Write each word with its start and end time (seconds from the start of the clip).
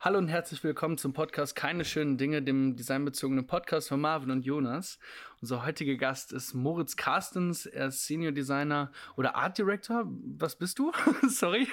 Hallo 0.00 0.18
und 0.18 0.28
herzlich 0.28 0.62
willkommen 0.62 0.96
zum 0.96 1.12
Podcast 1.12 1.56
Keine 1.56 1.84
schönen 1.84 2.18
Dinge, 2.18 2.40
dem 2.40 2.76
designbezogenen 2.76 3.48
Podcast 3.48 3.88
von 3.88 4.00
Marvin 4.00 4.30
und 4.30 4.44
Jonas. 4.44 5.00
Unser 5.40 5.66
heutiger 5.66 5.96
Gast 5.96 6.32
ist 6.32 6.54
Moritz 6.54 6.94
Carstens. 6.94 7.66
Er 7.66 7.88
ist 7.88 8.06
Senior 8.06 8.30
Designer 8.30 8.92
oder 9.16 9.34
Art 9.34 9.58
Director. 9.58 10.04
Was 10.06 10.54
bist 10.54 10.78
du? 10.78 10.92
Sorry. 11.28 11.66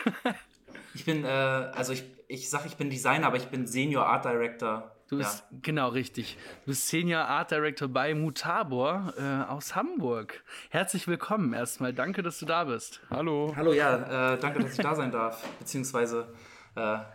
Ich 0.96 1.06
bin, 1.06 1.24
äh, 1.24 1.28
also 1.28 1.94
ich, 1.94 2.04
ich 2.28 2.50
sag, 2.50 2.66
ich 2.66 2.78
bin 2.78 2.90
Designer, 2.90 3.28
aber 3.28 3.38
ich 3.38 3.46
bin 3.46 3.68
Senior 3.68 4.08
Art 4.08 4.26
Director. 4.26 4.92
Du 5.08 5.20
bist, 5.20 5.46
ja. 5.52 5.58
genau 5.62 5.90
richtig. 5.90 6.36
Du 6.62 6.72
bist 6.72 6.88
Senior 6.88 7.26
Art 7.26 7.52
Director 7.52 7.88
bei 7.88 8.16
Mutabor 8.16 9.14
äh, 9.20 9.52
aus 9.52 9.76
Hamburg. 9.76 10.44
Herzlich 10.72 11.08
willkommen 11.08 11.54
erstmal. 11.54 11.94
Danke, 11.94 12.24
dass 12.24 12.40
du 12.40 12.48
da 12.48 12.64
bist. 12.64 13.02
Hallo. 13.12 13.54
Hallo, 13.56 13.72
ja, 13.72 14.34
äh, 14.34 14.40
danke, 14.40 14.64
dass 14.64 14.72
ich 14.72 14.80
da 14.80 14.96
sein 14.96 15.12
darf. 15.12 15.48
Beziehungsweise 15.60 16.34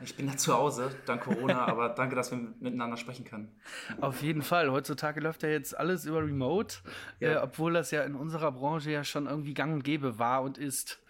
ich 0.03 0.17
bin 0.17 0.27
ja 0.27 0.37
zu 0.37 0.55
Hause, 0.55 0.91
dank 1.05 1.23
Corona, 1.23 1.67
aber 1.69 1.91
danke, 1.91 2.17
dass 2.17 2.31
wir 2.31 2.39
miteinander 2.61 2.97
sprechen 2.97 3.25
können. 3.25 3.55
Auf 4.01 4.23
jeden 4.23 4.43
Fall. 4.43 4.71
Heutzutage 4.71 5.21
läuft 5.21 5.43
ja 5.43 5.51
jetzt 5.51 5.77
alles 5.77 6.07
über 6.07 6.21
Remote, 6.21 6.77
ja. 7.19 7.33
äh, 7.33 7.37
obwohl 7.37 7.75
das 7.75 7.91
ja 7.91 8.03
in 8.05 8.15
unserer 8.15 8.53
Branche 8.53 8.91
ja 8.91 9.05
schon 9.05 9.27
irgendwie 9.27 9.53
gang 9.53 9.75
und 9.75 9.85
gäbe 9.85 10.19
war 10.19 10.43
und 10.43 10.57
ist. 10.57 11.01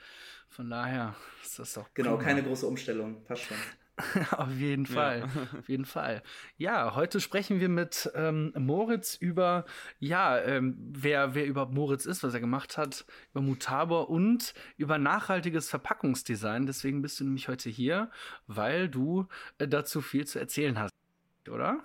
Von 0.49 0.69
daher 0.69 1.15
ist 1.43 1.61
das 1.61 1.75
doch. 1.75 1.87
Genau, 1.95 2.17
prima. 2.17 2.25
keine 2.25 2.43
große 2.43 2.67
Umstellung. 2.67 3.25
Passt 3.25 3.43
schon. 3.43 3.57
auf 4.37 4.53
jeden 4.53 4.87
Fall, 4.87 5.21
ja. 5.21 5.59
auf 5.59 5.69
jeden 5.69 5.85
Fall. 5.85 6.23
Ja, 6.57 6.95
heute 6.95 7.21
sprechen 7.21 7.61
wir 7.61 7.69
mit 7.69 8.11
ähm, 8.15 8.53
Moritz 8.57 9.15
über, 9.15 9.65
ja, 9.99 10.39
ähm, 10.39 10.77
wer, 10.93 11.35
wer 11.35 11.47
überhaupt 11.47 11.73
Moritz 11.73 12.07
ist, 12.07 12.23
was 12.23 12.35
er 12.35 12.41
gemacht 12.41 12.77
hat, 12.77 13.05
über 13.33 13.43
Mutabor 13.43 14.11
und 14.11 14.55
über 14.77 14.99
nachhaltiges 14.99 15.69
Verpackungsdesign. 15.69 16.67
Deswegen 16.67 17.03
bist 17.03 17.21
du 17.21 17.25
nämlich 17.25 17.49
heute 17.49 17.71
hier, 17.71 18.11
weil 18.47 18.89
du 18.89 19.27
äh, 19.59 19.69
dazu 19.69 20.01
viel 20.01 20.27
zu 20.27 20.39
erzählen 20.39 20.79
hast, 20.79 20.95
oder? 21.49 21.83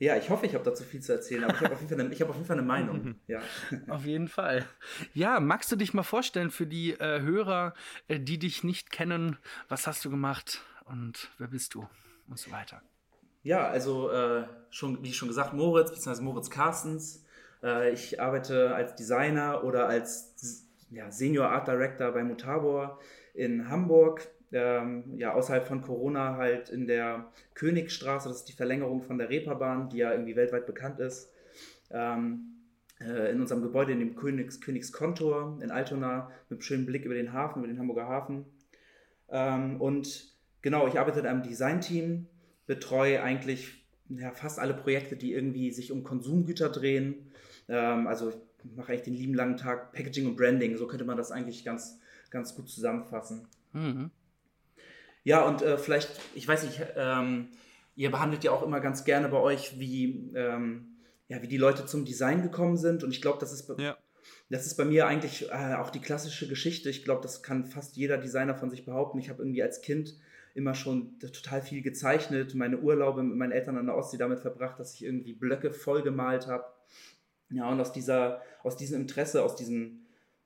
Ja, 0.00 0.16
ich 0.16 0.30
hoffe, 0.30 0.46
ich 0.46 0.54
habe 0.54 0.62
dazu 0.62 0.84
viel 0.84 1.00
zu 1.00 1.12
erzählen, 1.12 1.42
aber 1.44 1.54
ich 1.54 1.60
habe 1.60 1.74
auf, 1.74 1.80
jeden 1.80 1.88
Fall 1.88 2.00
eine, 2.00 2.14
hab 2.14 2.28
auf 2.28 2.36
jeden 2.36 2.46
Fall 2.46 2.58
eine 2.58 2.66
Meinung. 2.66 3.16
Ja. 3.26 3.40
Auf 3.88 4.04
jeden 4.04 4.28
Fall. 4.28 4.64
Ja, 5.12 5.40
magst 5.40 5.70
du 5.72 5.76
dich 5.76 5.92
mal 5.92 6.02
vorstellen 6.02 6.50
für 6.50 6.66
die 6.66 6.92
äh, 6.92 7.20
Hörer, 7.20 7.74
äh, 8.06 8.20
die 8.20 8.38
dich 8.38 8.62
nicht 8.62 8.90
kennen? 8.90 9.36
Was 9.68 9.86
hast 9.86 10.04
du 10.04 10.10
gemacht? 10.10 10.62
Und 10.90 11.30
wer 11.38 11.48
bist 11.48 11.74
du 11.74 11.86
und 12.28 12.38
so 12.38 12.50
weiter. 12.50 12.82
Ja, 13.42 13.68
also 13.68 14.10
äh, 14.10 14.44
schon, 14.70 15.02
wie 15.02 15.12
schon 15.12 15.28
gesagt, 15.28 15.54
Moritz 15.54 15.90
bzw. 15.90 16.22
Moritz 16.22 16.50
Carstens. 16.50 17.24
Äh, 17.62 17.92
ich 17.92 18.20
arbeite 18.20 18.74
als 18.74 18.94
Designer 18.94 19.64
oder 19.64 19.88
als 19.88 20.66
ja, 20.90 21.10
Senior 21.10 21.48
Art 21.48 21.68
Director 21.68 22.12
bei 22.12 22.24
Mutabor 22.24 22.98
in 23.34 23.68
Hamburg. 23.68 24.28
Ähm, 24.50 25.18
ja, 25.18 25.34
außerhalb 25.34 25.66
von 25.66 25.82
Corona 25.82 26.36
halt 26.36 26.70
in 26.70 26.86
der 26.86 27.30
Königstraße, 27.54 28.28
das 28.28 28.38
ist 28.38 28.48
die 28.48 28.54
Verlängerung 28.54 29.02
von 29.02 29.18
der 29.18 29.28
Reeperbahn, 29.28 29.90
die 29.90 29.98
ja 29.98 30.12
irgendwie 30.12 30.36
weltweit 30.36 30.66
bekannt 30.66 31.00
ist. 31.00 31.30
Ähm, 31.90 32.58
äh, 33.00 33.30
in 33.30 33.40
unserem 33.40 33.62
Gebäude 33.62 33.92
in 33.92 34.00
dem 34.00 34.16
Königs, 34.16 34.60
Königskontor 34.60 35.58
in 35.62 35.70
Altona 35.70 36.30
mit 36.48 36.58
einem 36.58 36.62
schönen 36.62 36.86
Blick 36.86 37.04
über 37.04 37.14
den 37.14 37.32
Hafen, 37.32 37.58
über 37.58 37.68
den 37.68 37.78
Hamburger 37.78 38.08
Hafen. 38.08 38.46
Ähm, 39.28 39.80
und 39.80 40.37
Genau, 40.62 40.86
ich 40.88 40.98
arbeite 40.98 41.20
in 41.20 41.26
einem 41.26 41.42
Designteam, 41.42 42.26
betreue 42.66 43.22
eigentlich 43.22 43.86
ja, 44.08 44.32
fast 44.32 44.58
alle 44.58 44.74
Projekte, 44.74 45.16
die 45.16 45.32
irgendwie 45.32 45.70
sich 45.70 45.92
um 45.92 46.02
Konsumgüter 46.02 46.68
drehen. 46.70 47.30
Ähm, 47.68 48.06
also 48.06 48.30
ich 48.30 48.76
mache 48.76 48.92
eigentlich 48.92 49.02
den 49.02 49.14
lieben 49.14 49.34
langen 49.34 49.56
Tag 49.56 49.92
Packaging 49.92 50.26
und 50.26 50.36
Branding. 50.36 50.76
So 50.76 50.86
könnte 50.86 51.04
man 51.04 51.16
das 51.16 51.30
eigentlich 51.30 51.64
ganz, 51.64 51.98
ganz 52.30 52.54
gut 52.54 52.68
zusammenfassen. 52.68 53.46
Mhm. 53.72 54.10
Ja, 55.24 55.42
und 55.42 55.62
äh, 55.62 55.78
vielleicht, 55.78 56.10
ich 56.34 56.48
weiß 56.48 56.64
nicht, 56.64 56.80
ähm, 56.96 57.48
ihr 57.96 58.10
behandelt 58.10 58.44
ja 58.44 58.52
auch 58.52 58.62
immer 58.62 58.80
ganz 58.80 59.04
gerne 59.04 59.28
bei 59.28 59.38
euch, 59.38 59.78
wie, 59.78 60.32
ähm, 60.34 60.96
ja, 61.28 61.42
wie 61.42 61.48
die 61.48 61.58
Leute 61.58 61.84
zum 61.84 62.04
Design 62.04 62.42
gekommen 62.42 62.76
sind. 62.76 63.04
Und 63.04 63.10
ich 63.10 63.20
glaube, 63.20 63.38
das 63.38 63.52
ist 63.52 63.68
ja. 63.78 63.96
Das 64.50 64.66
ist 64.66 64.76
bei 64.76 64.84
mir 64.84 65.06
eigentlich 65.06 65.50
äh, 65.50 65.74
auch 65.74 65.90
die 65.90 66.00
klassische 66.00 66.48
Geschichte. 66.48 66.88
Ich 66.88 67.04
glaube, 67.04 67.22
das 67.22 67.42
kann 67.42 67.66
fast 67.66 67.96
jeder 67.96 68.16
Designer 68.16 68.54
von 68.54 68.70
sich 68.70 68.84
behaupten. 68.84 69.18
Ich 69.18 69.28
habe 69.28 69.42
irgendwie 69.42 69.62
als 69.62 69.82
Kind 69.82 70.16
immer 70.58 70.74
schon 70.74 71.18
total 71.20 71.62
viel 71.62 71.80
gezeichnet, 71.80 72.54
meine 72.54 72.78
Urlaube 72.78 73.22
mit 73.22 73.36
meinen 73.36 73.52
Eltern 73.52 73.78
an 73.78 73.86
der 73.86 73.96
Ostsee 73.96 74.18
damit 74.18 74.40
verbracht, 74.40 74.78
dass 74.78 74.94
ich 74.94 75.04
irgendwie 75.04 75.32
Blöcke 75.32 75.72
voll 75.72 76.02
gemalt 76.02 76.46
habe. 76.46 76.64
Ja, 77.50 77.70
und 77.70 77.80
aus, 77.80 77.92
dieser, 77.92 78.42
aus 78.62 78.76
diesem 78.76 79.00
Interesse, 79.00 79.42
aus 79.42 79.56
diesem 79.56 80.00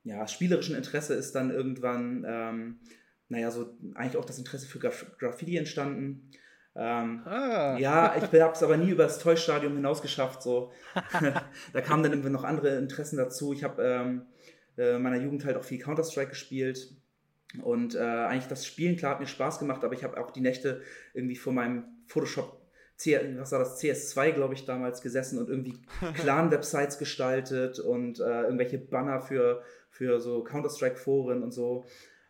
ja, 0.04 0.28
spielerischen 0.28 0.76
Interesse 0.76 1.14
ist 1.14 1.34
dann 1.34 1.50
irgendwann, 1.50 2.24
ähm, 2.26 2.80
naja, 3.28 3.50
so 3.50 3.76
eigentlich 3.94 4.16
auch 4.16 4.24
das 4.24 4.38
Interesse 4.38 4.66
für 4.66 4.78
Graf 4.78 5.06
Graffiti 5.18 5.56
entstanden. 5.56 6.30
Ähm, 6.74 7.22
ah. 7.26 7.76
Ja, 7.78 8.14
ich 8.16 8.22
habe 8.22 8.52
es 8.52 8.62
aber 8.62 8.76
nie 8.76 8.90
über 8.90 9.04
das 9.04 9.18
Toy-Stadium 9.18 9.74
hinaus 9.74 10.00
geschafft. 10.00 10.42
So. 10.42 10.72
da 11.72 11.80
kamen 11.80 12.02
dann 12.02 12.12
irgendwie 12.12 12.30
noch 12.30 12.44
andere 12.44 12.76
Interessen 12.76 13.16
dazu. 13.16 13.52
Ich 13.52 13.64
habe 13.64 13.82
ähm, 13.82 14.26
äh, 14.76 14.96
in 14.96 15.02
meiner 15.02 15.20
Jugend 15.20 15.44
halt 15.44 15.56
auch 15.56 15.64
viel 15.64 15.78
Counter-Strike 15.78 16.30
gespielt. 16.30 16.94
Und 17.60 17.94
äh, 17.94 17.98
eigentlich 17.98 18.48
das 18.48 18.64
Spielen, 18.64 18.96
klar, 18.96 19.12
hat 19.12 19.20
mir 19.20 19.26
Spaß 19.26 19.58
gemacht, 19.58 19.84
aber 19.84 19.92
ich 19.94 20.04
habe 20.04 20.18
auch 20.18 20.30
die 20.30 20.40
Nächte 20.40 20.80
irgendwie 21.12 21.36
vor 21.36 21.52
meinem 21.52 21.84
Photoshop 22.06 22.62
was 23.38 23.52
war 23.52 23.58
das, 23.58 23.80
CS2, 23.80 24.32
glaube 24.32 24.54
ich, 24.54 24.64
damals 24.64 25.02
gesessen 25.02 25.38
und 25.38 25.48
irgendwie 25.48 25.80
Clan-Websites 26.14 26.98
gestaltet 26.98 27.78
und 27.78 28.20
äh, 28.20 28.42
irgendwelche 28.42 28.78
Banner 28.78 29.20
für, 29.20 29.62
für 29.90 30.20
so 30.20 30.44
Counter-Strike-Foren 30.44 31.42
und 31.42 31.52
so. 31.52 31.84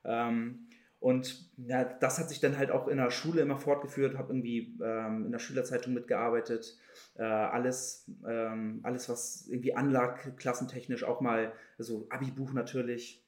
Ähm, 0.04 0.68
und 0.98 1.50
ja, 1.56 1.84
das 1.84 2.20
hat 2.20 2.28
sich 2.28 2.38
dann 2.38 2.56
halt 2.56 2.70
auch 2.70 2.86
in 2.86 2.98
der 2.98 3.10
Schule 3.10 3.42
immer 3.42 3.58
fortgeführt, 3.58 4.16
habe 4.16 4.32
irgendwie 4.32 4.78
ähm, 4.82 5.26
in 5.26 5.32
der 5.32 5.40
Schülerzeitung 5.40 5.94
mitgearbeitet. 5.94 6.78
Äh, 7.16 7.24
alles, 7.24 8.08
ähm, 8.26 8.80
alles, 8.84 9.08
was 9.08 9.48
irgendwie 9.48 9.74
anlag, 9.74 10.36
klassentechnisch, 10.36 11.02
auch 11.02 11.20
mal, 11.20 11.52
also 11.76 12.06
Abi-Buch 12.08 12.52
natürlich 12.52 13.26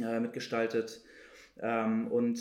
äh, 0.00 0.18
mitgestaltet. 0.18 1.04
Ähm, 1.60 2.08
und 2.08 2.38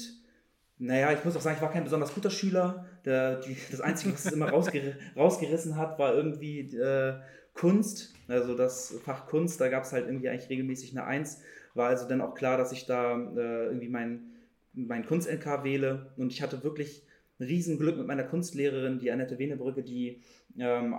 naja, 0.79 1.11
ich 1.13 1.23
muss 1.23 1.35
auch 1.35 1.41
sagen, 1.41 1.55
ich 1.55 1.61
war 1.61 1.71
kein 1.71 1.83
besonders 1.83 2.13
guter 2.13 2.29
Schüler. 2.29 2.85
Der, 3.05 3.39
die, 3.39 3.55
das 3.71 3.81
Einzige, 3.81 4.13
was 4.13 4.25
es 4.25 4.31
immer 4.31 4.49
rausger 4.49 4.79
rausgerissen 5.15 5.77
hat, 5.77 5.99
war 5.99 6.13
irgendwie 6.13 6.61
äh, 6.75 7.19
Kunst. 7.53 8.13
Also 8.27 8.55
das 8.55 8.99
Fach 9.03 9.27
Kunst, 9.27 9.61
da 9.61 9.69
gab 9.69 9.83
es 9.83 9.93
halt 9.93 10.07
irgendwie 10.07 10.29
eigentlich 10.29 10.49
regelmäßig 10.49 10.91
eine 10.91 11.05
Eins. 11.05 11.41
War 11.73 11.89
also 11.89 12.07
dann 12.07 12.21
auch 12.21 12.33
klar, 12.33 12.57
dass 12.57 12.71
ich 12.71 12.85
da 12.85 13.15
äh, 13.15 13.65
irgendwie 13.65 13.89
mein, 13.89 14.31
mein 14.73 15.05
Kunst-NK 15.05 15.63
wähle. 15.63 16.11
Und 16.17 16.31
ich 16.31 16.41
hatte 16.41 16.63
wirklich 16.63 17.05
Riesenglück 17.39 17.97
mit 17.97 18.07
meiner 18.07 18.23
Kunstlehrerin, 18.23 18.99
die 18.99 19.11
Annette 19.11 19.39
Wenebrücke, 19.39 19.83
die 19.83 20.21
ähm, 20.57 20.95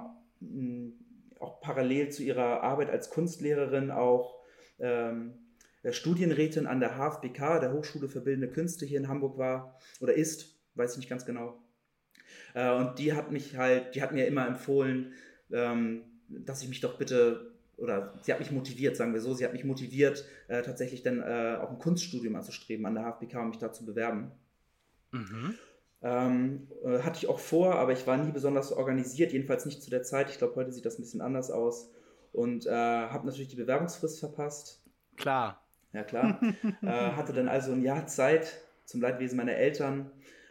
auch 1.40 1.60
parallel 1.60 2.10
zu 2.10 2.22
ihrer 2.22 2.62
Arbeit 2.62 2.90
als 2.90 3.10
Kunstlehrerin 3.10 3.90
auch 3.90 4.36
ähm, 4.78 5.34
äh, 5.34 5.43
Studienrätin 5.92 6.66
an 6.66 6.80
der 6.80 6.96
HFBK, 6.96 7.60
der 7.60 7.72
Hochschule 7.72 8.08
für 8.08 8.20
Bildende 8.20 8.48
Künste 8.48 8.86
hier 8.86 8.98
in 8.98 9.08
Hamburg 9.08 9.38
war 9.38 9.78
oder 10.00 10.14
ist, 10.14 10.58
weiß 10.74 10.92
ich 10.92 10.98
nicht 10.98 11.10
ganz 11.10 11.26
genau. 11.26 11.62
Äh, 12.54 12.72
und 12.74 12.98
die 12.98 13.12
hat 13.12 13.30
mich 13.30 13.56
halt, 13.56 13.94
die 13.94 14.02
hat 14.02 14.12
mir 14.12 14.26
immer 14.26 14.46
empfohlen, 14.46 15.12
ähm, 15.52 16.02
dass 16.28 16.62
ich 16.62 16.68
mich 16.68 16.80
doch 16.80 16.96
bitte 16.96 17.52
oder 17.76 18.14
sie 18.22 18.32
hat 18.32 18.38
mich 18.38 18.52
motiviert, 18.52 18.96
sagen 18.96 19.12
wir 19.12 19.20
so, 19.20 19.34
sie 19.34 19.44
hat 19.44 19.52
mich 19.52 19.64
motiviert, 19.64 20.24
äh, 20.48 20.62
tatsächlich 20.62 21.02
dann 21.02 21.20
äh, 21.20 21.58
auch 21.60 21.70
ein 21.70 21.78
Kunststudium 21.78 22.36
anzustreben 22.36 22.86
an 22.86 22.94
der 22.94 23.04
HFBK, 23.04 23.40
um 23.40 23.48
mich 23.48 23.58
da 23.58 23.72
zu 23.72 23.84
bewerben. 23.84 24.30
Mhm. 25.10 25.54
Ähm, 26.02 26.68
äh, 26.84 27.00
hatte 27.00 27.18
ich 27.18 27.28
auch 27.28 27.38
vor, 27.38 27.76
aber 27.76 27.92
ich 27.92 28.06
war 28.06 28.16
nie 28.16 28.30
besonders 28.30 28.72
organisiert, 28.72 29.32
jedenfalls 29.32 29.64
nicht 29.64 29.82
zu 29.82 29.90
der 29.90 30.02
Zeit. 30.02 30.30
Ich 30.30 30.38
glaube, 30.38 30.54
heute 30.54 30.70
sieht 30.70 30.84
das 30.84 30.98
ein 30.98 31.02
bisschen 31.02 31.22
anders 31.22 31.50
aus. 31.50 31.90
Und 32.32 32.66
äh, 32.66 32.70
habe 32.70 33.26
natürlich 33.26 33.48
die 33.48 33.56
Bewerbungsfrist 33.56 34.18
verpasst. 34.18 34.82
Klar. 35.16 35.63
Ja, 35.94 36.02
klar. 36.02 36.40
äh, 36.82 36.86
hatte 36.86 37.32
dann 37.32 37.48
also 37.48 37.72
ein 37.72 37.82
Jahr 37.82 38.06
Zeit 38.06 38.60
zum 38.84 39.00
Leidwesen 39.00 39.36
meiner 39.36 39.54
Eltern. 39.54 40.10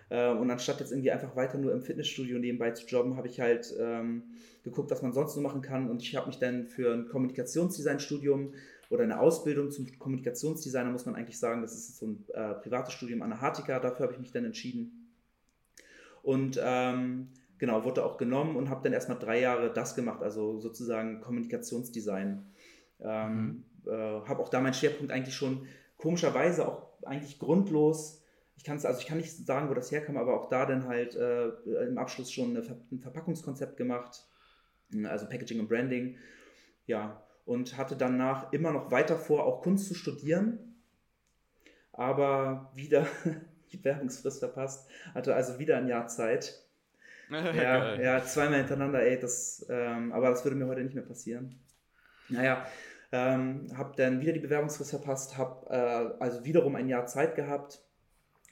Äh, 0.10 0.32
und 0.32 0.50
anstatt 0.50 0.80
jetzt 0.80 0.92
irgendwie 0.92 1.12
einfach 1.12 1.36
weiter 1.36 1.58
nur 1.58 1.74
im 1.74 1.82
Fitnessstudio 1.82 2.40
nebenbei 2.40 2.72
zu 2.72 2.88
jobben, 2.88 3.18
habe 3.18 3.28
ich 3.28 3.40
halt 3.40 3.76
ähm, 3.78 4.24
geguckt, 4.64 4.90
was 4.90 5.02
man 5.02 5.12
sonst 5.12 5.36
so 5.36 5.42
machen 5.42 5.62
kann. 5.62 5.90
Und 5.90 6.02
ich 6.02 6.16
habe 6.16 6.28
mich 6.28 6.40
dann 6.40 6.66
für 6.66 6.94
ein 6.94 7.08
Kommunikationsdesign-Studium 7.10 8.54
oder 8.90 9.04
eine 9.04 9.20
Ausbildung 9.20 9.70
zum 9.70 9.88
Kommunikationsdesigner, 10.00 10.92
muss 10.92 11.06
man 11.06 11.16
eigentlich 11.16 11.40
sagen, 11.40 11.62
das 11.62 11.74
ist 11.74 11.98
so 11.98 12.08
ein 12.08 12.26
äh, 12.34 12.54
privates 12.56 12.94
Studium 12.94 13.22
an 13.22 13.32
der 13.32 13.42
Hartika, 13.42 13.80
dafür 13.80 14.04
habe 14.04 14.14
ich 14.14 14.20
mich 14.20 14.32
dann 14.32 14.46
entschieden. 14.46 15.10
Und 16.22 16.60
ähm, 16.64 17.30
genau, 17.58 17.84
wurde 17.84 18.06
auch 18.06 18.18
genommen 18.18 18.56
und 18.56 18.70
habe 18.70 18.84
dann 18.84 18.94
erstmal 18.94 19.20
drei 19.20 19.42
Jahre 19.42 19.74
das 19.74 19.96
gemacht, 19.96 20.22
also 20.22 20.60
sozusagen 20.60 21.20
Kommunikationsdesign. 21.20 22.46
Ähm, 23.02 23.36
mhm 23.36 23.64
äh, 23.88 23.92
habe 23.92 24.42
auch 24.42 24.50
da 24.50 24.60
meinen 24.60 24.74
Schwerpunkt 24.74 25.12
eigentlich 25.12 25.36
schon 25.36 25.68
komischerweise 25.98 26.68
auch 26.68 26.88
eigentlich 27.04 27.40
grundlos. 27.40 28.24
Ich 28.56 28.64
kann 28.64 28.78
also 28.84 29.00
ich 29.00 29.08
kann 29.08 29.18
nicht 29.18 29.46
sagen, 29.46 29.70
wo 29.70 29.74
das 29.74 29.92
herkam, 29.92 30.18
aber 30.18 30.40
auch 30.40 30.50
da 30.50 30.66
dann 30.66 30.88
halt 30.88 31.16
äh, 31.16 31.50
im 31.88 31.98
Abschluss 31.98 32.32
schon 32.32 32.62
Ver 32.64 32.78
ein 32.92 33.00
Verpackungskonzept 33.00 33.78
gemacht, 33.78 34.26
also 35.06 35.28
Packaging 35.28 35.60
und 35.60 35.70
Branding. 35.70 36.18
Ja, 36.86 37.24
und 37.46 37.78
hatte 37.78 37.96
danach 37.96 38.54
immer 38.54 38.72
noch 38.72 38.92
weiter 38.92 39.18
vor, 39.18 39.46
auch 39.46 39.62
Kunst 39.62 39.88
zu 39.88 39.96
studieren. 39.96 40.60
Aber 41.92 42.72
wieder, 42.74 43.06
die 43.72 43.78
Bewerbungsfrist 43.78 44.40
verpasst, 44.40 44.90
hatte 45.14 45.36
also 45.36 45.60
wieder 45.60 45.78
ein 45.78 45.88
Jahr 45.88 46.08
Zeit. 46.08 46.60
ja, 47.30 47.96
ja, 47.96 48.24
zweimal 48.24 48.60
hintereinander, 48.60 49.02
ey, 49.02 49.20
das, 49.20 49.66
ähm, 49.70 50.12
aber 50.12 50.30
das 50.30 50.44
würde 50.44 50.58
mir 50.58 50.68
heute 50.68 50.84
nicht 50.84 50.94
mehr 50.94 51.04
passieren. 51.04 51.60
Naja, 52.30 52.66
ähm, 53.14 53.68
habe 53.78 53.94
dann 53.96 54.22
wieder 54.22 54.34
die 54.34 54.40
Bewerbungsfrist 54.40 54.90
verpasst, 54.90 55.38
habe 55.38 55.70
äh, 55.70 56.22
also 56.22 56.44
wiederum 56.46 56.76
ein 56.76 56.90
Jahr 56.90 57.06
Zeit 57.06 57.36
gehabt 57.36 57.86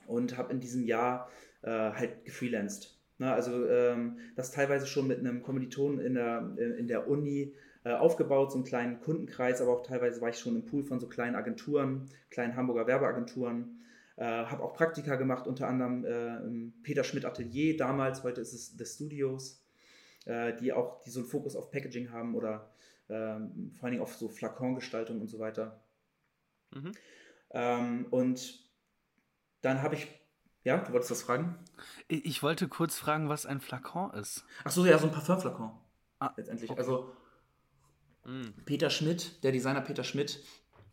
und 0.05 0.37
habe 0.37 0.53
in 0.53 0.59
diesem 0.59 0.85
Jahr 0.85 1.29
äh, 1.63 1.69
halt 1.69 2.25
gefreelanced. 2.25 2.95
Ne, 3.17 3.33
also 3.33 3.67
ähm, 3.67 4.19
das 4.35 4.51
teilweise 4.51 4.85
schon 4.85 5.07
mit 5.07 5.19
einem 5.19 5.41
Kommilitonen 5.41 5.99
in 5.99 6.13
der, 6.13 6.55
in 6.77 6.87
der 6.87 7.07
Uni 7.07 7.53
äh, 7.83 7.93
aufgebaut, 7.93 8.51
so 8.51 8.57
einen 8.57 8.63
kleinen 8.63 8.99
Kundenkreis, 8.99 9.61
aber 9.61 9.71
auch 9.71 9.83
teilweise 9.83 10.21
war 10.21 10.29
ich 10.29 10.37
schon 10.37 10.55
im 10.55 10.65
Pool 10.65 10.83
von 10.83 10.99
so 10.99 11.07
kleinen 11.07 11.35
Agenturen, 11.35 12.09
kleinen 12.29 12.55
Hamburger 12.55 12.85
Werbeagenturen. 12.85 13.79
Äh, 14.17 14.25
habe 14.25 14.61
auch 14.61 14.75
Praktika 14.75 15.15
gemacht, 15.15 15.47
unter 15.47 15.67
anderem 15.67 16.05
äh, 16.05 16.37
im 16.37 16.73
Peter 16.83 17.03
Schmidt 17.03 17.25
Atelier 17.25 17.77
damals, 17.77 18.23
heute 18.23 18.41
ist 18.41 18.53
es 18.53 18.77
The 18.77 18.85
Studios, 18.85 19.63
äh, 20.25 20.53
die 20.55 20.71
auch 20.71 21.01
die 21.01 21.09
so 21.09 21.21
einen 21.21 21.29
Fokus 21.29 21.55
auf 21.55 21.71
Packaging 21.71 22.11
haben 22.11 22.35
oder 22.35 22.70
ähm, 23.11 23.71
vor 23.73 23.85
allen 23.85 23.91
Dingen 23.91 24.03
auf 24.03 24.15
so 24.15 24.29
Flakongestaltung 24.29 25.19
und 25.19 25.27
so 25.27 25.39
weiter. 25.39 25.83
Mhm. 26.71 26.93
Ähm, 27.51 28.07
und 28.09 28.59
dann 29.61 29.81
habe 29.81 29.95
ich, 29.95 30.07
ja, 30.63 30.77
du 30.77 30.93
wolltest 30.93 31.11
was 31.11 31.23
fragen? 31.23 31.59
Ich 32.07 32.41
wollte 32.41 32.67
kurz 32.67 32.97
fragen, 32.97 33.29
was 33.29 33.45
ein 33.45 33.59
Flakon 33.59 34.11
ist. 34.11 34.45
Ach 34.63 34.71
so, 34.71 34.85
ja, 34.85 34.97
so 34.97 35.07
ein 35.07 35.11
Parfümflakon. 35.11 35.71
Ah, 36.19 36.33
letztendlich. 36.37 36.69
Okay. 36.69 36.79
Also 36.79 37.13
mhm. 38.25 38.53
Peter 38.65 38.89
Schmidt, 38.89 39.43
der 39.43 39.51
Designer 39.51 39.81
Peter 39.81 40.03
Schmidt, 40.03 40.43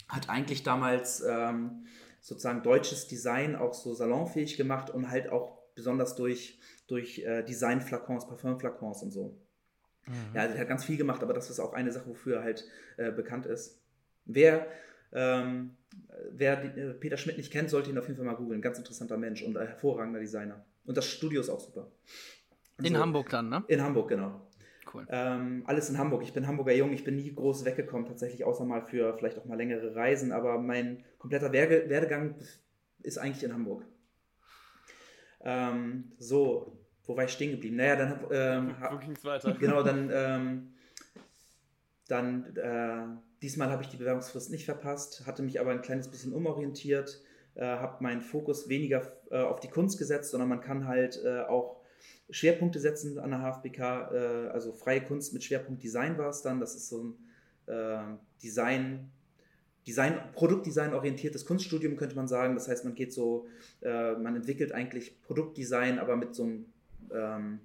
hat 0.09 0.29
eigentlich 0.29 0.63
damals 0.63 1.21
ähm, 1.21 1.87
sozusagen 2.21 2.63
deutsches 2.63 3.07
Design 3.07 3.55
auch 3.55 3.75
so 3.75 3.95
salonfähig 3.95 4.57
gemacht 4.57 4.91
und 4.91 5.11
halt 5.11 5.29
auch 5.29 5.59
besonders 5.75 6.17
durch, 6.17 6.59
durch 6.89 7.21
äh, 7.21 7.45
Design-Flakons, 7.45 8.27
Parfümflakons 8.27 9.03
und 9.03 9.13
so. 9.13 9.39
Mhm. 10.09 10.35
Ja, 10.35 10.45
er 10.45 10.59
hat 10.59 10.69
ganz 10.69 10.85
viel 10.85 10.97
gemacht, 10.97 11.23
aber 11.23 11.35
das 11.35 11.51
ist 11.51 11.61
auch 11.61 11.73
eine 11.75 11.93
Sache, 11.93 12.09
wofür 12.09 12.39
er 12.39 12.43
halt 12.43 12.65
äh, 12.97 13.13
bekannt 13.13 13.47
ist. 13.47 13.81
Wer, 14.25 14.67
ähm, 15.13 15.77
wer 16.31 16.57
die, 16.57 16.81
äh, 16.81 16.95
Peter 16.95 17.17
Schmidt 17.17 17.39
nicht 17.39 17.53
kennt, 17.53 17.71
sollte 17.71 17.91
ihn 17.91 17.99
auf 17.99 18.07
jeden 18.07 18.17
Fall 18.17 18.27
mal 18.27 18.35
googeln. 18.35 18.61
Ganz 18.61 18.79
interessanter 18.79 19.17
Mensch 19.17 19.43
und 19.43 19.57
ein 19.57 19.67
hervorragender 19.67 20.21
Designer. 20.21 20.65
Und 20.85 20.97
das 20.97 21.07
Studio 21.07 21.41
ist 21.41 21.49
auch 21.51 21.61
super. 21.61 21.91
Also, 22.79 22.89
in 22.89 22.99
Hamburg 22.99 23.29
dann, 23.31 23.49
ne? 23.49 23.65
In 23.69 23.83
Hamburg, 23.83 24.09
genau. 24.09 24.41
Cool. 24.93 25.07
Ähm, 25.11 25.65
alles 25.67 25.91
in 25.91 25.99
Hamburg. 25.99 26.23
Ich 26.23 26.33
bin 26.33 26.47
Hamburger 26.47 26.73
Jung, 26.73 26.93
ich 26.93 27.05
bin 27.05 27.17
nie 27.17 27.35
groß 27.35 27.65
weggekommen, 27.65 28.07
tatsächlich, 28.07 28.45
außer 28.45 28.65
mal 28.65 28.83
für 28.83 29.15
vielleicht 29.17 29.39
auch 29.39 29.45
mal 29.45 29.57
längere 29.57 29.95
Reisen, 29.95 30.33
aber 30.33 30.59
mein 30.59 31.05
kompletter 31.19 31.53
Werdegang 31.53 32.37
ist 33.03 33.19
eigentlich 33.19 33.45
in 33.45 33.53
Hamburg. 33.53 33.85
Ähm, 35.41 36.13
so, 36.19 36.79
wo 37.09 37.17
war 37.17 37.25
ich 37.25 37.33
stehen 37.33 37.51
geblieben? 37.53 37.77
Naja, 37.77 37.97
dann 37.97 38.11
hab, 38.11 38.31
ähm, 38.31 38.77
Wo 38.93 38.99
ging 38.99 39.13
es 39.13 39.25
weiter? 39.25 39.53
Genau, 39.55 39.83
dann, 39.83 40.11
ähm, 40.13 40.73
dann 42.07 42.55
äh, 42.55 43.07
diesmal 43.41 43.71
habe 43.71 43.83
ich 43.83 43.89
die 43.89 43.97
Bewerbungsfrist 43.97 44.51
nicht 44.51 44.67
verpasst, 44.67 45.27
hatte 45.27 45.43
mich 45.43 45.59
aber 45.59 45.71
ein 45.71 45.81
kleines 45.81 46.09
bisschen 46.09 46.35
umorientiert, 46.35 47.23
äh, 47.55 47.65
habe 47.65 48.03
meinen 48.05 48.21
Fokus 48.21 48.69
weniger 48.69 49.11
äh, 49.31 49.39
auf 49.39 49.59
die 49.59 49.69
Kunst 49.69 49.99
gesetzt, 49.99 50.31
sondern 50.31 50.51
man 50.51 50.61
kann 50.61 50.87
halt 50.87 51.19
äh, 51.25 51.41
auch 51.41 51.81
Schwerpunkte 52.29 52.79
setzen 52.79 53.19
an 53.19 53.31
der 53.31 53.41
HFBK, 53.41 53.79
äh, 53.81 54.49
also 54.49 54.73
freie 54.73 55.01
Kunst 55.01 55.33
mit 55.33 55.43
Schwerpunkt 55.43 55.83
Design 55.83 56.19
war 56.19 56.29
es 56.29 56.43
dann. 56.43 56.61
Das 56.61 56.75
ist 56.75 56.91
so 56.91 57.05
ein 57.05 57.75
äh, 57.75 58.03
Design, 58.43 59.11
Design, 59.87 60.21
Produktdesign 60.35 60.93
orientiertes 60.93 61.47
Kunststudium, 61.47 61.97
könnte 61.97 62.17
man 62.17 62.29
sagen. 62.29 62.55
Das 62.55 62.69
heißt, 62.69 62.85
man 62.85 62.95
geht 62.95 63.15
so, 63.15 63.47
man 63.81 64.37
entwickelt 64.37 64.73
eigentlich 64.73 65.23
Produktdesign, 65.23 65.99
aber 65.99 66.15
mit 66.17 66.35
so 66.35 66.43
einem 66.43 66.67
ähm, 67.15 67.61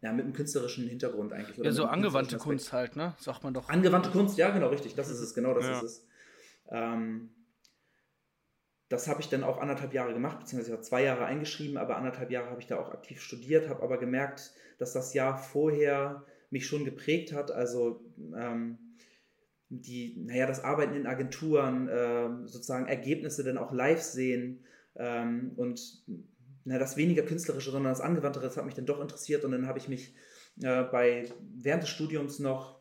ja, 0.00 0.12
mit 0.12 0.24
einem 0.24 0.34
künstlerischen 0.34 0.86
Hintergrund 0.86 1.32
eigentlich. 1.32 1.56
ja, 1.56 1.72
so 1.72 1.86
angewandte 1.86 2.36
Kunst 2.36 2.72
halt, 2.72 2.94
ne? 2.94 3.14
Sagt 3.18 3.42
man 3.42 3.54
doch. 3.54 3.68
Angewandte 3.68 4.10
Kunst, 4.10 4.36
ja, 4.36 4.50
genau, 4.50 4.68
richtig. 4.68 4.94
Das 4.94 5.08
ist 5.08 5.20
es, 5.20 5.34
genau 5.34 5.54
das 5.54 5.64
ja. 5.64 5.76
ist 5.78 5.82
es. 5.82 6.06
Ähm, 6.70 7.30
das 8.90 9.08
habe 9.08 9.20
ich 9.20 9.28
dann 9.28 9.44
auch 9.44 9.60
anderthalb 9.60 9.94
Jahre 9.94 10.12
gemacht, 10.12 10.40
beziehungsweise 10.40 10.80
zwei 10.82 11.02
Jahre 11.02 11.24
eingeschrieben, 11.24 11.78
aber 11.78 11.96
anderthalb 11.96 12.30
Jahre 12.30 12.50
habe 12.50 12.60
ich 12.60 12.66
da 12.66 12.78
auch 12.78 12.92
aktiv 12.92 13.20
studiert, 13.20 13.68
habe 13.68 13.82
aber 13.82 13.98
gemerkt, 13.98 14.52
dass 14.78 14.92
das 14.92 15.14
Jahr 15.14 15.38
vorher 15.38 16.24
mich 16.50 16.66
schon 16.66 16.84
geprägt 16.84 17.32
hat. 17.32 17.50
Also 17.50 18.04
ähm, 18.36 18.78
die, 19.70 20.22
naja, 20.24 20.46
das 20.46 20.62
Arbeiten 20.62 20.94
in 20.94 21.06
Agenturen, 21.06 21.88
äh, 21.88 22.28
sozusagen 22.46 22.86
Ergebnisse 22.86 23.42
dann 23.42 23.58
auch 23.58 23.72
live 23.72 24.02
sehen 24.02 24.64
ähm, 24.96 25.52
und 25.56 26.04
na, 26.64 26.78
das 26.78 26.96
weniger 26.96 27.22
künstlerische, 27.22 27.70
sondern 27.70 27.92
das 27.92 28.00
angewandte, 28.00 28.40
das 28.40 28.56
hat 28.56 28.64
mich 28.64 28.74
dann 28.74 28.86
doch 28.86 29.00
interessiert 29.00 29.44
und 29.44 29.52
dann 29.52 29.66
habe 29.66 29.78
ich 29.78 29.88
mich 29.88 30.14
äh, 30.62 30.82
bei, 30.84 31.28
während 31.40 31.82
des 31.82 31.90
Studiums 31.90 32.38
noch 32.38 32.80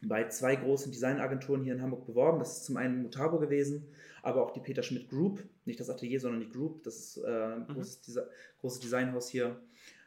bei 0.00 0.28
zwei 0.28 0.54
großen 0.56 0.92
Designagenturen 0.92 1.62
hier 1.64 1.74
in 1.74 1.82
Hamburg 1.82 2.06
beworben. 2.06 2.38
Das 2.38 2.58
ist 2.58 2.64
zum 2.66 2.76
einen 2.76 3.02
Mutabo 3.02 3.38
gewesen, 3.38 3.88
aber 4.22 4.44
auch 4.44 4.52
die 4.52 4.60
Peter 4.60 4.82
Schmidt 4.82 5.08
Group, 5.08 5.42
nicht 5.64 5.80
das 5.80 5.90
Atelier, 5.90 6.20
sondern 6.20 6.40
die 6.40 6.48
Group. 6.48 6.84
Das 6.84 6.96
ist 6.96 7.16
äh, 7.18 7.28
ein 7.28 7.60
mhm. 7.60 7.74
großes, 7.74 8.02
Desi 8.02 8.20
großes 8.60 8.80
Designhaus 8.80 9.28
hier. 9.28 9.60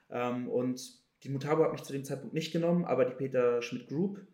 Ähm, 0.09 0.47
und 0.47 1.01
die 1.23 1.29
Mutabo 1.29 1.63
hat 1.63 1.73
mich 1.73 1.83
zu 1.83 1.93
dem 1.93 2.05
Zeitpunkt 2.05 2.33
nicht 2.33 2.51
genommen, 2.51 2.85
aber 2.85 3.05
die 3.05 3.13
Peter 3.13 3.61
Schmidt 3.61 3.87
Group 3.87 4.25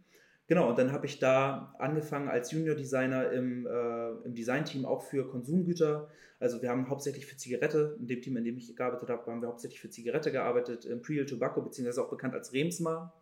Genau, 0.47 0.69
und 0.69 0.77
dann 0.77 0.94
habe 0.94 1.05
ich 1.05 1.19
da 1.19 1.75
angefangen 1.77 2.29
als 2.29 2.51
Junior-Designer 2.51 3.31
im, 3.31 3.67
äh, 3.67 4.11
im 4.25 4.33
Design-Team 4.33 4.85
auch 4.85 5.01
für 5.01 5.27
Konsumgüter. 5.27 6.07
Also 6.39 6.61
wir 6.61 6.69
haben 6.69 6.89
hauptsächlich 6.89 7.25
für 7.25 7.35
Zigarette, 7.35 7.97
in 7.99 8.07
dem 8.07 8.21
Team, 8.21 8.38
in 8.38 8.45
dem 8.45 8.57
ich 8.57 8.73
gearbeitet 8.73 9.09
habe, 9.09 9.29
haben 9.29 9.41
wir 9.41 9.49
hauptsächlich 9.49 9.81
für 9.81 9.89
Zigarette 9.89 10.31
gearbeitet, 10.31 10.85
Imperial 10.85 11.25
Tobacco, 11.25 11.61
beziehungsweise 11.61 12.01
auch 12.01 12.09
bekannt 12.09 12.33
als 12.33 12.53
Remsmar. 12.53 13.13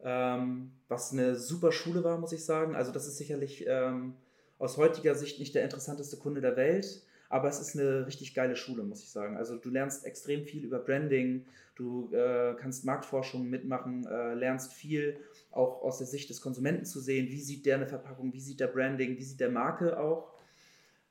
Ähm, 0.00 0.72
was 0.88 1.12
eine 1.12 1.36
super 1.36 1.72
Schule 1.72 2.02
war, 2.04 2.18
muss 2.18 2.32
ich 2.32 2.44
sagen. 2.44 2.74
Also 2.74 2.90
das 2.90 3.06
ist 3.06 3.18
sicherlich 3.18 3.66
ähm, 3.68 4.14
aus 4.58 4.78
heutiger 4.78 5.14
Sicht 5.14 5.38
nicht 5.38 5.54
der 5.54 5.64
interessanteste 5.64 6.16
Kunde 6.16 6.40
der 6.40 6.56
Welt, 6.56 7.02
aber 7.28 7.48
es 7.48 7.60
ist 7.60 7.78
eine 7.78 8.06
richtig 8.06 8.34
geile 8.34 8.56
Schule, 8.56 8.82
muss 8.82 9.02
ich 9.02 9.10
sagen. 9.10 9.36
Also 9.36 9.56
du 9.56 9.70
lernst 9.70 10.04
extrem 10.04 10.44
viel 10.44 10.64
über 10.64 10.78
Branding, 10.78 11.46
du 11.74 12.12
äh, 12.12 12.54
kannst 12.58 12.84
Marktforschung 12.84 13.48
mitmachen, 13.48 14.06
äh, 14.06 14.34
lernst 14.34 14.72
viel 14.72 15.18
auch 15.50 15.82
aus 15.82 15.98
der 15.98 16.06
Sicht 16.06 16.30
des 16.30 16.40
Konsumenten 16.40 16.84
zu 16.84 17.00
sehen, 17.00 17.28
wie 17.28 17.40
sieht 17.40 17.66
der 17.66 17.76
eine 17.76 17.86
Verpackung, 17.86 18.32
wie 18.32 18.40
sieht 18.40 18.60
der 18.60 18.68
Branding, 18.68 19.16
wie 19.18 19.24
sieht 19.24 19.40
der 19.40 19.50
Marke 19.50 19.98
auch. 19.98 20.34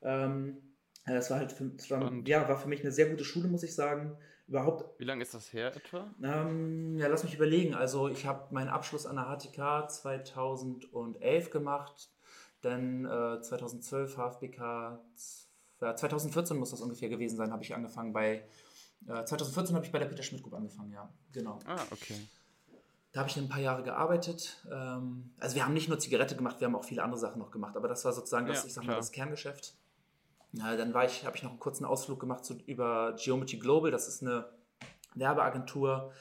Ähm, 0.01 0.57
das 1.05 1.29
war 1.29 1.39
halt 1.39 1.51
für, 1.51 1.65
das 1.65 1.89
war, 1.89 2.11
ja, 2.25 2.47
war 2.49 2.57
für 2.57 2.67
mich 2.67 2.81
eine 2.81 2.91
sehr 2.91 3.09
gute 3.09 3.23
Schule, 3.23 3.47
muss 3.47 3.63
ich 3.63 3.73
sagen. 3.73 4.17
Überhaupt. 4.47 4.97
Wie 4.99 5.03
lange 5.03 5.23
ist 5.23 5.33
das 5.33 5.51
her 5.51 5.75
etwa? 5.75 6.09
Ähm, 6.23 6.97
ja, 6.97 7.07
lass 7.07 7.23
mich 7.23 7.35
überlegen. 7.35 7.73
Also 7.73 8.07
ich 8.07 8.25
habe 8.25 8.53
meinen 8.53 8.69
Abschluss 8.69 9.05
an 9.05 9.17
der 9.17 9.25
HTK 9.25 9.89
2011 9.89 11.49
gemacht, 11.49 12.09
dann 12.61 13.05
äh, 13.05 13.41
2012 13.41 14.15
HFBK, 14.15 14.59
ja, 14.59 15.01
2014 15.79 16.57
muss 16.57 16.71
das 16.71 16.81
ungefähr 16.81 17.09
gewesen 17.09 17.37
sein, 17.37 17.51
habe 17.51 17.63
ich 17.63 17.73
angefangen 17.73 18.13
bei, 18.13 18.43
äh, 19.07 19.23
2014 19.23 19.75
habe 19.75 19.85
ich 19.85 19.91
bei 19.91 19.99
der 19.99 20.07
Peter 20.07 20.23
Schmidt 20.23 20.43
Group 20.43 20.55
angefangen, 20.55 20.91
ja, 20.91 21.09
genau. 21.31 21.59
Ah, 21.65 21.81
okay. 21.91 22.15
Da 23.11 23.21
habe 23.21 23.29
ich 23.29 23.37
ein 23.37 23.49
paar 23.49 23.61
Jahre 23.61 23.83
gearbeitet. 23.83 24.63
Ähm, 24.71 25.31
also 25.39 25.55
wir 25.55 25.65
haben 25.65 25.73
nicht 25.73 25.89
nur 25.89 25.99
Zigarette 25.99 26.35
gemacht, 26.35 26.59
wir 26.59 26.67
haben 26.67 26.75
auch 26.75 26.83
viele 26.83 27.03
andere 27.03 27.19
Sachen 27.19 27.39
noch 27.39 27.51
gemacht, 27.51 27.75
aber 27.75 27.87
das 27.87 28.05
war 28.05 28.13
sozusagen 28.13 28.47
das, 28.47 28.61
ja, 28.61 28.67
ich 28.67 28.73
sag 28.73 28.85
mal, 28.85 28.95
das 28.95 29.11
Kerngeschäft. 29.11 29.75
Ja, 30.53 30.75
dann 30.75 30.93
war 30.93 31.05
ich, 31.05 31.25
habe 31.25 31.35
ich 31.35 31.43
noch 31.43 31.51
einen 31.51 31.59
kurzen 31.59 31.85
Ausflug 31.85 32.19
gemacht 32.19 32.45
zu, 32.45 32.55
über 32.65 33.15
Geometry 33.17 33.57
Global. 33.57 33.91
Das 33.91 34.07
ist 34.07 34.21
eine 34.21 34.49
Werbeagentur 35.15 36.11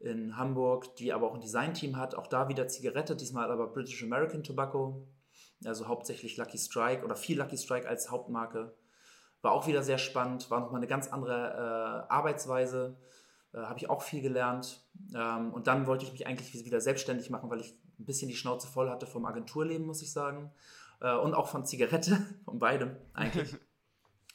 in 0.00 0.36
Hamburg, 0.36 0.94
die 0.96 1.12
aber 1.12 1.28
auch 1.28 1.34
ein 1.34 1.40
Designteam 1.40 1.96
hat. 1.96 2.14
Auch 2.14 2.26
da 2.26 2.48
wieder 2.48 2.68
Zigarette, 2.68 3.16
diesmal 3.16 3.50
aber 3.50 3.68
British 3.68 4.02
American 4.02 4.42
Tobacco. 4.42 5.06
Also 5.64 5.88
hauptsächlich 5.88 6.36
Lucky 6.36 6.58
Strike 6.58 7.04
oder 7.04 7.16
viel 7.16 7.38
Lucky 7.38 7.56
Strike 7.56 7.88
als 7.88 8.10
Hauptmarke. 8.10 8.74
War 9.42 9.52
auch 9.52 9.66
wieder 9.66 9.82
sehr 9.82 9.98
spannend, 9.98 10.50
war 10.50 10.60
nochmal 10.60 10.80
eine 10.80 10.88
ganz 10.88 11.08
andere 11.08 12.06
äh, 12.08 12.12
Arbeitsweise. 12.12 12.96
Äh, 13.52 13.58
habe 13.58 13.78
ich 13.78 13.88
auch 13.88 14.02
viel 14.02 14.20
gelernt. 14.20 14.84
Ähm, 15.14 15.52
und 15.52 15.66
dann 15.66 15.86
wollte 15.86 16.04
ich 16.04 16.12
mich 16.12 16.26
eigentlich 16.26 16.52
wieder 16.64 16.80
selbstständig 16.80 17.30
machen, 17.30 17.50
weil 17.50 17.60
ich 17.60 17.78
ein 17.98 18.04
bisschen 18.04 18.28
die 18.28 18.36
Schnauze 18.36 18.66
voll 18.66 18.90
hatte 18.90 19.06
vom 19.06 19.24
Agenturleben, 19.26 19.86
muss 19.86 20.02
ich 20.02 20.12
sagen. 20.12 20.50
Äh, 21.00 21.14
und 21.16 21.34
auch 21.34 21.48
von 21.48 21.64
Zigarette, 21.64 22.18
von 22.44 22.58
beidem 22.58 22.96
eigentlich. 23.14 23.56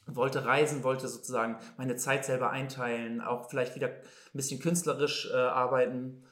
wollte 0.06 0.44
reisen, 0.44 0.84
wollte 0.84 1.08
sozusagen 1.08 1.56
meine 1.78 1.96
Zeit 1.96 2.26
selber 2.26 2.50
einteilen, 2.50 3.22
auch 3.22 3.48
vielleicht 3.48 3.74
wieder 3.74 3.88
ein 3.88 4.02
bisschen 4.34 4.60
künstlerisch 4.60 5.30
äh, 5.32 5.36
arbeiten. 5.36 6.24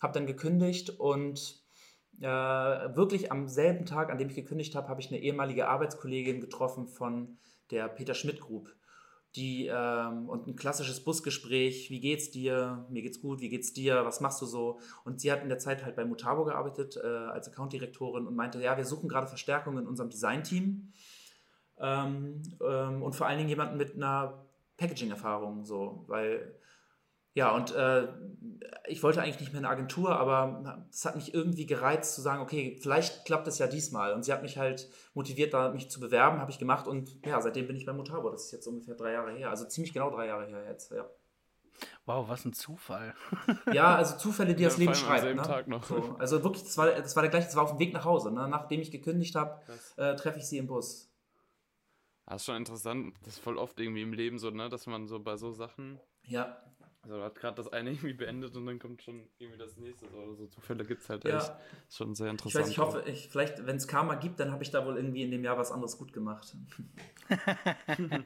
Habe 0.00 0.14
dann 0.14 0.26
gekündigt 0.26 0.90
und 0.90 1.59
äh, 2.20 2.26
wirklich 2.26 3.32
am 3.32 3.48
selben 3.48 3.86
Tag, 3.86 4.10
an 4.10 4.18
dem 4.18 4.28
ich 4.28 4.36
gekündigt 4.36 4.74
habe, 4.74 4.88
habe 4.88 5.00
ich 5.00 5.08
eine 5.08 5.20
ehemalige 5.20 5.68
Arbeitskollegin 5.68 6.40
getroffen 6.40 6.86
von 6.86 7.38
der 7.70 7.88
Peter 7.88 8.14
Schmidt 8.14 8.40
Group 8.40 8.74
die 9.36 9.68
ähm, 9.72 10.28
und 10.28 10.48
ein 10.48 10.56
klassisches 10.56 11.04
Busgespräch, 11.04 11.88
wie 11.90 12.00
geht's 12.00 12.30
dir? 12.30 12.84
Mir 12.90 13.02
geht's 13.02 13.20
gut, 13.20 13.40
wie 13.40 13.48
geht's 13.48 13.72
dir? 13.72 14.04
Was 14.04 14.20
machst 14.20 14.42
du 14.42 14.46
so? 14.46 14.80
Und 15.04 15.20
sie 15.20 15.30
hat 15.30 15.42
in 15.42 15.48
der 15.48 15.58
Zeit 15.58 15.84
halt 15.84 15.94
bei 15.94 16.04
Mutabo 16.04 16.44
gearbeitet 16.44 16.96
äh, 16.96 17.06
als 17.06 17.48
Accountdirektorin 17.48 18.26
und 18.26 18.34
meinte, 18.34 18.60
ja, 18.60 18.76
wir 18.76 18.84
suchen 18.84 19.08
gerade 19.08 19.28
Verstärkung 19.28 19.78
in 19.78 19.86
unserem 19.86 20.10
Designteam 20.10 20.92
ähm, 21.78 22.42
ähm, 22.60 23.02
und 23.02 23.14
vor 23.14 23.28
allen 23.28 23.38
Dingen 23.38 23.48
jemanden 23.48 23.76
mit 23.76 23.94
einer 23.94 24.46
Packaging-Erfahrung, 24.78 25.64
so, 25.64 26.04
weil 26.08 26.56
ja, 27.34 27.54
und 27.54 27.72
äh, 27.74 28.08
ich 28.88 29.02
wollte 29.02 29.22
eigentlich 29.22 29.38
nicht 29.38 29.52
mehr 29.52 29.60
in 29.60 29.64
eine 29.64 29.72
Agentur, 29.72 30.16
aber 30.16 30.84
es 30.90 31.04
hat 31.04 31.14
mich 31.14 31.32
irgendwie 31.32 31.64
gereizt 31.64 32.14
zu 32.14 32.20
sagen, 32.20 32.42
okay, 32.42 32.76
vielleicht 32.80 33.24
klappt 33.24 33.46
es 33.46 33.58
ja 33.58 33.68
diesmal. 33.68 34.14
Und 34.14 34.24
sie 34.24 34.32
hat 34.32 34.42
mich 34.42 34.58
halt 34.58 34.90
motiviert, 35.14 35.54
da 35.54 35.70
mich 35.70 35.90
zu 35.90 36.00
bewerben, 36.00 36.40
habe 36.40 36.50
ich 36.50 36.58
gemacht 36.58 36.88
und 36.88 37.24
ja, 37.24 37.40
seitdem 37.40 37.68
bin 37.68 37.76
ich 37.76 37.86
bei 37.86 37.92
Mutabo. 37.92 38.30
Das 38.30 38.46
ist 38.46 38.52
jetzt 38.52 38.66
ungefähr 38.66 38.96
drei 38.96 39.12
Jahre 39.12 39.32
her, 39.32 39.50
also 39.50 39.64
ziemlich 39.64 39.92
genau 39.92 40.10
drei 40.10 40.26
Jahre 40.26 40.46
her 40.46 40.64
jetzt, 40.68 40.90
ja. 40.90 41.08
Wow, 42.04 42.28
was 42.28 42.44
ein 42.44 42.52
Zufall. 42.52 43.14
ja, 43.72 43.94
also 43.94 44.16
Zufälle, 44.16 44.54
die 44.54 44.64
ja, 44.64 44.68
das 44.68 44.78
Leben 44.78 44.94
schreibt. 44.94 45.68
Ne? 45.68 45.80
So, 45.86 46.16
also 46.18 46.42
wirklich, 46.42 46.64
das 46.64 46.76
war, 46.76 46.90
das 46.90 47.14
war 47.14 47.22
der 47.22 47.30
gleiche, 47.30 47.46
das 47.46 47.56
war 47.56 47.62
auf 47.62 47.70
dem 47.70 47.78
Weg 47.78 47.94
nach 47.94 48.04
Hause. 48.04 48.32
Ne? 48.32 48.48
Nachdem 48.48 48.80
ich 48.80 48.90
gekündigt 48.90 49.34
habe, 49.36 49.60
äh, 49.96 50.16
treffe 50.16 50.40
ich 50.40 50.46
sie 50.46 50.58
im 50.58 50.66
Bus. 50.66 51.10
Das 52.26 52.42
ist 52.42 52.46
schon 52.46 52.56
interessant. 52.56 53.16
Das 53.24 53.34
ist 53.34 53.42
voll 53.42 53.56
oft 53.56 53.78
irgendwie 53.80 54.02
im 54.02 54.12
Leben 54.12 54.38
so, 54.38 54.50
ne, 54.50 54.68
dass 54.68 54.86
man 54.86 55.08
so 55.08 55.18
bei 55.18 55.36
so 55.36 55.52
Sachen. 55.52 55.98
Ja. 56.22 56.62
Also 57.02 57.22
hat 57.22 57.34
gerade 57.34 57.56
das 57.56 57.72
eine 57.72 57.90
irgendwie 57.92 58.12
beendet 58.12 58.54
und 58.56 58.66
dann 58.66 58.78
kommt 58.78 59.02
schon 59.02 59.28
irgendwie 59.38 59.58
das 59.58 59.76
nächste. 59.76 60.08
So, 60.10 60.34
so 60.34 60.46
Zufälle 60.46 60.84
gibt 60.84 61.02
es 61.02 61.08
halt 61.08 61.24
ja. 61.24 61.38
echt. 61.38 61.52
Ist 61.88 61.96
schon 61.96 62.14
sehr 62.14 62.30
interessant. 62.30 62.66
Ich 62.66 62.68
weiß, 62.68 62.70
ich 62.70 62.78
hoffe, 62.78 63.02
ich, 63.06 63.28
vielleicht, 63.28 63.66
wenn 63.66 63.76
es 63.76 63.88
Karma 63.88 64.16
gibt, 64.16 64.38
dann 64.40 64.52
habe 64.52 64.62
ich 64.62 64.70
da 64.70 64.84
wohl 64.84 64.96
irgendwie 64.96 65.22
in 65.22 65.30
dem 65.30 65.42
Jahr 65.42 65.56
was 65.56 65.72
anderes 65.72 65.96
gut 65.96 66.12
gemacht. 66.12 66.54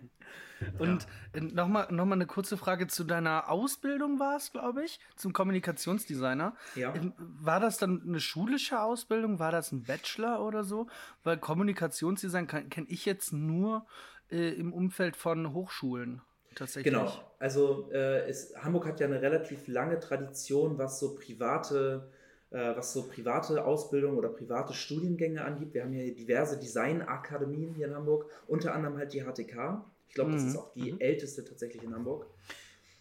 und 0.78 1.06
ja. 1.34 1.40
nochmal 1.40 1.86
noch 1.92 2.04
mal 2.04 2.14
eine 2.14 2.26
kurze 2.26 2.56
Frage 2.56 2.88
zu 2.88 3.04
deiner 3.04 3.48
Ausbildung 3.48 4.18
war 4.18 4.36
es, 4.36 4.50
glaube 4.50 4.84
ich, 4.84 4.98
zum 5.14 5.32
Kommunikationsdesigner. 5.32 6.56
Ja. 6.74 6.94
War 7.18 7.60
das 7.60 7.78
dann 7.78 8.02
eine 8.02 8.20
schulische 8.20 8.80
Ausbildung? 8.80 9.38
War 9.38 9.52
das 9.52 9.70
ein 9.70 9.84
Bachelor 9.84 10.44
oder 10.44 10.64
so? 10.64 10.88
Weil 11.22 11.38
Kommunikationsdesign 11.38 12.48
kenne 12.48 12.88
ich 12.88 13.04
jetzt 13.04 13.32
nur 13.32 13.86
äh, 14.30 14.48
im 14.54 14.72
Umfeld 14.72 15.16
von 15.16 15.52
Hochschulen 15.52 16.22
tatsächlich. 16.54 16.92
Genau. 16.92 17.12
Also 17.38 17.90
äh, 17.92 18.28
ist, 18.28 18.56
Hamburg 18.62 18.86
hat 18.86 19.00
ja 19.00 19.06
eine 19.06 19.20
relativ 19.20 19.68
lange 19.68 19.98
Tradition, 20.00 20.78
was 20.78 20.98
so 20.98 21.14
private 21.14 22.08
äh, 22.54 22.76
was 22.76 22.92
so 22.92 23.08
private 23.08 23.64
Ausbildung 23.64 24.16
oder 24.16 24.28
private 24.28 24.72
Studiengänge 24.74 25.44
angeht. 25.44 25.74
Wir 25.74 25.82
haben 25.82 25.92
hier 25.92 26.14
diverse 26.14 26.58
Designakademien 26.58 27.74
hier 27.74 27.88
in 27.88 27.94
Hamburg, 27.94 28.30
unter 28.46 28.74
anderem 28.74 28.96
halt 28.96 29.12
die 29.12 29.22
HTK. 29.22 29.84
Ich 30.08 30.14
glaube, 30.14 30.30
mhm. 30.30 30.34
das 30.34 30.44
ist 30.44 30.56
auch 30.56 30.72
die 30.72 30.92
mhm. 30.92 31.00
älteste 31.00 31.44
tatsächlich 31.44 31.82
in 31.82 31.92
Hamburg. 31.92 32.26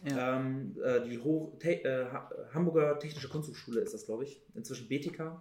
Ja. 0.09 0.37
Ähm, 0.37 0.75
äh, 0.83 1.01
die 1.07 1.19
Hoch 1.19 1.57
Te 1.59 1.83
äh, 1.83 2.07
Hamburger 2.53 2.97
Technische 2.97 3.29
Kunsthochschule 3.29 3.81
ist 3.81 3.93
das, 3.93 4.05
glaube 4.05 4.23
ich, 4.23 4.41
inzwischen 4.55 4.89
BTK. 4.89 5.39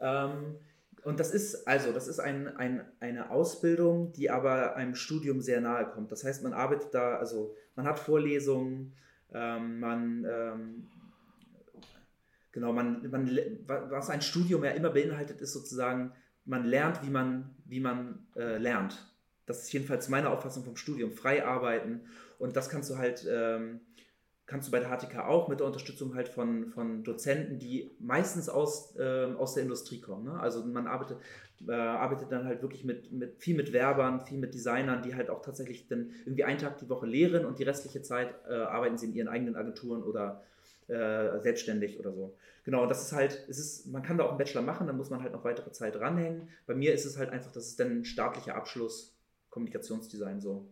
Ähm, 0.00 0.56
und 1.04 1.20
das 1.20 1.32
ist 1.32 1.66
also, 1.66 1.92
das 1.92 2.08
ist 2.08 2.20
ein, 2.20 2.48
ein, 2.56 2.84
eine 3.00 3.30
Ausbildung, 3.30 4.12
die 4.12 4.30
aber 4.30 4.76
einem 4.76 4.94
Studium 4.94 5.40
sehr 5.40 5.60
nahe 5.60 5.86
kommt. 5.86 6.12
Das 6.12 6.24
heißt, 6.24 6.42
man 6.42 6.52
arbeitet 6.52 6.94
da, 6.94 7.16
also 7.16 7.54
man 7.76 7.86
hat 7.86 7.98
Vorlesungen, 7.98 8.94
ähm, 9.32 9.80
man 9.80 10.26
ähm, 10.28 10.88
genau, 12.52 12.72
man, 12.72 13.08
man, 13.10 13.30
was 13.66 14.10
ein 14.10 14.22
Studium 14.22 14.64
ja 14.64 14.72
immer 14.72 14.90
beinhaltet, 14.90 15.40
ist 15.40 15.52
sozusagen, 15.52 16.12
man 16.44 16.64
lernt, 16.64 17.02
wie 17.04 17.10
man, 17.10 17.54
wie 17.66 17.80
man 17.80 18.26
äh, 18.36 18.58
lernt. 18.58 19.06
Das 19.46 19.62
ist 19.62 19.72
jedenfalls 19.72 20.08
meine 20.08 20.30
Auffassung 20.30 20.64
vom 20.64 20.76
Studium, 20.76 21.12
frei 21.12 21.44
arbeiten. 21.44 22.02
Und 22.38 22.56
das 22.56 22.68
kannst 22.68 22.90
du 22.90 22.98
halt 22.98 23.26
ähm, 23.30 23.80
kannst 24.48 24.66
du 24.66 24.72
bei 24.72 24.80
der 24.80 24.88
HTK 24.88 25.28
auch 25.28 25.46
mit 25.48 25.60
der 25.60 25.66
Unterstützung 25.66 26.14
halt 26.14 26.28
von, 26.28 26.68
von 26.68 27.04
Dozenten, 27.04 27.58
die 27.58 27.94
meistens 28.00 28.48
aus, 28.48 28.96
äh, 28.96 29.26
aus 29.36 29.54
der 29.54 29.62
Industrie 29.62 30.00
kommen. 30.00 30.24
Ne? 30.24 30.40
Also 30.40 30.64
man 30.64 30.86
arbeitet, 30.86 31.18
äh, 31.68 31.72
arbeitet 31.72 32.32
dann 32.32 32.46
halt 32.46 32.62
wirklich 32.62 32.82
mit, 32.82 33.12
mit 33.12 33.36
viel 33.38 33.54
mit 33.54 33.74
Werbern, 33.74 34.24
viel 34.24 34.38
mit 34.38 34.54
Designern, 34.54 35.02
die 35.02 35.14
halt 35.14 35.28
auch 35.28 35.42
tatsächlich 35.42 35.86
dann 35.86 36.12
irgendwie 36.24 36.44
einen 36.44 36.58
Tag 36.58 36.78
die 36.78 36.88
Woche 36.88 37.06
lehren 37.06 37.44
und 37.44 37.58
die 37.58 37.62
restliche 37.62 38.00
Zeit 38.00 38.34
äh, 38.48 38.54
arbeiten 38.54 38.96
sie 38.96 39.06
in 39.06 39.14
ihren 39.14 39.28
eigenen 39.28 39.54
Agenturen 39.54 40.02
oder 40.02 40.42
äh, 40.88 41.38
selbstständig 41.40 42.00
oder 42.00 42.12
so. 42.12 42.34
Genau, 42.64 42.86
das 42.86 43.02
ist 43.02 43.12
halt, 43.12 43.44
es 43.50 43.58
ist, 43.58 43.86
man 43.86 44.02
kann 44.02 44.16
da 44.16 44.24
auch 44.24 44.30
einen 44.30 44.38
Bachelor 44.38 44.62
machen, 44.62 44.86
dann 44.86 44.96
muss 44.96 45.10
man 45.10 45.22
halt 45.22 45.34
noch 45.34 45.44
weitere 45.44 45.72
Zeit 45.72 46.00
ranhängen. 46.00 46.48
Bei 46.66 46.74
mir 46.74 46.94
ist 46.94 47.04
es 47.04 47.18
halt 47.18 47.28
einfach, 47.30 47.52
das 47.52 47.66
ist 47.66 47.80
dann 47.80 47.98
ein 47.98 48.04
staatlicher 48.06 48.54
Abschluss, 48.54 49.14
Kommunikationsdesign 49.50 50.40
so. 50.40 50.66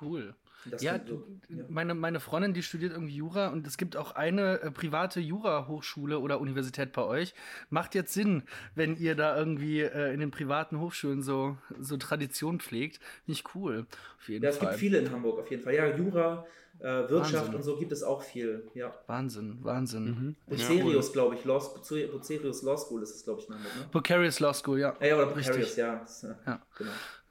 Cool. 0.00 0.34
Das 0.66 0.82
ja, 0.82 1.00
so, 1.06 1.26
ja, 1.48 1.64
Meine, 1.68 1.94
meine 1.94 2.20
Freundin, 2.20 2.52
die 2.52 2.62
studiert 2.62 2.92
irgendwie 2.92 3.16
Jura 3.16 3.48
und 3.48 3.66
es 3.66 3.76
gibt 3.76 3.96
auch 3.96 4.12
eine 4.12 4.60
äh, 4.60 4.70
private 4.70 5.20
Jura-Hochschule 5.20 6.18
oder 6.18 6.40
Universität 6.40 6.92
bei 6.92 7.02
euch. 7.02 7.34
Macht 7.70 7.94
jetzt 7.94 8.12
Sinn, 8.12 8.42
wenn 8.74 8.96
ihr 8.96 9.14
da 9.14 9.36
irgendwie 9.36 9.80
äh, 9.80 10.12
in 10.12 10.20
den 10.20 10.30
privaten 10.30 10.78
Hochschulen 10.78 11.22
so, 11.22 11.56
so 11.78 11.96
Tradition 11.96 12.60
pflegt. 12.60 13.00
Nicht 13.26 13.54
cool, 13.54 13.86
auf 14.18 14.28
jeden 14.28 14.44
ja, 14.44 14.52
Fall. 14.52 14.62
Ja, 14.62 14.68
es 14.68 14.72
gibt 14.72 14.80
viele 14.80 14.98
in 14.98 15.10
Hamburg 15.10 15.40
auf 15.40 15.50
jeden 15.50 15.62
Fall. 15.62 15.74
Ja, 15.74 15.96
Jura, 15.96 16.46
äh, 16.80 17.08
Wirtschaft 17.08 17.34
Wahnsinn. 17.34 17.54
und 17.54 17.62
so 17.62 17.76
gibt 17.76 17.92
es 17.92 18.02
auch 18.02 18.22
viel. 18.22 18.62
Ja. 18.74 18.94
Wahnsinn, 19.06 19.58
Wahnsinn. 19.62 20.04
Mhm. 20.04 20.36
Bucerius, 20.46 21.08
ja, 21.08 21.12
glaube 21.12 21.34
ich, 21.34 21.44
Law, 21.44 21.58
Bucerius 21.58 22.62
Law 22.62 22.76
School 22.76 23.02
ist 23.02 23.14
es, 23.14 23.24
glaube 23.24 23.40
ich, 23.40 23.48
in 23.48 23.54
Hamburg. 23.54 23.76
Ne? 23.76 23.88
Bucerius 23.92 24.40
Law 24.40 24.54
School, 24.54 24.80
ja. 24.80 24.94
Ja, 25.00 25.16
oder 25.16 25.26
Bucerius, 25.26 25.76
ja. 25.76 25.96
Das, 25.96 26.24
äh, 26.24 26.34
ja. 26.46 26.62
Genau. 26.76 26.90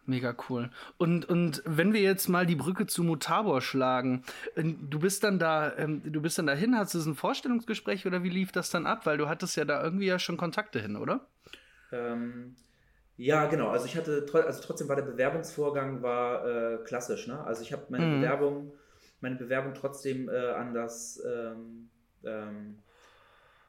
Mega 0.09 0.35
cool. 0.49 0.71
Und, 0.97 1.29
und 1.29 1.61
wenn 1.65 1.93
wir 1.93 2.01
jetzt 2.01 2.29
mal 2.29 2.47
die 2.47 2.55
Brücke 2.55 2.87
zu 2.87 3.03
Mutabor 3.03 3.61
schlagen, 3.61 4.23
äh, 4.55 4.63
du 4.63 4.99
bist 4.99 5.23
dann 5.23 5.37
da, 5.37 5.77
ähm, 5.77 6.01
du 6.03 6.19
bist 6.19 6.39
dann 6.39 6.47
dahin, 6.47 6.75
hast 6.75 6.95
du 6.95 6.99
ein 6.99 7.13
Vorstellungsgespräch 7.13 8.07
oder 8.07 8.23
wie 8.23 8.29
lief 8.29 8.51
das 8.51 8.71
dann 8.71 8.87
ab? 8.87 9.05
Weil 9.05 9.19
du 9.19 9.29
hattest 9.29 9.55
ja 9.55 9.65
da 9.65 9.83
irgendwie 9.83 10.07
ja 10.07 10.17
schon 10.17 10.35
Kontakte 10.35 10.79
hin, 10.79 10.95
oder? 10.95 11.27
Ähm, 11.91 12.55
ja, 13.17 13.45
genau. 13.45 13.69
Also 13.69 13.85
ich 13.85 13.95
hatte, 13.95 14.25
also 14.33 14.61
trotzdem 14.63 14.89
war 14.89 14.95
der 14.95 15.03
Bewerbungsvorgang 15.03 16.01
war 16.01 16.47
äh, 16.47 16.77
klassisch. 16.85 17.27
Ne? 17.27 17.39
Also 17.43 17.61
ich 17.61 17.71
habe 17.71 17.83
meine 17.89 18.07
mhm. 18.07 18.21
Bewerbung, 18.21 18.73
meine 19.21 19.35
Bewerbung 19.35 19.75
trotzdem 19.75 20.27
äh, 20.27 20.53
an 20.53 20.73
das, 20.73 21.23
ähm, 21.23 21.91
ähm, 22.23 22.79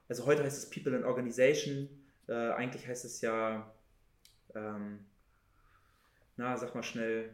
also 0.09 0.25
heute 0.25 0.43
heißt 0.43 0.57
es 0.57 0.71
People 0.71 0.97
and 0.97 1.05
Organization. 1.05 1.91
Äh, 2.29 2.33
eigentlich 2.53 2.89
heißt 2.89 3.05
es 3.05 3.21
ja 3.21 3.71
ähm, 4.55 5.01
na, 6.41 6.57
sag 6.57 6.75
mal 6.75 6.83
schnell. 6.83 7.31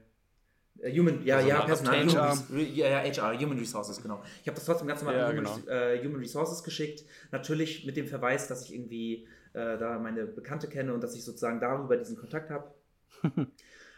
Äh, 0.81 0.99
Human, 0.99 1.25
ja, 1.25 1.37
also 1.37 1.49
ja, 1.49 1.61
Personal, 1.63 2.07
HR. 2.07 2.37
Human, 2.49 2.75
ja, 2.75 3.03
ja, 3.05 3.23
HR, 3.23 3.41
Human 3.41 3.59
Resources, 3.59 4.03
genau. 4.03 4.23
Ich 4.43 4.49
habe 4.49 4.57
das 4.57 4.65
trotzdem 4.65 4.89
ganz 4.89 5.01
normal 5.01 5.19
ja, 5.19 5.27
an 5.29 5.39
Human, 5.39 5.61
genau. 5.65 5.73
äh, 5.73 6.05
Human 6.05 6.21
Resources 6.21 6.63
geschickt. 6.65 7.05
Natürlich 7.31 7.87
mit 7.87 7.97
dem 7.97 8.09
Verweis, 8.09 8.49
dass 8.49 8.65
ich 8.65 8.75
irgendwie 8.75 9.29
äh, 9.53 9.79
da 9.79 9.99
meine 9.99 10.27
Bekannte 10.27 10.69
kenne 10.69 10.93
und 10.93 11.03
dass 11.03 11.15
ich 11.15 11.25
sozusagen 11.25 11.61
darüber 11.61 11.97
diesen 11.97 12.17
Kontakt 12.17 12.51
habe. 12.51 12.75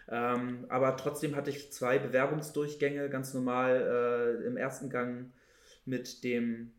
ähm, 0.08 0.66
aber 0.68 0.96
trotzdem 0.96 1.34
hatte 1.34 1.50
ich 1.50 1.72
zwei 1.72 1.98
Bewerbungsdurchgänge, 1.98 3.08
ganz 3.08 3.32
normal 3.32 4.38
äh, 4.42 4.46
im 4.46 4.58
ersten 4.58 4.90
Gang 4.90 5.32
mit 5.86 6.22
dem 6.22 6.74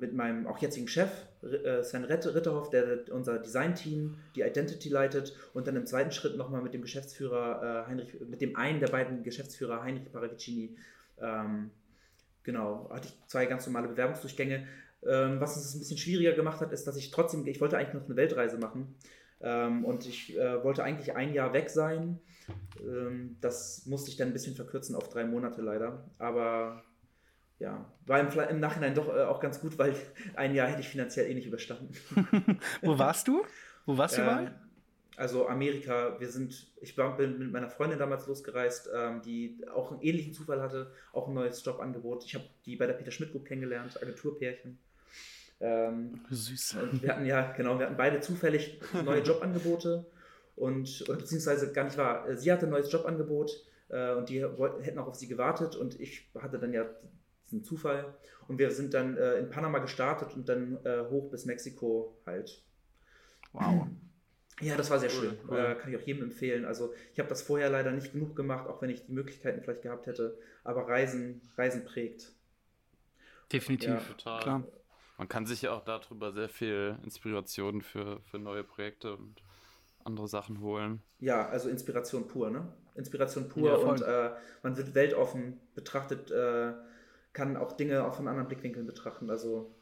mit 0.00 0.14
meinem 0.14 0.46
auch 0.46 0.58
jetzigen 0.58 0.86
Chef, 0.86 1.10
äh, 1.42 1.82
Sven 1.82 2.04
Ritterhoff, 2.04 2.70
der 2.70 3.00
unser 3.10 3.40
Design-Team, 3.40 4.16
die 4.36 4.42
Identity 4.42 4.88
leitet, 4.88 5.36
und 5.52 5.66
dann 5.66 5.74
im 5.74 5.84
zweiten 5.86 6.12
Schritt 6.12 6.36
nochmal 6.36 6.62
mit 6.62 6.74
dem 6.74 6.82
Geschäftsführer 6.82 7.84
äh, 7.84 7.90
Heinrich, 7.90 8.20
mit 8.20 8.40
dem 8.40 8.54
einen 8.56 8.78
der 8.78 8.88
beiden 8.88 9.24
Geschäftsführer 9.24 9.82
Heinrich 9.82 10.12
Paravicini. 10.12 10.76
Ähm, 11.20 11.70
genau, 12.44 12.88
hatte 12.92 13.08
ich 13.08 13.28
zwei 13.28 13.46
ganz 13.46 13.66
normale 13.66 13.88
Bewerbungsdurchgänge. 13.88 14.66
Ähm, 15.04 15.40
was 15.40 15.56
es 15.56 15.74
ein 15.74 15.80
bisschen 15.80 15.98
schwieriger 15.98 16.32
gemacht 16.32 16.60
hat, 16.60 16.72
ist, 16.72 16.86
dass 16.86 16.96
ich 16.96 17.10
trotzdem, 17.10 17.44
ich 17.46 17.60
wollte 17.60 17.76
eigentlich 17.76 17.94
noch 17.94 18.04
eine 18.04 18.16
Weltreise 18.16 18.58
machen. 18.58 18.94
Ähm, 19.40 19.84
und 19.84 20.06
ich 20.06 20.38
äh, 20.38 20.62
wollte 20.62 20.84
eigentlich 20.84 21.16
ein 21.16 21.34
Jahr 21.34 21.52
weg 21.52 21.68
sein. 21.68 22.20
Ähm, 22.80 23.36
das 23.40 23.86
musste 23.86 24.10
ich 24.10 24.16
dann 24.16 24.28
ein 24.28 24.32
bisschen 24.32 24.54
verkürzen 24.54 24.94
auf 24.94 25.08
drei 25.08 25.24
Monate 25.24 25.62
leider. 25.62 26.08
Aber 26.18 26.84
ja, 27.62 27.86
war 28.06 28.18
im, 28.18 28.28
im 28.50 28.60
Nachhinein 28.60 28.94
doch 28.94 29.08
äh, 29.08 29.22
auch 29.22 29.38
ganz 29.38 29.60
gut, 29.60 29.78
weil 29.78 29.94
ein 30.34 30.54
Jahr 30.54 30.66
hätte 30.66 30.80
ich 30.80 30.88
finanziell 30.88 31.30
eh 31.30 31.34
nicht 31.34 31.46
überstanden. 31.46 31.94
Wo 32.82 32.98
warst 32.98 33.28
du? 33.28 33.44
Wo 33.86 33.96
warst 33.96 34.18
du 34.18 34.22
mal? 34.22 34.46
Ähm, 34.46 34.50
also 35.16 35.46
Amerika, 35.46 36.18
wir 36.18 36.28
sind, 36.28 36.72
ich 36.80 36.96
bin 36.96 37.38
mit 37.38 37.52
meiner 37.52 37.70
Freundin 37.70 38.00
damals 38.00 38.26
losgereist, 38.26 38.90
ähm, 38.92 39.22
die 39.22 39.64
auch 39.72 39.92
einen 39.92 40.00
ähnlichen 40.02 40.32
Zufall 40.32 40.60
hatte, 40.60 40.90
auch 41.12 41.28
ein 41.28 41.34
neues 41.34 41.64
Jobangebot. 41.64 42.24
Ich 42.24 42.34
habe 42.34 42.44
die 42.66 42.74
bei 42.74 42.86
der 42.86 42.94
Peter 42.94 43.12
Schmidt 43.12 43.30
Group 43.30 43.44
kennengelernt, 43.44 44.02
Agenturpärchen. 44.02 44.78
Ähm, 45.60 46.20
Süß. 46.30 46.78
Und 46.82 47.02
wir 47.02 47.10
hatten 47.10 47.26
ja, 47.26 47.52
genau, 47.52 47.78
wir 47.78 47.86
hatten 47.86 47.96
beide 47.96 48.18
zufällig 48.20 48.80
neue 49.04 49.20
Jobangebote 49.22 50.04
und, 50.56 51.04
oder 51.08 51.18
beziehungsweise 51.18 51.72
gar 51.72 51.84
nicht 51.84 51.96
wahr, 51.96 52.36
sie 52.36 52.50
hatte 52.50 52.66
ein 52.66 52.70
neues 52.70 52.90
Jobangebot 52.90 53.52
äh, 53.90 54.14
und 54.14 54.28
die 54.28 54.42
hätten 54.44 54.98
auch 54.98 55.06
auf 55.06 55.14
sie 55.14 55.28
gewartet 55.28 55.76
und 55.76 56.00
ich 56.00 56.28
hatte 56.40 56.58
dann 56.58 56.72
ja 56.72 56.86
ist 57.52 57.60
ein 57.60 57.64
Zufall. 57.64 58.14
Und 58.48 58.58
wir 58.58 58.70
sind 58.70 58.94
dann 58.94 59.16
äh, 59.16 59.38
in 59.38 59.50
Panama 59.50 59.78
gestartet 59.78 60.34
und 60.34 60.48
dann 60.48 60.78
äh, 60.84 61.04
hoch 61.08 61.30
bis 61.30 61.44
Mexiko 61.44 62.18
halt. 62.26 62.62
Wow. 63.52 63.86
Ja, 64.60 64.76
das 64.76 64.90
war 64.90 65.00
sehr 65.00 65.08
cool, 65.14 65.30
schön. 65.30 65.38
Cool. 65.48 65.58
Äh, 65.58 65.74
kann 65.74 65.90
ich 65.90 65.96
auch 65.96 66.06
jedem 66.06 66.24
empfehlen. 66.24 66.66
Also 66.66 66.92
ich 67.12 67.18
habe 67.18 67.28
das 67.28 67.42
vorher 67.42 67.70
leider 67.70 67.90
nicht 67.90 68.12
genug 68.12 68.36
gemacht, 68.36 68.68
auch 68.68 68.80
wenn 68.80 68.90
ich 68.90 69.06
die 69.06 69.10
Möglichkeiten 69.10 69.60
vielleicht 69.62 69.82
gehabt 69.82 70.06
hätte. 70.06 70.38
Aber 70.62 70.86
Reisen, 70.86 71.40
Reisen 71.56 71.84
prägt. 71.84 72.30
Definitiv. 73.50 73.88
Ja, 73.88 73.98
total. 73.98 74.40
Klar. 74.42 74.64
Man 75.16 75.28
kann 75.28 75.46
sich 75.46 75.62
ja 75.62 75.72
auch 75.72 75.82
darüber 75.82 76.32
sehr 76.32 76.50
viel 76.50 76.96
Inspiration 77.02 77.80
für, 77.80 78.20
für 78.20 78.38
neue 78.38 78.62
Projekte 78.62 79.14
und 79.14 79.42
andere 80.04 80.28
Sachen 80.28 80.60
holen. 80.60 81.02
Ja, 81.18 81.48
also 81.48 81.68
Inspiration 81.68 82.28
pur, 82.28 82.50
ne? 82.50 82.68
Inspiration 82.94 83.48
pur 83.48 83.70
ja, 83.70 83.76
und 83.76 84.02
äh, 84.02 84.30
man 84.62 84.76
wird 84.76 84.94
weltoffen 84.94 85.60
betrachtet, 85.74 86.30
äh, 86.30 86.72
kann 87.32 87.56
auch 87.56 87.72
Dinge 87.72 88.04
auch 88.04 88.14
von 88.14 88.28
anderen 88.28 88.48
Blickwinkeln 88.48 88.86
betrachten. 88.86 89.30
Also 89.30 89.74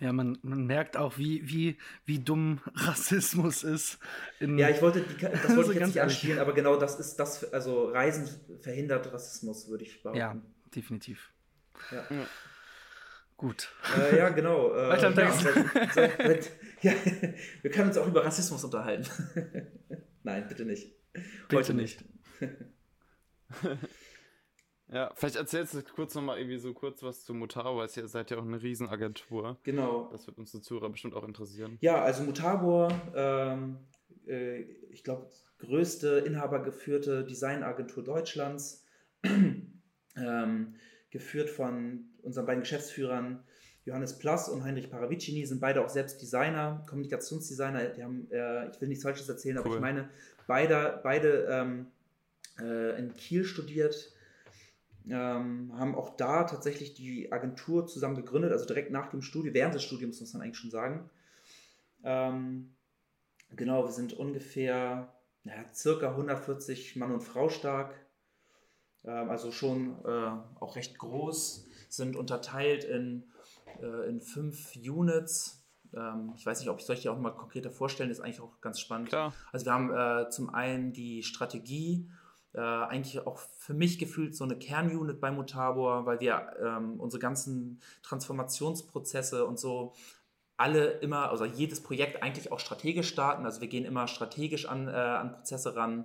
ja, 0.00 0.12
man, 0.12 0.38
man 0.42 0.64
merkt 0.66 0.96
auch, 0.96 1.18
wie, 1.18 1.48
wie, 1.48 1.76
wie 2.04 2.20
dumm 2.20 2.60
Rassismus 2.74 3.64
ist. 3.64 3.98
ja, 4.40 4.68
ich 4.68 4.80
wollte, 4.80 5.00
die, 5.00 5.16
das 5.16 5.32
wollte 5.56 5.72
ich 5.72 5.78
jetzt 5.78 5.88
nicht 5.88 6.00
anspielen, 6.00 6.38
aber 6.38 6.52
genau 6.52 6.76
das 6.76 7.00
ist 7.00 7.16
das, 7.16 7.52
also 7.52 7.88
Reisen 7.88 8.28
verhindert 8.60 9.12
Rassismus, 9.12 9.68
würde 9.68 9.84
ich 9.84 10.02
behaupten. 10.02 10.20
Ja, 10.20 10.36
definitiv. 10.74 11.32
Ja. 11.90 12.06
Gut. 13.36 13.72
Äh, 13.96 14.18
ja, 14.18 14.28
genau. 14.30 14.72
Äh, 14.74 14.88
Weiter 14.88 15.08
im 15.08 15.14
Text. 15.14 15.46
Ja, 16.82 16.92
ja, 16.92 16.92
wir 17.62 17.70
können 17.70 17.88
uns 17.88 17.98
auch 17.98 18.06
über 18.06 18.24
Rassismus 18.24 18.62
unterhalten. 18.64 19.08
Nein, 20.22 20.46
bitte 20.48 20.64
nicht. 20.64 20.92
Bitte 21.12 21.56
Heute 21.56 21.74
nicht. 21.74 22.04
Ja, 24.90 25.12
vielleicht 25.14 25.36
erzählst 25.36 25.74
du 25.74 25.82
kurz 25.82 26.14
nochmal 26.14 26.38
irgendwie 26.38 26.58
so 26.58 26.72
kurz 26.72 27.02
was 27.02 27.24
zu 27.24 27.34
Mutabor, 27.34 27.76
weil 27.76 27.88
ihr 27.94 28.08
seid 28.08 28.30
ja 28.30 28.38
auch 28.38 28.44
eine 28.44 28.62
Riesenagentur. 28.62 29.58
Genau. 29.62 30.08
Das 30.10 30.26
wird 30.26 30.38
uns 30.38 30.52
die 30.52 30.62
Zuhörer 30.62 30.88
bestimmt 30.88 31.14
auch 31.14 31.24
interessieren. 31.24 31.76
Ja, 31.80 32.02
also 32.02 32.22
Mutabor, 32.22 32.90
ähm, 33.14 33.78
äh, 34.26 34.62
ich 34.90 35.04
glaube, 35.04 35.28
größte 35.58 36.18
inhabergeführte 36.26 37.24
Designagentur 37.24 38.02
Deutschlands, 38.02 38.86
ähm, 39.24 40.74
geführt 41.10 41.50
von 41.50 42.10
unseren 42.22 42.46
beiden 42.46 42.62
Geschäftsführern 42.62 43.44
Johannes 43.84 44.18
Plass 44.18 44.48
und 44.48 44.64
Heinrich 44.64 44.90
Paravicini, 44.90 45.46
sind 45.46 45.60
beide 45.60 45.82
auch 45.82 45.88
selbst 45.88 46.20
Designer, 46.20 46.84
Kommunikationsdesigner. 46.88 47.88
Die 47.88 48.02
haben, 48.02 48.30
äh, 48.30 48.70
ich 48.70 48.80
will 48.80 48.88
nichts 48.88 49.04
Falsches 49.04 49.28
erzählen, 49.28 49.58
cool. 49.58 49.64
aber 49.64 49.74
ich 49.74 49.80
meine, 49.80 50.10
beide, 50.46 51.00
beide 51.02 51.46
ähm, 51.50 51.86
äh, 52.60 52.98
in 52.98 53.14
Kiel 53.14 53.44
studiert 53.44 54.12
ähm, 55.10 55.72
haben 55.78 55.94
auch 55.94 56.16
da 56.16 56.44
tatsächlich 56.44 56.94
die 56.94 57.32
Agentur 57.32 57.86
zusammen 57.86 58.16
gegründet, 58.16 58.52
also 58.52 58.66
direkt 58.66 58.90
nach 58.90 59.08
dem 59.08 59.22
Studium, 59.22 59.54
während 59.54 59.74
des 59.74 59.82
Studiums 59.82 60.20
muss 60.20 60.32
man 60.32 60.42
eigentlich 60.42 60.58
schon 60.58 60.70
sagen. 60.70 61.08
Ähm, 62.04 62.74
genau, 63.54 63.84
wir 63.84 63.92
sind 63.92 64.12
ungefähr 64.12 65.12
ja, 65.44 65.54
circa 65.74 66.10
140 66.10 66.96
Mann 66.96 67.12
und 67.12 67.22
Frau 67.22 67.48
stark, 67.48 67.94
ähm, 69.04 69.30
also 69.30 69.52
schon 69.52 69.96
äh, 70.04 70.30
auch 70.60 70.76
recht 70.76 70.98
groß, 70.98 71.66
sind 71.88 72.16
unterteilt 72.16 72.84
in, 72.84 73.24
äh, 73.80 74.08
in 74.08 74.20
fünf 74.20 74.76
Units. 74.76 75.64
Ähm, 75.94 76.34
ich 76.36 76.44
weiß 76.44 76.60
nicht, 76.60 76.68
ob 76.68 76.80
ich 76.80 76.86
solche 76.86 77.10
auch 77.10 77.18
mal 77.18 77.30
konkreter 77.30 77.70
vorstellen, 77.70 78.10
ist 78.10 78.20
eigentlich 78.20 78.40
auch 78.40 78.60
ganz 78.60 78.78
spannend. 78.80 79.08
Klar. 79.08 79.32
Also 79.52 79.66
wir 79.66 79.72
haben 79.72 79.90
äh, 79.90 80.30
zum 80.30 80.50
einen 80.50 80.92
die 80.92 81.22
Strategie, 81.22 82.10
äh, 82.54 82.60
eigentlich 82.60 83.26
auch 83.26 83.38
für 83.38 83.74
mich 83.74 83.98
gefühlt 83.98 84.34
so 84.34 84.44
eine 84.44 84.58
Kernunit 84.58 85.20
bei 85.20 85.30
Mutabor, 85.30 86.06
weil 86.06 86.20
wir 86.20 86.54
ähm, 86.60 86.98
unsere 86.98 87.20
ganzen 87.20 87.80
Transformationsprozesse 88.02 89.44
und 89.44 89.58
so 89.58 89.94
alle 90.56 90.90
immer, 90.98 91.30
also 91.30 91.44
jedes 91.44 91.82
Projekt 91.82 92.22
eigentlich 92.22 92.50
auch 92.50 92.58
strategisch 92.58 93.08
starten. 93.08 93.44
Also 93.44 93.60
wir 93.60 93.68
gehen 93.68 93.84
immer 93.84 94.08
strategisch 94.08 94.66
an, 94.66 94.88
äh, 94.88 94.90
an 94.90 95.32
Prozesse 95.32 95.76
ran. 95.76 96.04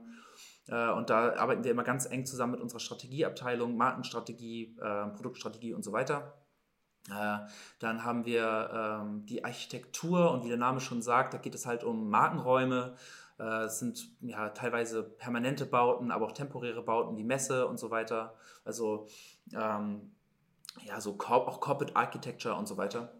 Äh, 0.68 0.92
und 0.92 1.10
da 1.10 1.34
arbeiten 1.36 1.64
wir 1.64 1.72
immer 1.72 1.84
ganz 1.84 2.06
eng 2.06 2.26
zusammen 2.26 2.54
mit 2.54 2.62
unserer 2.62 2.80
Strategieabteilung, 2.80 3.76
Markenstrategie, 3.76 4.78
äh, 4.80 5.08
Produktstrategie 5.08 5.74
und 5.74 5.84
so 5.84 5.92
weiter. 5.92 6.34
Äh, 7.10 7.40
dann 7.80 8.04
haben 8.06 8.26
wir 8.26 9.02
ähm, 9.02 9.26
die 9.26 9.44
Architektur 9.44 10.32
und 10.32 10.44
wie 10.46 10.50
der 10.50 10.58
Name 10.58 10.80
schon 10.80 11.02
sagt, 11.02 11.34
da 11.34 11.38
geht 11.38 11.56
es 11.56 11.66
halt 11.66 11.84
um 11.84 12.10
Markenräume, 12.10 12.96
es 13.44 13.80
sind 13.80 14.10
ja 14.22 14.50
teilweise 14.50 15.04
permanente 15.04 15.66
Bauten, 15.66 16.12
aber 16.12 16.28
auch 16.28 16.32
temporäre 16.32 16.84
Bauten, 16.84 17.16
die 17.16 17.24
Messe 17.24 17.68
und 17.68 17.80
so 17.80 17.90
weiter. 17.92 18.36
Also 18.64 19.08
ähm, 19.54 20.12
ja, 20.86 21.00
so 21.00 21.18
auch 21.20 21.60
Corporate 21.60 21.96
Architecture 21.96 22.56
und 22.56 22.68
so 22.68 22.78
weiter. 22.78 23.14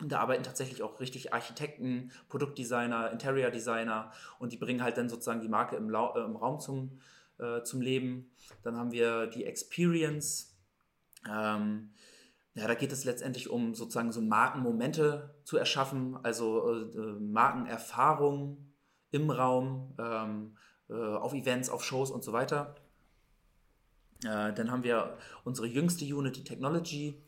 Und 0.00 0.12
da 0.12 0.20
arbeiten 0.20 0.42
tatsächlich 0.42 0.82
auch 0.82 1.00
richtig 1.00 1.32
Architekten, 1.32 2.12
Produktdesigner, 2.28 3.10
Interior 3.12 3.50
Designer 3.50 4.12
und 4.38 4.52
die 4.52 4.58
bringen 4.58 4.82
halt 4.82 4.98
dann 4.98 5.08
sozusagen 5.08 5.40
die 5.40 5.48
Marke 5.48 5.76
im, 5.76 5.88
Lau 5.88 6.14
äh, 6.14 6.24
im 6.24 6.36
Raum 6.36 6.60
zum, 6.60 7.00
äh, 7.38 7.62
zum 7.62 7.80
Leben. 7.80 8.30
Dann 8.62 8.76
haben 8.76 8.92
wir 8.92 9.26
die 9.26 9.46
Experience. 9.46 10.54
Ähm, 11.26 11.92
ja, 12.54 12.66
da 12.66 12.74
geht 12.74 12.92
es 12.92 13.04
letztendlich 13.04 13.48
um 13.48 13.74
sozusagen 13.74 14.12
so 14.12 14.20
Markenmomente 14.20 15.34
zu 15.44 15.56
erschaffen, 15.56 16.18
also 16.22 16.70
äh, 16.70 16.98
äh 16.98 17.20
Markenerfahrungen 17.20 18.75
im 19.10 19.30
Raum, 19.30 19.94
ähm, 19.98 20.56
äh, 20.88 20.94
auf 20.94 21.32
Events, 21.34 21.68
auf 21.68 21.84
Shows 21.84 22.10
und 22.10 22.22
so 22.22 22.32
weiter. 22.32 22.74
Äh, 24.24 24.52
dann 24.52 24.70
haben 24.70 24.82
wir 24.82 25.16
unsere 25.44 25.66
jüngste 25.66 26.04
Unit, 26.04 26.36
die 26.36 26.44
Technology, 26.44 27.22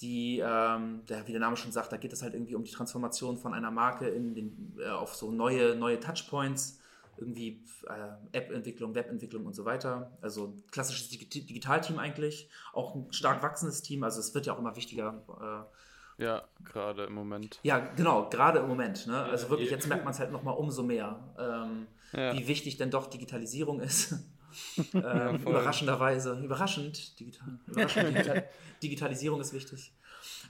die, 0.00 0.40
ähm, 0.44 1.04
der, 1.08 1.26
wie 1.26 1.32
der 1.32 1.40
Name 1.40 1.56
schon 1.56 1.72
sagt, 1.72 1.92
da 1.92 1.96
geht 1.96 2.12
es 2.12 2.22
halt 2.22 2.34
irgendwie 2.34 2.54
um 2.54 2.64
die 2.64 2.70
Transformation 2.70 3.38
von 3.38 3.54
einer 3.54 3.70
Marke 3.70 4.08
in 4.08 4.34
den, 4.34 4.76
äh, 4.78 4.88
auf 4.88 5.14
so 5.14 5.30
neue, 5.30 5.76
neue 5.76 6.00
Touchpoints, 6.00 6.80
irgendwie 7.16 7.64
äh, 7.86 8.36
App-Entwicklung, 8.36 8.94
Web-Entwicklung 8.94 9.46
und 9.46 9.54
so 9.54 9.64
weiter. 9.64 10.16
Also 10.20 10.56
klassisches 10.70 11.08
Digitalteam 11.10 11.98
eigentlich, 11.98 12.48
auch 12.72 12.94
ein 12.94 13.12
stark 13.12 13.42
wachsendes 13.42 13.82
Team, 13.82 14.02
also 14.02 14.20
es 14.20 14.34
wird 14.34 14.46
ja 14.46 14.54
auch 14.54 14.58
immer 14.58 14.76
wichtiger 14.76 15.22
äh, 15.40 15.76
ja, 16.18 16.42
gerade 16.64 17.04
im 17.04 17.14
Moment. 17.14 17.58
Ja, 17.62 17.78
genau, 17.78 18.28
gerade 18.28 18.60
im 18.60 18.68
Moment. 18.68 19.06
Ne? 19.06 19.16
Also 19.16 19.50
wirklich, 19.50 19.70
jetzt 19.70 19.88
merkt 19.88 20.04
man 20.04 20.12
es 20.12 20.20
halt 20.20 20.32
nochmal 20.32 20.54
umso 20.54 20.82
mehr, 20.82 21.18
ähm, 21.38 21.86
ja. 22.12 22.32
wie 22.34 22.46
wichtig 22.46 22.76
denn 22.76 22.90
doch 22.90 23.06
Digitalisierung 23.06 23.80
ist. 23.80 24.12
ähm, 24.94 25.02
ja, 25.02 25.32
überraschenderweise, 25.32 26.40
überraschend, 26.40 27.18
digital, 27.18 27.58
überraschend 27.66 28.08
digital, 28.14 28.48
Digitalisierung 28.82 29.40
ist 29.40 29.52
wichtig. 29.52 29.92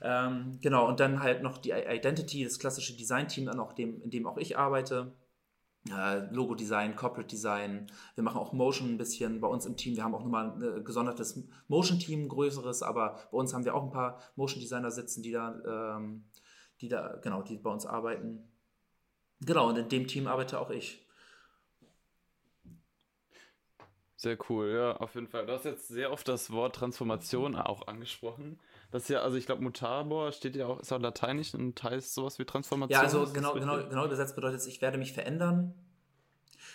Ähm, 0.03 0.59
genau, 0.61 0.87
und 0.87 1.00
dann 1.00 1.22
halt 1.22 1.42
noch 1.42 1.59
die 1.59 1.70
Identity, 1.70 2.44
das 2.44 2.59
klassische 2.59 2.94
Design-Team, 2.96 3.50
in 3.79 4.11
dem 4.11 4.27
auch 4.27 4.37
ich 4.37 4.59
arbeite 4.59 5.12
äh, 5.90 6.20
Logo-Design, 6.33 6.97
Corporate 6.97 7.29
Design. 7.29 7.87
Wir 8.14 8.25
machen 8.25 8.38
auch 8.38 8.53
Motion 8.53 8.90
ein 8.90 8.99
bisschen 8.99 9.40
bei 9.40 9.49
uns 9.49 9.66
im 9.66 9.77
Team. 9.77 9.97
Wir 9.97 10.05
haben 10.05 10.14
auch 10.14 10.23
nochmal 10.23 10.53
ein 10.53 10.85
gesondertes 10.85 11.42
Motion-Team, 11.68 12.29
größeres, 12.29 12.83
aber 12.83 13.18
bei 13.31 13.38
uns 13.38 13.53
haben 13.53 13.64
wir 13.64 13.75
auch 13.75 13.83
ein 13.83 13.90
paar 13.90 14.20
Motion-Designer 14.37 14.90
sitzen, 14.90 15.23
die 15.23 15.33
da, 15.33 15.97
ähm, 15.97 16.25
die 16.81 16.88
da, 16.88 17.18
genau, 17.23 17.42
die 17.42 17.59
bei 17.59 17.70
uns 17.70 17.87
arbeiten. 17.87 18.49
Genau, 19.40 19.68
und 19.68 19.77
in 19.77 19.88
dem 19.88 20.07
Team 20.07 20.27
arbeite 20.27 20.59
auch 20.59 20.70
ich. 20.70 21.07
Sehr 24.16 24.38
cool, 24.49 24.73
ja, 24.73 24.97
auf 24.97 25.14
jeden 25.16 25.29
Fall. 25.29 25.44
Du 25.44 25.53
hast 25.53 25.66
jetzt 25.66 25.88
sehr 25.88 26.11
oft 26.11 26.27
das 26.29 26.51
Wort 26.51 26.77
Transformation 26.77 27.57
auch 27.57 27.87
angesprochen. 27.88 28.59
Das 28.95 29.03
ist 29.03 29.09
ja, 29.09 29.23
also 29.23 29.37
ich 29.37 29.45
glaube, 29.45 29.61
Mutabor 29.61 30.31
steht 30.31 30.55
ja 30.55 30.69
auch, 30.69 30.79
ist 30.79 30.93
auch 30.93 31.01
lateinisch 31.01 31.53
und 31.53 31.83
heißt 31.83 32.15
sowas 32.15 32.39
wie 32.39 32.45
Transformation. 32.45 32.93
Ja, 32.93 33.01
also 33.01 33.27
genau, 33.33 33.55
genau, 33.55 33.89
genau 33.89 34.05
übersetzt 34.05 34.37
bedeutet 34.37 34.61
es, 34.61 34.69
ich 34.69 34.81
werde 34.83 34.99
mich 34.99 35.13
verändern. 35.13 35.75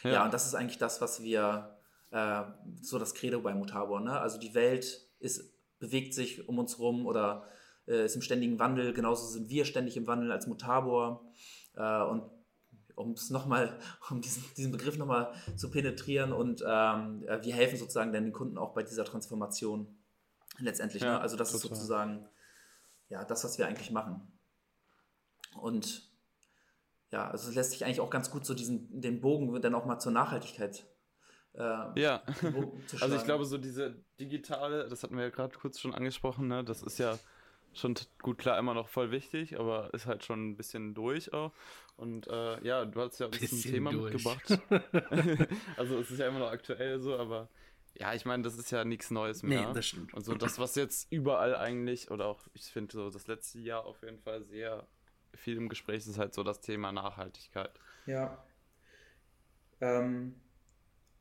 Ja, 0.03 0.09
ja 0.11 0.25
und 0.25 0.33
das 0.33 0.45
ist 0.45 0.53
eigentlich 0.53 0.77
das, 0.77 0.99
was 0.99 1.23
wir, 1.23 1.77
äh, 2.11 2.41
so 2.81 2.99
das 2.99 3.13
Credo 3.13 3.39
bei 3.39 3.53
Mutabor, 3.53 4.01
ne? 4.01 4.19
Also 4.19 4.37
die 4.37 4.53
Welt 4.53 5.07
ist, 5.21 5.53
bewegt 5.79 6.13
sich 6.13 6.49
um 6.49 6.59
uns 6.59 6.77
rum 6.77 7.05
oder 7.05 7.47
äh, 7.87 8.03
ist 8.03 8.17
im 8.17 8.21
ständigen 8.21 8.59
Wandel, 8.59 8.91
genauso 8.91 9.25
sind 9.25 9.49
wir 9.49 9.63
ständig 9.63 9.95
im 9.95 10.05
Wandel 10.05 10.33
als 10.33 10.45
Mutabor. 10.45 11.23
Äh, 11.77 12.03
und 12.03 12.23
um 12.95 13.11
es 13.13 13.29
nochmal, 13.29 13.79
um 14.09 14.19
diesen, 14.19 14.43
diesen 14.57 14.73
Begriff 14.73 14.97
nochmal 14.97 15.31
zu 15.55 15.71
penetrieren 15.71 16.33
und 16.33 16.65
ähm, 16.67 17.23
äh, 17.29 17.41
wir 17.41 17.53
helfen 17.53 17.79
sozusagen 17.79 18.11
dann 18.11 18.25
den 18.25 18.33
Kunden 18.33 18.57
auch 18.57 18.73
bei 18.73 18.83
dieser 18.83 19.05
Transformation 19.05 19.95
letztendlich. 20.59 21.03
Ja, 21.03 21.13
ne? 21.13 21.21
Also 21.21 21.35
das 21.35 21.51
total. 21.51 21.71
ist 21.71 21.77
sozusagen 21.77 22.27
ja 23.09 23.23
das, 23.23 23.43
was 23.43 23.57
wir 23.57 23.67
eigentlich 23.67 23.91
machen. 23.91 24.39
Und 25.59 26.09
ja, 27.11 27.29
also 27.29 27.49
es 27.49 27.55
lässt 27.55 27.71
sich 27.71 27.85
eigentlich 27.85 28.01
auch 28.01 28.09
ganz 28.09 28.29
gut 28.29 28.45
so 28.45 28.53
diesen 28.53 29.01
den 29.01 29.19
Bogen 29.19 29.59
dann 29.61 29.75
auch 29.75 29.85
mal 29.85 29.99
zur 29.99 30.11
Nachhaltigkeit. 30.11 30.85
Äh, 31.53 31.99
ja, 31.99 32.23
also 33.01 33.15
ich 33.15 33.23
glaube 33.23 33.45
so 33.45 33.57
diese 33.57 34.03
digitale, 34.19 34.87
das 34.87 35.01
hatten 35.01 35.17
wir 35.17 35.23
ja 35.23 35.29
gerade 35.29 35.57
kurz 35.57 35.79
schon 35.79 35.95
angesprochen, 35.95 36.47
ne? 36.47 36.63
das 36.63 36.83
ist 36.83 36.99
ja 36.99 37.17
schon 37.73 37.95
gut 38.21 38.37
klar 38.37 38.57
immer 38.59 38.73
noch 38.73 38.89
voll 38.89 39.11
wichtig, 39.11 39.59
aber 39.59 39.93
ist 39.93 40.05
halt 40.05 40.23
schon 40.23 40.49
ein 40.49 40.57
bisschen 40.57 40.93
durch 40.93 41.33
auch. 41.33 41.51
Und 41.95 42.27
äh, 42.27 42.63
ja, 42.63 42.85
du 42.85 43.01
hast 43.01 43.19
ja 43.19 43.27
uns 43.27 43.41
ein 43.41 43.61
Thema 43.61 43.91
durch. 43.91 44.13
mitgebracht. 44.13 44.59
also 45.77 45.99
es 45.99 46.11
ist 46.11 46.19
ja 46.19 46.27
immer 46.27 46.39
noch 46.39 46.51
aktuell 46.51 46.99
so, 46.99 47.17
aber 47.17 47.49
ja, 47.95 48.13
ich 48.13 48.25
meine, 48.25 48.43
das 48.43 48.57
ist 48.57 48.71
ja 48.71 48.85
nichts 48.85 49.11
Neues 49.11 49.43
mehr. 49.43 49.67
Nee, 49.67 49.73
das 49.73 49.87
stimmt. 49.87 50.13
Und 50.13 50.23
so 50.23 50.35
das, 50.35 50.59
was 50.59 50.75
jetzt 50.75 51.11
überall 51.11 51.55
eigentlich, 51.55 52.11
oder 52.11 52.25
auch, 52.25 52.41
ich 52.53 52.65
finde 52.65 52.93
so 52.93 53.09
das 53.09 53.27
letzte 53.27 53.59
Jahr 53.59 53.85
auf 53.85 54.01
jeden 54.03 54.19
Fall 54.19 54.43
sehr 54.43 54.87
viel 55.35 55.57
im 55.57 55.69
Gespräch 55.69 56.07
ist 56.07 56.17
halt 56.17 56.33
so 56.33 56.43
das 56.43 56.61
Thema 56.61 56.91
Nachhaltigkeit. 56.91 57.71
Ja. 58.05 58.43
Ähm, 59.81 60.35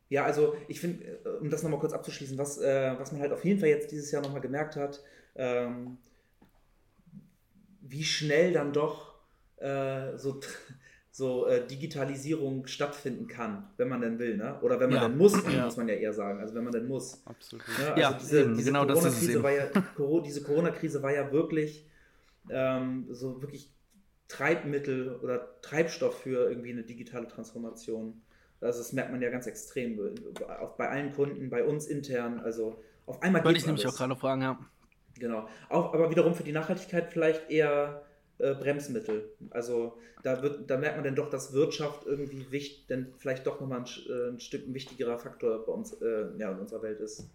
ja, 0.09 0.25
also 0.25 0.57
ich 0.69 0.81
finde, 0.81 1.05
äh, 1.05 1.29
um 1.41 1.51
das 1.51 1.63
nochmal 1.63 1.81
kurz 1.81 1.93
abzuschließen, 1.93 2.39
was, 2.39 2.59
äh, 2.59 2.95
was 2.99 3.13
man 3.13 3.21
halt 3.21 3.33
auf 3.33 3.45
jeden 3.45 3.61
Fall 3.61 3.69
jetzt 3.69 3.91
dieses 3.93 4.11
Jahr 4.11 4.23
nochmal 4.23 4.41
gemerkt 4.41 4.77
hat, 4.77 5.03
ähm, 5.35 5.99
wie 7.81 8.05
schnell 8.05 8.53
dann 8.53 8.73
doch 8.73 9.15
äh, 9.57 10.17
so, 10.17 10.41
so 11.19 11.49
äh, 11.49 11.67
Digitalisierung 11.67 12.69
stattfinden 12.69 13.27
kann, 13.27 13.69
wenn 13.77 13.89
man 13.89 14.01
denn 14.01 14.21
will, 14.21 14.37
ne? 14.37 14.57
Oder 14.63 14.79
wenn 14.79 14.89
man 14.89 15.03
ja. 15.03 15.09
denn 15.09 15.19
muss, 15.19 15.33
ja. 15.53 15.65
muss 15.65 15.77
man 15.77 15.89
ja 15.89 15.95
eher 15.95 16.13
sagen. 16.13 16.39
Also 16.39 16.55
wenn 16.55 16.63
man 16.63 16.73
denn 16.73 16.87
muss. 16.87 17.21
Absolut. 17.27 17.67
Ne? 17.67 17.89
Also 17.89 18.01
ja, 18.01 18.13
diese, 18.13 18.55
diese 18.55 18.71
genau 18.71 18.87
Corona-Krise 18.87 19.43
war 19.43 19.51
ja, 19.51 19.67
diese 20.25 20.43
Corona-Krise 20.45 21.03
war 21.03 21.13
ja 21.13 21.33
wirklich 21.33 21.91
ähm, 22.51 23.09
so 23.11 23.43
wirklich 23.43 23.75
Treibmittel 24.29 25.17
oder 25.17 25.61
Treibstoff 25.61 26.21
für 26.21 26.51
irgendwie 26.51 26.71
eine 26.71 26.85
digitale 26.85 27.27
Transformation. 27.27 28.23
Also 28.61 28.79
das 28.79 28.93
merkt 28.93 29.11
man 29.11 29.21
ja 29.21 29.31
ganz 29.31 29.49
extrem. 29.49 29.99
Auch 30.61 30.77
bei 30.77 30.89
allen 30.89 31.13
Kunden, 31.13 31.51
bei 31.51 31.65
uns 31.65 31.89
intern. 31.89 32.39
Also 32.39 32.81
auf 33.07 33.21
einmal 33.23 33.45
Wollte 33.45 33.59
ich 33.59 33.67
nämlich 33.67 33.89
auch 33.89 33.97
gerade 33.97 34.15
fragen, 34.15 34.43
ja. 34.43 34.57
Genau. 35.19 35.49
Auch, 35.69 35.95
aber 35.95 36.13
wiederum 36.13 36.37
für 36.37 36.45
die 36.45 36.53
Nachhaltigkeit 36.53 37.13
vielleicht 37.13 37.51
eher 37.51 38.05
äh, 38.39 38.55
Bremsmittel. 38.55 39.31
Also 39.51 39.99
da, 40.23 40.43
wird, 40.43 40.71
da 40.71 40.77
merkt 40.77 40.97
man 40.97 41.05
dann 41.05 41.15
doch, 41.15 41.31
dass 41.31 41.53
Wirtschaft 41.53 42.07
irgendwie 42.07 42.51
wichtig, 42.51 42.87
denn 42.87 43.13
vielleicht 43.19 43.47
doch 43.47 43.61
nochmal 43.61 43.81
ein, 43.81 43.87
äh, 44.09 44.29
ein 44.31 44.41
Stück 44.41 44.67
ein 44.67 44.75
wichtigerer 44.75 45.19
Faktor 45.19 45.65
bei 45.65 45.73
uns, 45.73 45.93
äh, 45.95 46.27
ja, 46.39 46.53
in 46.53 46.59
unserer 46.59 46.83
Welt 46.83 47.01
ist. 47.01 47.29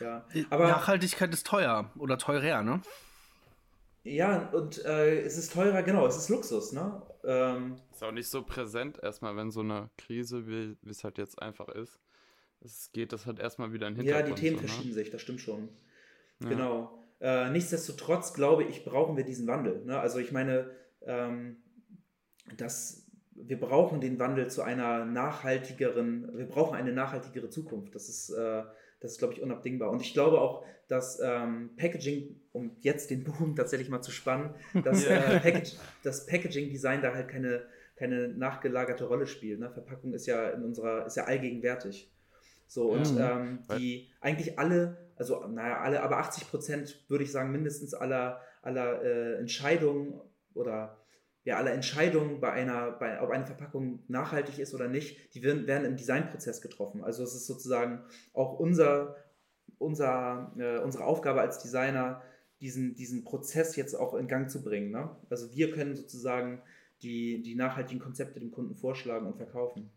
Ja. 0.00 0.24
Aber, 0.48 0.68
Nachhaltigkeit 0.68 1.32
ist 1.32 1.46
teuer 1.46 1.90
oder 1.98 2.16
teurer, 2.16 2.62
ne? 2.62 2.80
Ja, 4.02 4.48
und 4.52 4.82
äh, 4.84 5.20
es 5.20 5.36
ist 5.36 5.52
teurer, 5.52 5.82
genau, 5.82 6.06
es 6.06 6.16
ist 6.16 6.30
Luxus, 6.30 6.72
ne? 6.72 7.02
Ähm, 7.22 7.76
ist 7.92 8.02
auch 8.02 8.12
nicht 8.12 8.28
so 8.28 8.42
präsent 8.42 8.98
erstmal, 9.02 9.36
wenn 9.36 9.50
so 9.50 9.60
eine 9.60 9.90
Krise, 9.98 10.46
wie 10.46 10.76
es 10.88 11.04
halt 11.04 11.18
jetzt 11.18 11.40
einfach 11.40 11.68
ist. 11.68 12.00
Es 12.62 12.90
geht 12.92 13.12
das 13.12 13.26
halt 13.26 13.38
erstmal 13.38 13.72
wieder 13.72 13.88
in 13.88 13.94
den 13.94 14.04
Hintergrund. 14.04 14.28
Ja, 14.28 14.34
die 14.34 14.40
Themen 14.40 14.56
so, 14.56 14.62
ne? 14.62 14.68
verschieben 14.68 14.94
sich, 14.94 15.10
das 15.10 15.20
stimmt 15.20 15.40
schon. 15.40 15.68
Ja. 16.42 16.48
Genau. 16.48 16.99
Äh, 17.20 17.50
nichtsdestotrotz 17.50 18.32
glaube 18.32 18.64
ich, 18.64 18.84
brauchen 18.84 19.16
wir 19.16 19.24
diesen 19.24 19.46
Wandel. 19.46 19.84
Ne? 19.84 19.98
Also 19.98 20.18
ich 20.18 20.32
meine, 20.32 20.70
ähm, 21.02 21.56
dass 22.56 23.06
wir 23.34 23.58
brauchen 23.58 24.00
den 24.00 24.18
Wandel 24.18 24.50
zu 24.50 24.62
einer 24.62 25.04
nachhaltigeren, 25.04 26.36
wir 26.36 26.46
brauchen 26.46 26.76
eine 26.76 26.92
nachhaltigere 26.92 27.48
Zukunft. 27.50 27.94
Das 27.94 28.08
ist, 28.08 28.30
äh, 28.30 28.62
das 29.00 29.12
ist 29.12 29.18
glaube 29.18 29.34
ich, 29.34 29.42
unabdingbar. 29.42 29.90
Und 29.90 30.02
ich 30.02 30.12
glaube 30.12 30.40
auch, 30.40 30.64
dass 30.88 31.20
ähm, 31.22 31.70
Packaging, 31.76 32.40
um 32.52 32.76
jetzt 32.80 33.10
den 33.10 33.24
Bogen 33.24 33.54
tatsächlich 33.56 33.88
mal 33.88 34.02
zu 34.02 34.10
spannen, 34.10 34.54
dass 34.84 35.04
äh, 35.04 35.40
Package, 35.40 35.76
das 36.02 36.26
Packaging-Design 36.26 37.02
da 37.02 37.14
halt 37.14 37.28
keine, 37.28 37.66
keine 37.96 38.28
nachgelagerte 38.28 39.04
Rolle 39.04 39.26
spielt. 39.26 39.60
Ne? 39.60 39.70
Verpackung 39.70 40.12
ist 40.14 40.26
ja 40.26 40.50
in 40.50 40.64
unserer, 40.64 41.06
ist 41.06 41.16
ja 41.16 41.24
allgegenwärtig. 41.24 42.10
So, 42.66 42.90
und 42.90 43.14
mhm. 43.14 43.20
ähm, 43.20 43.58
die 43.76 44.10
eigentlich 44.20 44.58
alle 44.58 45.09
also 45.20 45.46
naja, 45.46 45.80
alle, 45.80 46.02
aber 46.02 46.16
80 46.16 46.48
Prozent 46.48 47.04
würde 47.08 47.24
ich 47.24 47.30
sagen, 47.30 47.52
mindestens 47.52 47.92
aller, 47.92 48.40
aller 48.62 49.02
äh, 49.02 49.34
Entscheidungen 49.34 50.18
oder 50.54 50.96
ja, 51.44 51.58
alle 51.58 51.72
Entscheidungen 51.72 52.40
bei 52.40 52.52
einer, 52.52 52.92
bei, 52.92 53.20
ob 53.20 53.28
eine 53.28 53.44
Verpackung 53.44 54.02
nachhaltig 54.08 54.58
ist 54.58 54.74
oder 54.74 54.88
nicht, 54.88 55.34
die 55.34 55.42
werden, 55.42 55.66
werden 55.66 55.84
im 55.84 55.98
Designprozess 55.98 56.62
getroffen. 56.62 57.04
Also 57.04 57.22
es 57.22 57.34
ist 57.34 57.46
sozusagen 57.46 58.02
auch 58.32 58.58
unser, 58.58 59.16
unser, 59.76 60.54
äh, 60.56 60.78
unsere 60.78 61.04
Aufgabe 61.04 61.42
als 61.42 61.58
Designer, 61.58 62.22
diesen, 62.62 62.94
diesen 62.94 63.22
Prozess 63.22 63.76
jetzt 63.76 63.94
auch 63.94 64.14
in 64.14 64.26
Gang 64.26 64.50
zu 64.50 64.62
bringen. 64.62 64.90
Ne? 64.90 65.14
Also 65.28 65.52
wir 65.52 65.70
können 65.70 65.96
sozusagen 65.96 66.62
die, 67.02 67.42
die 67.42 67.56
nachhaltigen 67.56 68.00
Konzepte 68.00 68.40
dem 68.40 68.52
Kunden 68.52 68.74
vorschlagen 68.74 69.26
und 69.26 69.36
verkaufen. 69.36 69.90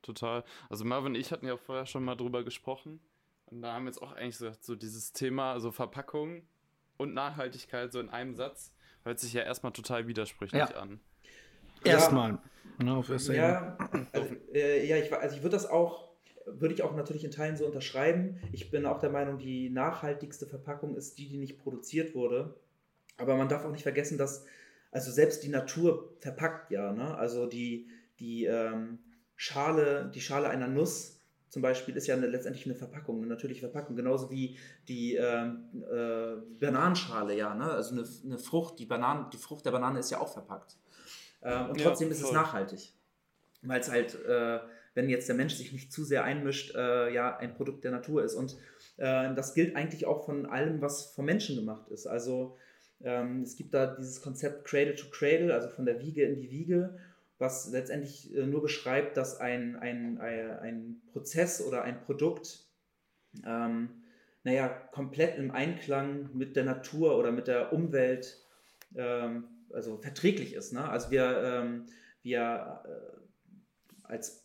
Total. 0.00 0.44
Also 0.70 0.86
Marvin 0.86 1.14
ich 1.14 1.30
hatten 1.30 1.46
ja 1.46 1.58
vorher 1.58 1.84
schon 1.84 2.04
mal 2.04 2.16
drüber 2.16 2.42
gesprochen. 2.42 3.00
Und 3.50 3.62
da 3.62 3.72
haben 3.72 3.84
wir 3.84 3.90
jetzt 3.90 4.02
auch 4.02 4.12
eigentlich 4.12 4.36
so, 4.36 4.50
so 4.60 4.74
dieses 4.74 5.12
Thema, 5.12 5.52
also 5.52 5.70
Verpackung 5.72 6.42
und 6.96 7.14
Nachhaltigkeit 7.14 7.92
so 7.92 8.00
in 8.00 8.08
einem 8.10 8.34
Satz, 8.34 8.72
hört 9.04 9.18
sich 9.18 9.32
ja 9.32 9.42
erstmal 9.42 9.72
total 9.72 10.06
widersprüchlich 10.06 10.60
ja. 10.60 10.76
an. 10.76 11.00
Erstmal. 11.84 12.32
Ja, 12.32 12.38
ja, 13.34 13.78
also, 14.12 14.36
äh, 14.52 14.86
ja, 14.86 14.96
ich, 14.96 15.12
also 15.12 15.36
ich 15.36 15.42
würde 15.42 15.56
das 15.56 15.66
auch, 15.66 16.08
würde 16.46 16.74
ich 16.74 16.82
auch 16.82 16.94
natürlich 16.94 17.24
in 17.24 17.30
Teilen 17.30 17.56
so 17.56 17.66
unterschreiben. 17.66 18.38
Ich 18.52 18.70
bin 18.70 18.86
auch 18.86 18.98
der 18.98 19.10
Meinung, 19.10 19.38
die 19.38 19.70
nachhaltigste 19.70 20.46
Verpackung 20.46 20.96
ist 20.96 21.18
die, 21.18 21.28
die 21.28 21.38
nicht 21.38 21.58
produziert 21.58 22.14
wurde. 22.14 22.54
Aber 23.16 23.36
man 23.36 23.48
darf 23.48 23.64
auch 23.64 23.72
nicht 23.72 23.82
vergessen, 23.82 24.18
dass, 24.18 24.44
also 24.92 25.10
selbst 25.10 25.42
die 25.42 25.48
Natur 25.48 26.16
verpackt 26.20 26.70
ja, 26.70 26.92
ne? 26.92 27.16
Also 27.16 27.46
die, 27.46 27.88
die 28.20 28.44
ähm, 28.44 28.98
Schale, 29.36 30.10
die 30.14 30.20
Schale 30.20 30.48
einer 30.48 30.68
Nuss 30.68 31.17
zum 31.48 31.62
Beispiel 31.62 31.96
ist 31.96 32.06
ja 32.06 32.14
eine, 32.14 32.26
letztendlich 32.26 32.66
eine 32.66 32.74
Verpackung, 32.74 33.18
eine 33.18 33.26
natürliche 33.26 33.60
Verpackung, 33.60 33.96
genauso 33.96 34.30
wie 34.30 34.58
die 34.86 35.16
äh, 35.16 35.46
äh, 35.46 36.36
Bananenschale, 36.60 37.36
ja, 37.36 37.54
ne? 37.54 37.70
also 37.70 37.94
eine, 37.94 38.04
eine, 38.24 38.38
Frucht, 38.38 38.78
die, 38.78 38.86
Bananen, 38.86 39.30
die 39.30 39.38
Frucht 39.38 39.64
der 39.64 39.70
Banane 39.70 40.00
ist 40.00 40.10
ja 40.10 40.20
auch 40.20 40.32
verpackt. 40.32 40.76
Äh, 41.40 41.64
und 41.64 41.80
trotzdem 41.80 42.08
ja, 42.08 42.14
ist 42.14 42.22
es 42.22 42.32
nachhaltig, 42.32 42.92
weil 43.62 43.80
es 43.80 43.90
halt, 43.90 44.14
äh, 44.24 44.60
wenn 44.94 45.08
jetzt 45.08 45.28
der 45.28 45.36
Mensch 45.36 45.54
sich 45.54 45.72
nicht 45.72 45.92
zu 45.92 46.04
sehr 46.04 46.24
einmischt, 46.24 46.74
äh, 46.74 47.12
ja, 47.12 47.36
ein 47.36 47.54
Produkt 47.54 47.84
der 47.84 47.92
Natur 47.92 48.24
ist. 48.24 48.34
Und 48.34 48.56
äh, 48.96 49.34
das 49.34 49.54
gilt 49.54 49.76
eigentlich 49.76 50.06
auch 50.06 50.26
von 50.26 50.46
allem, 50.46 50.80
was 50.82 51.12
vom 51.12 51.24
Menschen 51.24 51.56
gemacht 51.56 51.88
ist. 51.88 52.06
Also 52.06 52.56
ähm, 53.00 53.42
es 53.42 53.56
gibt 53.56 53.74
da 53.74 53.86
dieses 53.86 54.20
Konzept 54.20 54.64
Cradle 54.64 54.96
to 54.96 55.06
Cradle, 55.10 55.54
also 55.54 55.68
von 55.68 55.86
der 55.86 56.00
Wiege 56.00 56.24
in 56.24 56.36
die 56.36 56.50
Wiege 56.50 56.98
was 57.38 57.70
letztendlich 57.70 58.34
äh, 58.34 58.46
nur 58.46 58.62
beschreibt, 58.62 59.16
dass 59.16 59.38
ein, 59.38 59.76
ein, 59.76 60.18
ein 60.20 61.00
Prozess 61.12 61.60
oder 61.60 61.82
ein 61.82 62.00
Produkt, 62.00 62.66
ähm, 63.46 64.02
naja, 64.44 64.68
komplett 64.68 65.38
im 65.38 65.50
Einklang 65.50 66.30
mit 66.34 66.56
der 66.56 66.64
Natur 66.64 67.18
oder 67.18 67.32
mit 67.32 67.46
der 67.46 67.72
Umwelt, 67.72 68.44
ähm, 68.96 69.44
also 69.72 69.98
verträglich 69.98 70.54
ist. 70.54 70.72
Ne? 70.72 70.88
Also 70.88 71.10
wir, 71.10 71.42
ähm, 71.44 71.86
wir 72.22 72.82
äh, 72.84 73.18
als 74.02 74.44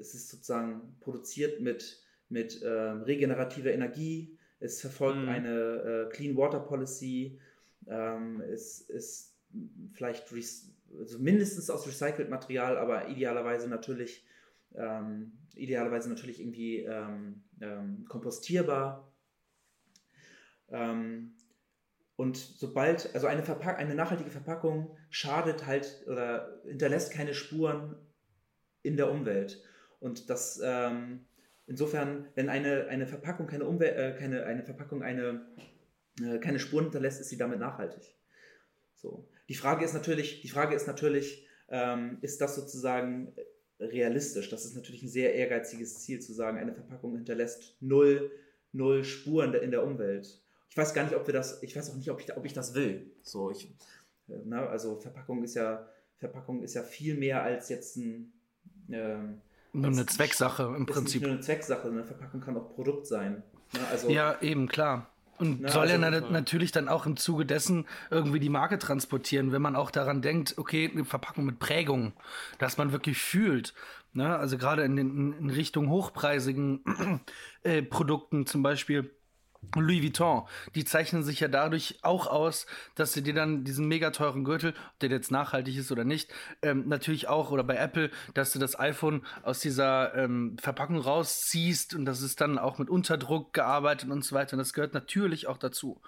es 0.00 0.14
ist 0.14 0.30
sozusagen 0.30 0.96
produziert 1.00 1.60
mit, 1.60 2.02
mit 2.28 2.60
äh, 2.62 2.68
regenerativer 2.68 3.72
Energie, 3.72 4.36
es 4.58 4.80
verfolgt 4.80 5.20
mhm. 5.20 5.28
eine 5.28 6.08
äh, 6.08 6.10
Clean 6.10 6.36
Water 6.36 6.60
Policy, 6.60 7.38
ähm, 7.86 8.40
es 8.40 8.80
ist 8.80 9.36
vielleicht 9.92 10.26
also 10.98 11.18
mindestens 11.18 11.70
aus 11.70 11.86
recycelt 11.86 12.30
Material, 12.30 12.76
aber 12.78 13.08
idealerweise 13.08 13.68
natürlich, 13.68 14.26
ähm, 14.74 15.32
idealerweise 15.54 16.08
natürlich 16.08 16.40
irgendwie 16.40 16.80
ähm, 16.80 17.42
ähm, 17.60 18.04
kompostierbar. 18.08 19.12
Ähm, 20.70 21.34
und 22.16 22.36
sobald, 22.36 23.14
also 23.14 23.26
eine, 23.26 23.42
Verpack 23.42 23.78
eine 23.78 23.94
nachhaltige 23.94 24.30
Verpackung 24.30 24.96
schadet 25.10 25.66
halt 25.66 26.04
oder 26.06 26.60
hinterlässt 26.64 27.12
keine 27.12 27.34
Spuren 27.34 27.96
in 28.82 28.96
der 28.96 29.10
Umwelt. 29.10 29.62
Und 29.98 30.30
das 30.30 30.60
ähm, 30.62 31.24
insofern, 31.66 32.28
wenn 32.34 32.48
eine, 32.48 32.86
eine 32.88 33.06
Verpackung 33.06 33.46
keine 33.46 33.64
Umwelt, 33.64 33.96
äh, 33.96 34.16
keine, 34.18 34.44
eine 34.44 34.62
Verpackung 34.62 35.02
eine, 35.02 35.46
äh, 36.20 36.38
keine 36.38 36.58
Spuren 36.58 36.84
hinterlässt, 36.84 37.20
ist 37.20 37.30
sie 37.30 37.38
damit 37.38 37.58
nachhaltig. 37.58 38.14
So. 38.96 39.28
Die 39.48 39.54
Frage 39.54 39.84
ist 39.84 39.94
natürlich, 39.94 40.40
die 40.40 40.48
Frage 40.48 40.74
ist 40.74 40.86
natürlich, 40.86 41.46
ähm, 41.68 42.18
ist 42.20 42.40
das 42.40 42.54
sozusagen 42.54 43.34
realistisch? 43.80 44.48
Das 44.48 44.64
ist 44.64 44.74
natürlich 44.76 45.02
ein 45.02 45.08
sehr 45.08 45.34
ehrgeiziges 45.34 46.00
Ziel 46.00 46.20
zu 46.20 46.32
sagen, 46.32 46.58
eine 46.58 46.74
Verpackung 46.74 47.14
hinterlässt 47.14 47.76
null, 47.80 48.30
null 48.72 49.04
Spuren 49.04 49.54
in 49.54 49.70
der 49.70 49.84
Umwelt. 49.84 50.40
Ich 50.70 50.76
weiß 50.76 50.94
gar 50.94 51.04
nicht, 51.04 51.14
ob 51.14 51.26
wir 51.26 51.34
das, 51.34 51.62
ich 51.62 51.76
weiß 51.76 51.90
auch 51.90 51.96
nicht, 51.96 52.10
ob 52.10 52.20
ich, 52.20 52.34
ob 52.36 52.44
ich 52.44 52.52
das 52.52 52.74
will. 52.74 53.10
So, 53.22 53.50
ich, 53.50 53.66
äh, 54.28 54.38
na, 54.44 54.66
also 54.66 54.96
Verpackung 55.00 55.42
ist 55.44 55.54
ja, 55.54 55.88
Verpackung 56.16 56.62
ist 56.62 56.74
ja 56.74 56.82
viel 56.82 57.16
mehr 57.16 57.42
als 57.42 57.68
jetzt 57.68 57.96
ein 57.96 58.32
ähm, 58.90 59.40
nur 59.72 59.86
eine 59.86 60.06
Zwecksache 60.06 60.74
im 60.76 60.84
Prinzip. 60.84 61.22
Nur 61.22 61.32
eine 61.32 61.40
Zwecksache, 61.40 61.88
eine 61.88 62.04
Verpackung 62.04 62.40
kann 62.40 62.56
auch 62.56 62.74
Produkt 62.74 63.06
sein. 63.06 63.42
Ne? 63.72 63.80
Also, 63.90 64.10
ja, 64.10 64.40
eben, 64.42 64.68
klar. 64.68 65.10
Und 65.38 65.62
Na, 65.62 65.68
soll 65.70 65.82
also, 65.82 65.94
ja 65.94 66.10
na 66.10 66.20
natürlich 66.30 66.72
dann 66.72 66.88
auch 66.88 67.06
im 67.06 67.16
Zuge 67.16 67.46
dessen 67.46 67.86
irgendwie 68.10 68.40
die 68.40 68.48
Marke 68.48 68.78
transportieren, 68.78 69.52
wenn 69.52 69.62
man 69.62 69.76
auch 69.76 69.90
daran 69.90 70.22
denkt, 70.22 70.54
okay, 70.56 70.90
eine 70.92 71.04
Verpackung 71.04 71.44
mit 71.44 71.58
Prägung, 71.58 72.12
dass 72.58 72.76
man 72.76 72.92
wirklich 72.92 73.18
fühlt. 73.18 73.74
Ne? 74.12 74.36
Also 74.36 74.58
gerade 74.58 74.82
in, 74.82 74.96
den, 74.96 75.32
in 75.32 75.50
Richtung 75.50 75.88
hochpreisigen 75.88 77.20
äh, 77.62 77.82
Produkten 77.82 78.46
zum 78.46 78.62
Beispiel 78.62 79.10
Louis 79.74 80.02
Vuitton, 80.02 80.42
die 80.74 80.84
zeichnen 80.84 81.22
sich 81.22 81.40
ja 81.40 81.48
dadurch 81.48 81.98
auch 82.02 82.26
aus, 82.26 82.66
dass 82.94 83.12
sie 83.12 83.22
dir 83.22 83.34
dann 83.34 83.64
diesen 83.64 83.86
mega 83.88 84.10
teuren 84.10 84.44
Gürtel, 84.44 84.70
ob 84.70 84.98
der 85.00 85.10
jetzt 85.10 85.30
nachhaltig 85.30 85.76
ist 85.76 85.90
oder 85.90 86.04
nicht, 86.04 86.32
ähm, 86.62 86.88
natürlich 86.88 87.28
auch, 87.28 87.50
oder 87.50 87.64
bei 87.64 87.76
Apple, 87.76 88.10
dass 88.34 88.52
du 88.52 88.58
das 88.58 88.78
iPhone 88.78 89.24
aus 89.42 89.60
dieser 89.60 90.14
ähm, 90.14 90.56
Verpackung 90.60 90.98
rausziehst 90.98 91.94
und 91.94 92.04
das 92.04 92.22
ist 92.22 92.40
dann 92.40 92.58
auch 92.58 92.78
mit 92.78 92.90
Unterdruck 92.90 93.52
gearbeitet 93.52 94.10
und 94.10 94.24
so 94.24 94.34
weiter. 94.34 94.54
Und 94.54 94.58
das 94.58 94.72
gehört 94.72 94.94
natürlich 94.94 95.46
auch 95.46 95.58
dazu. 95.58 96.00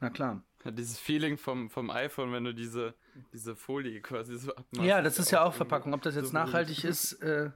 Na 0.00 0.10
klar. 0.10 0.42
Ja, 0.64 0.70
dieses 0.70 0.98
Feeling 0.98 1.38
vom, 1.38 1.70
vom 1.70 1.90
iPhone, 1.90 2.32
wenn 2.32 2.44
du 2.44 2.52
diese, 2.52 2.94
diese 3.32 3.56
Folie 3.56 4.00
quasi 4.00 4.38
so 4.38 4.54
abmachst. 4.54 4.86
Ja, 4.86 5.00
das 5.00 5.18
ist 5.18 5.30
ja 5.30 5.42
auch 5.42 5.54
Verpackung. 5.54 5.94
Ob 5.94 6.02
das 6.02 6.14
jetzt 6.14 6.28
so 6.28 6.34
nachhaltig 6.34 6.84
ist, 6.84 7.14
äh, 7.22 7.50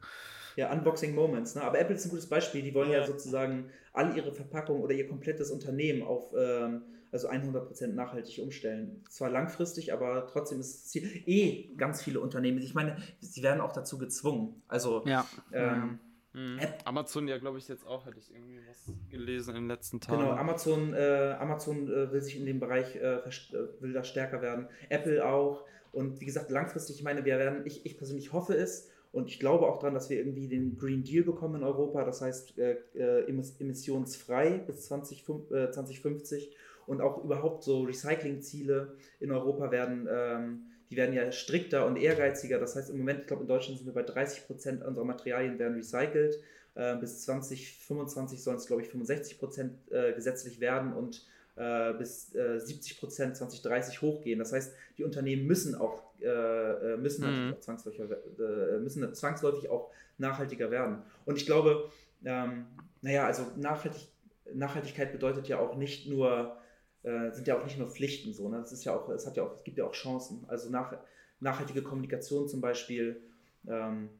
Ja, 0.56 0.72
Unboxing 0.72 1.14
Moments. 1.14 1.54
Ne? 1.54 1.62
Aber 1.62 1.78
Apple 1.78 1.96
ist 1.96 2.06
ein 2.06 2.10
gutes 2.10 2.28
Beispiel. 2.28 2.62
Die 2.62 2.74
wollen 2.74 2.90
ja, 2.90 3.00
ja 3.00 3.06
sozusagen 3.06 3.70
all 3.92 4.16
ihre 4.16 4.32
Verpackungen 4.32 4.82
oder 4.82 4.94
ihr 4.94 5.08
komplettes 5.08 5.50
Unternehmen 5.50 6.02
auf 6.02 6.32
ähm, 6.36 6.82
also 7.14 7.28
100% 7.28 7.94
nachhaltig 7.94 8.40
umstellen. 8.42 9.04
Zwar 9.08 9.30
langfristig, 9.30 9.92
aber 9.92 10.26
trotzdem 10.26 10.58
ist 10.58 10.74
das 10.74 10.90
Ziel. 10.90 11.22
Eh 11.26 11.72
ganz 11.76 12.02
viele 12.02 12.18
Unternehmen. 12.18 12.58
Ich 12.58 12.74
meine, 12.74 12.96
sie 13.20 13.42
werden 13.44 13.60
auch 13.60 13.72
dazu 13.72 13.98
gezwungen. 13.98 14.60
Also 14.66 15.04
ja. 15.06 15.24
Ähm, 15.52 16.00
mhm. 16.32 16.58
Amazon 16.84 17.28
ja, 17.28 17.38
glaube 17.38 17.58
ich, 17.58 17.68
jetzt 17.68 17.86
auch, 17.86 18.04
hatte 18.04 18.18
ich 18.18 18.34
irgendwie 18.34 18.58
was 18.68 18.92
gelesen 19.10 19.50
in 19.50 19.62
den 19.62 19.68
letzten 19.68 20.00
Tagen. 20.00 20.22
Genau, 20.22 20.32
Amazon, 20.32 20.92
äh, 20.92 21.36
Amazon 21.38 21.88
äh, 21.88 22.10
will 22.10 22.20
sich 22.20 22.36
in 22.36 22.46
dem 22.46 22.58
Bereich, 22.58 22.96
äh, 22.96 23.18
äh 23.18 23.30
will 23.78 23.92
da 23.92 24.02
stärker 24.02 24.42
werden. 24.42 24.66
Apple 24.88 25.24
auch. 25.24 25.64
Und 25.92 26.20
wie 26.20 26.26
gesagt, 26.26 26.50
langfristig, 26.50 26.96
ich 26.96 27.04
meine, 27.04 27.24
wir 27.24 27.38
werden, 27.38 27.64
ich, 27.64 27.86
ich 27.86 27.96
persönlich 27.96 28.32
hoffe 28.32 28.54
es, 28.54 28.90
und 29.14 29.28
ich 29.28 29.38
glaube 29.38 29.68
auch 29.68 29.78
daran, 29.78 29.94
dass 29.94 30.10
wir 30.10 30.18
irgendwie 30.18 30.48
den 30.48 30.76
Green 30.76 31.04
Deal 31.04 31.22
bekommen 31.22 31.54
in 31.54 31.62
Europa, 31.62 32.04
das 32.04 32.20
heißt 32.20 32.58
äh, 32.58 32.78
äh 32.94 33.30
emissionsfrei 33.60 34.58
bis 34.58 34.86
20, 34.86 35.20
äh, 35.52 35.70
2050 35.70 36.56
und 36.86 37.00
auch 37.00 37.22
überhaupt 37.22 37.62
so 37.62 37.82
Recyclingziele 37.82 38.96
in 39.20 39.30
Europa 39.30 39.70
werden, 39.70 40.08
ähm, 40.10 40.62
die 40.90 40.96
werden 40.96 41.14
ja 41.14 41.30
strikter 41.30 41.86
und 41.86 41.96
ehrgeiziger. 41.96 42.58
Das 42.58 42.74
heißt 42.74 42.90
im 42.90 42.98
Moment, 42.98 43.20
ich 43.20 43.26
glaube 43.28 43.42
in 43.42 43.48
Deutschland 43.48 43.78
sind 43.78 43.86
wir 43.86 43.94
bei 43.94 44.02
30 44.02 44.48
Prozent 44.48 44.84
unserer 44.84 45.04
Materialien 45.04 45.60
werden 45.60 45.76
recycelt. 45.76 46.40
Äh, 46.74 46.96
bis 46.96 47.22
2025 47.22 48.42
sollen 48.42 48.56
es 48.56 48.66
glaube 48.66 48.82
ich 48.82 48.88
65 48.88 49.38
Prozent 49.38 49.92
äh, 49.92 50.12
gesetzlich 50.12 50.58
werden 50.58 50.92
und 50.92 51.24
bis 51.56 52.32
70 52.32 52.98
Prozent 52.98 53.36
2030 53.36 54.02
hochgehen. 54.02 54.40
Das 54.40 54.52
heißt, 54.52 54.74
die 54.98 55.04
Unternehmen 55.04 55.46
müssen 55.46 55.76
auch 55.76 56.02
äh, 56.24 56.94
äh, 56.94 56.96
müssen, 56.96 57.48
mhm. 57.48 57.54
auch 57.54 57.60
zwangsläufig, 57.60 58.00
äh, 58.00 58.78
müssen 58.78 59.14
zwangsläufig 59.14 59.68
auch 59.68 59.90
nachhaltiger 60.16 60.70
werden. 60.70 61.02
Und 61.26 61.36
ich 61.36 61.44
glaube, 61.44 61.90
ähm, 62.24 62.66
naja, 63.02 63.26
also 63.26 63.46
Nachhaltig 63.56 64.08
Nachhaltigkeit 64.52 65.12
bedeutet 65.12 65.48
ja 65.48 65.58
auch 65.58 65.76
nicht 65.76 66.06
nur, 66.08 66.56
äh, 67.02 67.30
sind 67.32 67.46
ja 67.46 67.58
auch 67.58 67.64
nicht 67.64 67.78
nur 67.78 67.88
Pflichten 67.88 68.32
so, 68.32 68.48
ne? 68.48 68.58
Das 68.58 68.72
ist 68.72 68.84
ja 68.84 68.94
auch, 68.94 69.08
es 69.08 69.26
hat 69.26 69.36
ja 69.36 69.42
auch, 69.42 69.56
es 69.58 69.64
gibt 69.64 69.78
ja 69.78 69.86
auch 69.86 69.92
Chancen. 69.92 70.44
Also 70.48 70.70
nach, 70.70 70.96
nachhaltige 71.40 71.82
Kommunikation 71.82 72.46
zum 72.48 72.60
Beispiel 72.60 73.20
ähm, 73.66 74.10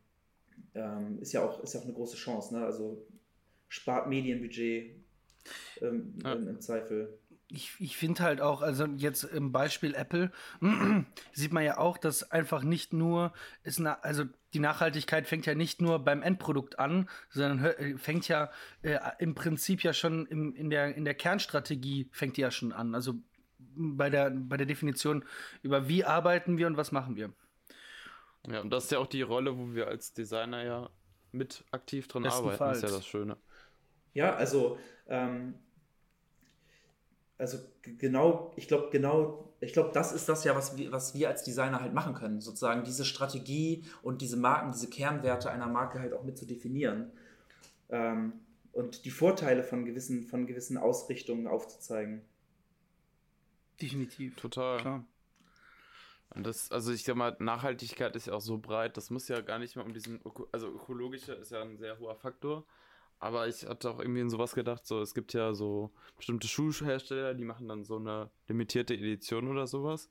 ähm, 0.75 1.19
ist 1.21 1.33
ja 1.33 1.45
auch, 1.45 1.63
ist 1.63 1.75
ja 1.75 1.81
auch 1.81 1.85
eine 1.85 1.93
große 1.93 2.17
Chance, 2.17 2.55
ne? 2.55 2.65
Also 2.65 3.07
spart 3.69 4.09
Medienbudget 4.09 4.97
ähm, 5.81 6.19
ja. 6.23 6.33
im, 6.33 6.49
im 6.49 6.61
Zweifel 6.61 7.19
ich, 7.49 7.73
ich 7.79 7.97
finde 7.97 8.23
halt 8.23 8.41
auch, 8.41 8.63
also 8.63 8.87
jetzt 8.87 9.25
im 9.25 9.53
Beispiel 9.53 9.95
Apple, 9.95 10.33
sieht 11.33 11.53
man 11.53 11.65
ja 11.65 11.79
auch, 11.79 11.99
dass 11.99 12.31
einfach 12.31 12.63
nicht 12.63 12.93
nur, 12.93 13.33
ist 13.63 13.79
na, 13.79 13.99
also 14.01 14.25
die 14.55 14.61
Nachhaltigkeit 14.61 15.27
fängt 15.27 15.47
ja 15.47 15.55
nicht 15.55 15.81
nur 15.83 15.99
beim 15.99 16.23
Endprodukt 16.23 16.79
an, 16.79 17.09
sondern 17.29 17.65
äh, 17.65 17.99
fängt 17.99 18.29
ja 18.29 18.51
äh, 18.83 18.99
im 19.19 19.35
Prinzip 19.35 19.83
ja 19.83 19.93
schon 19.93 20.27
im, 20.27 20.55
in, 20.55 20.71
der, 20.71 20.95
in 20.95 21.05
der 21.05 21.15
Kernstrategie 21.15 22.09
fängt 22.13 22.37
die 22.37 22.43
ja 22.43 22.51
schon 22.51 22.73
an. 22.73 22.95
Also 22.95 23.15
bei 23.59 24.11
der, 24.11 24.31
bei 24.31 24.57
der 24.57 24.67
Definition 24.67 25.25
über 25.63 25.89
wie 25.89 26.05
arbeiten 26.05 26.59
wir 26.59 26.67
und 26.67 26.77
was 26.77 26.93
machen 26.93 27.17
wir. 27.17 27.33
Ja, 28.47 28.61
und 28.61 28.71
das 28.71 28.85
ist 28.85 28.93
ja 28.93 28.99
auch 28.99 29.07
die 29.07 29.23
Rolle, 29.23 29.57
wo 29.59 29.75
wir 29.75 29.89
als 29.89 30.13
Designer 30.13 30.63
ja 30.63 30.91
mit 31.33 31.65
aktiv 31.73 32.07
dran 32.09 32.27
arbeiten, 32.27 32.71
ist 32.73 32.83
ja 32.83 32.89
das 32.89 33.07
Schöne. 33.07 33.37
Ja, 34.13 34.35
also 34.35 34.79
ähm, 35.09 35.55
also 37.39 37.59
genau, 37.83 38.53
ich 38.57 38.69
glaube, 38.69 38.91
genau, 38.91 39.55
ich 39.61 39.73
glaube, 39.73 39.91
das 39.93 40.13
ist 40.13 40.29
das 40.29 40.45
ja, 40.45 40.55
was 40.55 40.77
wir, 40.77 40.93
was 40.93 41.15
wir 41.15 41.29
als 41.29 41.43
Designer 41.43 41.81
halt 41.81 41.95
machen 41.95 42.15
können, 42.15 42.41
sozusagen 42.41 42.85
diese 42.85 43.05
Strategie 43.05 43.85
und 44.03 44.21
diese 44.21 44.37
Marken, 44.37 44.73
diese 44.73 44.89
Kernwerte 44.89 45.51
einer 45.51 45.67
Marke 45.67 45.99
halt 46.01 46.13
auch 46.13 46.23
mit 46.23 46.39
zu 46.39 46.47
definieren 46.47 47.11
ähm, 47.89 48.35
und 48.73 49.05
die 49.05 49.11
Vorteile 49.11 49.65
von 49.65 49.85
gewissen, 49.85 50.23
von 50.25 50.47
gewissen 50.47 50.77
Ausrichtungen 50.77 51.47
aufzuzeigen. 51.47 52.23
Definitiv. 53.81 54.37
Total. 54.37 54.79
Klar. 54.79 55.05
Und 56.31 56.47
das, 56.47 56.71
also 56.71 56.93
ich 56.93 57.05
sag 57.05 57.17
mal, 57.17 57.37
Nachhaltigkeit 57.39 58.17
ist 58.17 58.27
ja 58.27 58.35
auch 58.35 58.41
so 58.41 58.59
breit, 58.59 58.97
das 58.97 59.11
muss 59.11 59.29
ja 59.29 59.41
gar 59.41 59.59
nicht 59.59 59.77
mehr 59.77 59.85
um 59.85 59.93
diesen, 59.93 60.21
also 60.53 60.69
ökologische 60.69 61.33
ist 61.35 61.53
ja 61.53 61.63
ein 61.63 61.77
sehr 61.77 61.99
hoher 61.99 62.17
Faktor, 62.17 62.67
aber 63.25 63.49
ich 63.49 63.67
hatte 63.67 63.89
auch 63.89 64.01
irgendwie 64.01 64.21
in 64.21 64.29
sowas 64.29 64.55
gedacht, 64.55 64.87
so 64.87 65.01
es 65.01 65.15
gibt 65.15 65.33
ja 65.33 65.55
so 65.55 65.91
bestimmte 66.19 66.47
Schuhhersteller, 66.47 67.33
die 67.33 67.47
machen 67.47 67.67
dann 67.69 67.83
so 67.83 67.97
eine 67.97 68.29
limitierte 68.49 68.93
Edition 68.93 69.49
oder 69.49 69.67
sowas. 69.67 70.11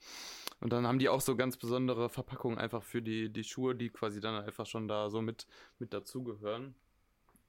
Und 0.61 0.73
dann 0.73 0.87
haben 0.87 0.97
die 0.97 1.09
auch 1.09 1.21
so 1.21 1.35
ganz 1.35 1.55
besondere 1.55 2.09
Verpackungen 2.09 2.57
einfach 2.57 2.81
für 2.81 3.03
die, 3.03 3.31
die 3.31 3.43
Schuhe, 3.43 3.75
die 3.75 3.91
quasi 3.91 4.19
dann 4.19 4.43
einfach 4.43 4.65
schon 4.65 4.87
da 4.87 5.11
so 5.11 5.21
mit, 5.21 5.45
mit 5.77 5.93
dazugehören. 5.93 6.73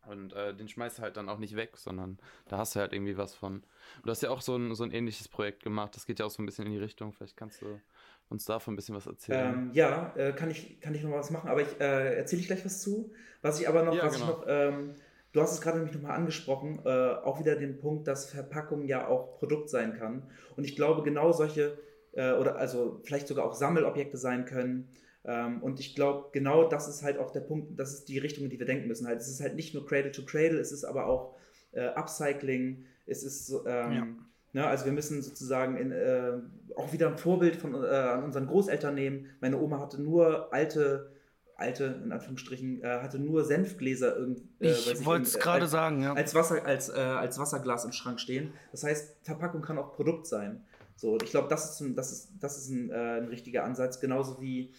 Und 0.07 0.35
äh, 0.35 0.55
den 0.55 0.68
schmeißt 0.68 0.98
du 0.98 1.03
halt 1.03 1.16
dann 1.16 1.31
auch 1.31 1.38
nicht 1.38 1.57
weg, 1.57 1.79
sondern 1.79 2.18
da 2.48 2.59
hast 2.59 2.77
du 2.77 2.81
halt 2.81 2.92
irgendwie 2.92 3.16
was 3.16 3.35
von. 3.35 3.55
Und 3.55 3.64
du 4.05 4.11
hast 4.11 4.22
ja 4.22 4.29
auch 4.29 4.42
so 4.42 4.57
ein, 4.57 4.74
so 4.74 4.85
ein 4.85 4.90
ähnliches 4.90 5.29
Projekt 5.29 5.62
gemacht. 5.62 5.96
Das 5.96 6.05
geht 6.05 6.18
ja 6.18 6.27
auch 6.27 6.31
so 6.31 6.42
ein 6.42 6.46
bisschen 6.46 6.66
in 6.66 6.72
die 6.72 6.79
Richtung. 6.79 7.14
Vielleicht 7.14 7.38
kannst 7.38 7.62
du 7.62 7.81
uns 8.29 8.44
davon 8.44 8.74
ein 8.74 8.77
bisschen 8.77 8.96
was 8.96 9.07
erzählen. 9.07 9.55
Ähm, 9.55 9.70
ja, 9.72 10.12
äh, 10.14 10.35
kann, 10.35 10.50
ich, 10.50 10.79
kann 10.81 10.94
ich 10.94 11.03
noch 11.03 11.12
was 11.12 11.31
machen, 11.31 11.48
aber 11.48 11.62
ich 11.62 11.81
äh, 11.81 12.16
erzähle 12.16 12.42
ich 12.42 12.48
gleich 12.48 12.66
was 12.66 12.83
zu. 12.83 13.14
Was 13.40 13.59
ich 13.61 13.66
aber 13.66 13.83
noch, 13.83 13.94
ja, 13.94 14.05
was 14.05 14.14
genau. 14.16 14.31
ich 14.31 14.37
noch 14.37 14.44
ähm, 14.46 14.94
Du 15.35 15.42
hast 15.42 15.53
es 15.53 15.61
gerade 15.61 15.79
nämlich 15.79 15.94
nochmal 15.94 16.16
angesprochen, 16.16 16.79
äh, 16.85 16.88
auch 16.88 17.40
wieder 17.40 17.57
den 17.57 17.77
Punkt, 17.77 18.07
dass 18.07 18.31
Verpackung 18.31 18.85
ja 18.85 19.09
auch 19.09 19.37
Produkt 19.40 19.68
sein 19.68 19.99
kann. 19.99 20.23
Und 20.57 20.62
ich 20.62 20.77
glaube, 20.77 21.03
genau 21.03 21.33
solche, 21.33 21.77
äh, 22.12 22.35
oder 22.35 22.57
also 22.57 23.01
vielleicht 23.03 23.27
sogar 23.27 23.44
auch 23.44 23.55
Sammelobjekte 23.55 24.16
sein 24.16 24.44
können. 24.44 24.88
Ähm, 25.25 25.61
und 25.61 25.81
ich 25.81 25.97
glaube, 25.97 26.29
genau 26.33 26.68
das 26.68 26.87
ist 26.87 27.03
halt 27.03 27.18
auch 27.18 27.33
der 27.33 27.40
Punkt, 27.40 27.79
das 27.81 27.94
ist 27.94 28.09
die 28.09 28.18
Richtung, 28.18 28.44
in 28.44 28.51
die 28.51 28.61
wir 28.61 28.66
denken 28.66 28.87
müssen. 28.87 29.09
Halt, 29.09 29.20
es 29.20 29.29
ist 29.29 29.40
halt 29.40 29.57
nicht 29.57 29.75
nur 29.75 29.85
Cradle 29.85 30.12
to 30.12 30.25
Cradle, 30.25 30.61
es 30.61 30.70
ist 30.70 30.85
aber 30.85 31.07
auch 31.07 31.35
äh, 31.73 31.88
Upcycling, 31.88 32.85
es 33.07 33.25
ist 33.25 33.51
ähm, 33.66 33.92
ja. 33.92 34.07
Ne, 34.53 34.64
also 34.64 34.85
wir 34.85 34.92
müssen 34.92 35.20
sozusagen 35.20 35.77
in, 35.77 35.90
äh, 35.90 36.35
auch 36.77 36.92
wieder 36.92 37.09
ein 37.09 37.18
Vorbild 37.18 37.57
von 37.57 37.75
äh, 37.75 37.88
an 37.88 38.23
unseren 38.23 38.47
Großeltern 38.47 38.94
nehmen. 38.94 39.27
Meine 39.40 39.61
Oma 39.61 39.81
hatte 39.81 40.01
nur 40.01 40.55
alte 40.55 41.11
alte, 41.57 42.01
in 42.05 42.12
Anführungsstrichen, 42.12 42.83
äh, 42.83 43.01
hatte 43.01 43.19
nur 43.19 43.45
Senfgläser 43.45 44.17
irgendwie. 44.17 44.49
Äh, 44.61 44.71
ich 44.71 45.05
wollte 45.05 45.27
es 45.27 45.38
gerade 45.38 45.67
sagen, 45.67 46.03
ja. 46.03 46.14
Als, 46.14 46.35
Wasser, 46.35 46.64
als, 46.64 46.88
äh, 46.88 46.95
als 46.95 47.38
Wasserglas 47.38 47.85
im 47.85 47.93
Schrank 47.93 48.21
stehen. 48.21 48.53
Das 48.73 48.85
heißt, 48.85 49.17
Verpackung 49.23 49.62
kann 49.62 49.79
auch 49.79 49.93
Produkt 49.93 50.27
sein. 50.27 50.64
So, 50.97 51.19
ich 51.23 51.31
glaube, 51.31 51.49
das 51.49 51.71
ist 51.71 51.81
ein, 51.81 51.95
das 51.95 52.12
ist, 52.12 52.33
das 52.40 52.59
ist 52.59 52.71
ein, 52.71 52.90
äh, 52.90 53.19
ein 53.19 53.29
richtiger 53.29 53.64
Ansatz, 53.64 54.01
genauso 54.01 54.40
wie 54.40 54.73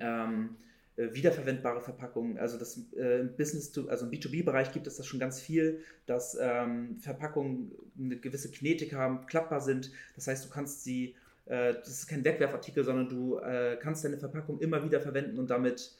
ähm, 0.00 0.56
äh, 0.96 1.14
wiederverwendbare 1.14 1.80
Verpackungen. 1.80 2.38
Also 2.38 2.58
das 2.58 2.80
äh, 2.96 3.20
im 3.20 3.36
Business 3.36 3.70
to, 3.72 3.88
also 3.88 4.06
im 4.06 4.10
B2B-Bereich 4.10 4.72
gibt 4.72 4.86
es 4.86 4.96
das 4.96 5.06
schon 5.06 5.20
ganz 5.20 5.40
viel, 5.40 5.80
dass 6.06 6.36
ähm, 6.40 6.98
Verpackungen 6.98 7.72
eine 7.98 8.18
gewisse 8.18 8.50
Kinetik 8.50 8.94
haben, 8.94 9.26
klappbar 9.26 9.60
sind. 9.60 9.92
Das 10.16 10.26
heißt, 10.26 10.44
du 10.44 10.50
kannst 10.50 10.84
sie 10.84 11.10
äh, 11.10 11.14
das 11.48 11.88
ist 11.88 12.08
kein 12.08 12.24
Wegwerfartikel, 12.24 12.84
sondern 12.84 13.08
du 13.08 13.38
äh, 13.38 13.78
kannst 13.80 14.04
deine 14.04 14.18
Verpackung 14.18 14.60
immer 14.60 14.84
wieder 14.84 15.00
verwenden 15.00 15.38
und 15.38 15.50
damit 15.50 15.96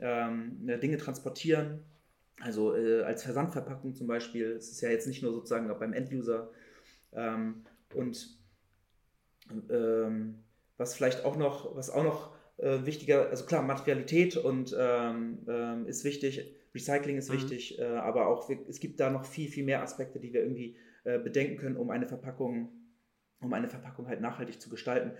ähm, 0.00 0.58
ne, 0.62 0.78
Dinge 0.78 0.98
transportieren. 0.98 1.80
Also 2.40 2.76
äh, 2.76 3.02
als 3.02 3.22
Versandverpackung 3.22 3.94
zum 3.94 4.06
Beispiel. 4.06 4.52
Es 4.52 4.70
ist 4.70 4.80
ja 4.80 4.90
jetzt 4.90 5.06
nicht 5.06 5.22
nur 5.22 5.32
sozusagen 5.32 5.68
beim 5.78 5.92
Enduser. 5.92 6.50
Ähm, 7.12 7.64
und 7.94 8.38
ähm, 9.68 10.36
was 10.76 10.94
vielleicht 10.94 11.24
auch 11.24 11.36
noch, 11.36 11.76
was 11.76 11.90
auch 11.90 12.04
noch 12.04 12.36
äh, 12.58 12.84
wichtiger, 12.86 13.28
also 13.28 13.44
klar, 13.44 13.62
Materialität 13.62 14.36
und 14.36 14.72
ist 14.72 16.04
wichtig, 16.04 16.54
Recycling 16.74 17.16
ist 17.16 17.30
mhm. 17.30 17.34
wichtig, 17.34 17.78
äh, 17.78 17.84
aber 17.84 18.28
auch 18.28 18.50
es 18.68 18.80
gibt 18.80 19.00
da 19.00 19.10
noch 19.10 19.24
viel, 19.24 19.48
viel 19.48 19.64
mehr 19.64 19.82
Aspekte, 19.82 20.20
die 20.20 20.32
wir 20.32 20.42
irgendwie 20.42 20.76
äh, 21.04 21.18
bedenken 21.18 21.56
können, 21.56 21.76
um 21.76 21.90
eine 21.90 22.06
Verpackung 22.06 22.68
um 23.40 23.52
eine 23.52 23.68
Verpackung 23.68 24.08
halt 24.08 24.20
nachhaltig 24.20 24.60
zu 24.60 24.68
gestalten. 24.68 25.12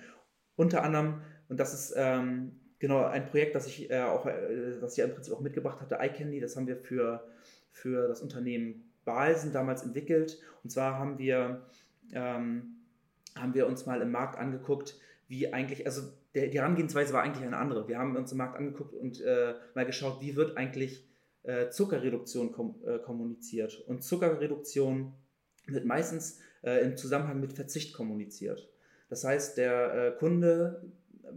Unter 0.56 0.82
anderem, 0.82 1.22
und 1.48 1.58
das 1.58 1.72
ist 1.72 1.94
ähm, 1.96 2.60
genau 2.78 3.04
ein 3.04 3.26
Projekt, 3.26 3.54
das 3.54 3.66
ich 3.66 3.90
äh, 3.90 4.02
auch, 4.02 4.26
äh, 4.26 4.78
das 4.80 4.92
ich 4.92 4.98
ja 4.98 5.04
im 5.06 5.14
Prinzip 5.14 5.32
auch 5.32 5.40
mitgebracht 5.40 5.80
hatte, 5.80 5.98
iCandy, 6.00 6.40
das 6.40 6.56
haben 6.56 6.66
wir 6.66 6.76
für, 6.76 7.26
für 7.70 8.08
das 8.08 8.20
Unternehmen 8.20 8.92
Balsen 9.04 9.52
damals 9.52 9.82
entwickelt. 9.82 10.40
Und 10.62 10.70
zwar 10.70 10.98
haben 10.98 11.18
wir, 11.18 11.66
ähm, 12.12 12.76
haben 13.36 13.54
wir 13.54 13.66
uns 13.66 13.86
mal 13.86 14.00
im 14.02 14.10
Markt 14.10 14.38
angeguckt, 14.38 14.98
wie 15.28 15.52
eigentlich, 15.52 15.86
also 15.86 16.02
der, 16.34 16.48
die 16.48 16.58
Herangehensweise 16.58 17.12
war 17.12 17.22
eigentlich 17.22 17.46
eine 17.46 17.56
andere. 17.56 17.88
Wir 17.88 17.98
haben 17.98 18.16
uns 18.16 18.32
im 18.32 18.38
Markt 18.38 18.56
angeguckt 18.56 18.94
und 18.94 19.20
äh, 19.20 19.54
mal 19.74 19.86
geschaut, 19.86 20.20
wie 20.20 20.36
wird 20.36 20.56
eigentlich 20.56 21.08
äh, 21.42 21.70
Zuckerreduktion 21.70 22.52
kom 22.52 22.82
äh, 22.84 22.98
kommuniziert. 22.98 23.82
Und 23.86 24.02
Zuckerreduktion 24.02 25.14
wird 25.66 25.84
meistens 25.84 26.40
äh, 26.62 26.84
im 26.84 26.96
Zusammenhang 26.96 27.40
mit 27.40 27.52
Verzicht 27.52 27.94
kommuniziert. 27.94 28.68
Das 29.08 29.24
heißt, 29.24 29.56
der 29.58 29.94
äh, 29.94 30.18
Kunde 30.18 30.82
äh, 31.24 31.28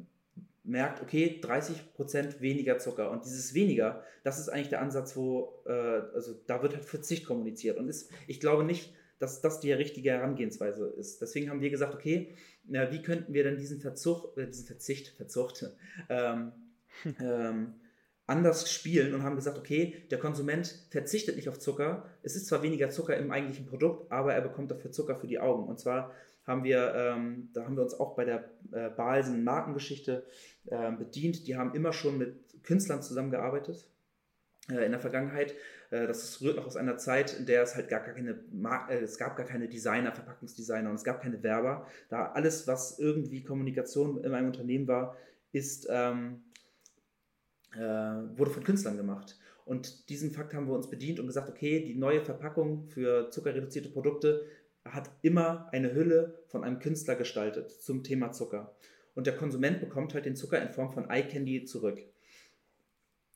merkt, 0.63 1.01
okay, 1.01 1.41
30% 1.43 2.39
weniger 2.39 2.77
Zucker. 2.77 3.11
Und 3.11 3.25
dieses 3.25 3.53
weniger, 3.53 4.03
das 4.23 4.39
ist 4.39 4.49
eigentlich 4.49 4.69
der 4.69 4.81
Ansatz, 4.81 5.15
wo, 5.15 5.63
äh, 5.65 5.71
also 6.13 6.33
da 6.47 6.61
wird 6.61 6.75
halt 6.75 6.85
Verzicht 6.85 7.25
kommuniziert. 7.25 7.77
Und 7.77 7.89
ist, 7.89 8.11
ich 8.27 8.39
glaube 8.39 8.63
nicht, 8.63 8.93
dass 9.19 9.41
das 9.41 9.59
die 9.59 9.71
richtige 9.71 10.11
Herangehensweise 10.11 10.85
ist. 10.97 11.21
Deswegen 11.21 11.49
haben 11.49 11.61
wir 11.61 11.69
gesagt, 11.69 11.95
okay, 11.95 12.35
na, 12.65 12.91
wie 12.91 13.01
könnten 13.01 13.33
wir 13.33 13.43
denn 13.43 13.57
diesen 13.57 13.79
Verzug, 13.79 14.37
äh, 14.37 14.47
diesen 14.47 14.65
Verzicht, 14.65 15.09
Verzucht, 15.15 15.65
ähm, 16.09 16.51
ähm, 17.19 17.75
anders 18.25 18.71
spielen 18.71 19.13
und 19.13 19.23
haben 19.23 19.35
gesagt, 19.35 19.57
okay, 19.57 20.05
der 20.09 20.19
Konsument 20.19 20.85
verzichtet 20.89 21.35
nicht 21.35 21.49
auf 21.49 21.59
Zucker. 21.59 22.05
Es 22.21 22.35
ist 22.35 22.47
zwar 22.47 22.63
weniger 22.63 22.89
Zucker 22.89 23.17
im 23.17 23.31
eigentlichen 23.31 23.65
Produkt, 23.65 24.11
aber 24.11 24.33
er 24.33 24.41
bekommt 24.41 24.71
dafür 24.71 24.91
Zucker 24.91 25.17
für 25.17 25.27
die 25.27 25.39
Augen. 25.39 25.67
Und 25.67 25.79
zwar 25.79 26.11
haben 26.45 26.63
wir, 26.63 26.93
ähm, 26.95 27.49
da 27.53 27.65
haben 27.65 27.75
wir 27.75 27.83
uns 27.83 27.93
auch 27.99 28.15
bei 28.15 28.25
der 28.25 28.49
äh, 28.71 28.89
Balsen 28.89 29.43
Markengeschichte 29.43 30.25
äh, 30.67 30.91
bedient. 30.91 31.47
Die 31.47 31.55
haben 31.55 31.73
immer 31.73 31.93
schon 31.93 32.17
mit 32.17 32.63
Künstlern 32.63 33.01
zusammengearbeitet 33.01 33.87
äh, 34.69 34.85
in 34.85 34.91
der 34.91 34.99
Vergangenheit. 34.99 35.53
Äh, 35.89 36.07
das 36.07 36.41
rührt 36.41 36.55
noch 36.55 36.65
aus 36.65 36.77
einer 36.77 36.97
Zeit, 36.97 37.37
in 37.37 37.45
der 37.45 37.63
es 37.63 37.75
halt 37.75 37.89
gar, 37.89 38.01
gar 38.01 38.13
keine, 38.13 38.39
Mar 38.51 38.89
äh, 38.89 38.99
es 38.99 39.17
gab 39.17 39.35
gar 39.35 39.45
keine 39.45 39.67
Designer, 39.67 40.13
Verpackungsdesigner 40.13 40.89
und 40.89 40.95
es 40.95 41.03
gab 41.03 41.21
keine 41.21 41.43
Werber. 41.43 41.87
Da 42.09 42.31
alles, 42.31 42.67
was 42.67 42.99
irgendwie 42.99 43.43
Kommunikation 43.43 44.23
in 44.23 44.33
einem 44.33 44.47
Unternehmen 44.47 44.87
war, 44.87 45.17
ist 45.51 45.87
ähm, 45.89 46.41
äh, 47.75 47.79
wurde 48.37 48.51
von 48.51 48.63
Künstlern 48.63 48.97
gemacht. 48.97 49.37
Und 49.65 50.09
diesen 50.09 50.31
Fakt 50.31 50.53
haben 50.53 50.67
wir 50.67 50.75
uns 50.75 50.89
bedient 50.89 51.19
und 51.19 51.27
gesagt, 51.27 51.49
okay, 51.49 51.83
die 51.83 51.95
neue 51.95 52.21
Verpackung 52.21 52.85
für 52.87 53.29
zuckerreduzierte 53.29 53.89
Produkte 53.89 54.45
hat 54.85 55.09
immer 55.21 55.69
eine 55.71 55.93
Hülle 55.93 56.43
von 56.47 56.63
einem 56.63 56.79
Künstler 56.79 57.15
gestaltet 57.15 57.71
zum 57.71 58.03
Thema 58.03 58.31
Zucker. 58.31 58.75
Und 59.15 59.27
der 59.27 59.37
Konsument 59.37 59.79
bekommt 59.79 60.13
halt 60.13 60.25
den 60.25 60.35
Zucker 60.35 60.61
in 60.61 60.69
Form 60.69 60.91
von 60.91 61.09
Eye 61.09 61.27
Candy 61.27 61.63
zurück. 61.63 61.99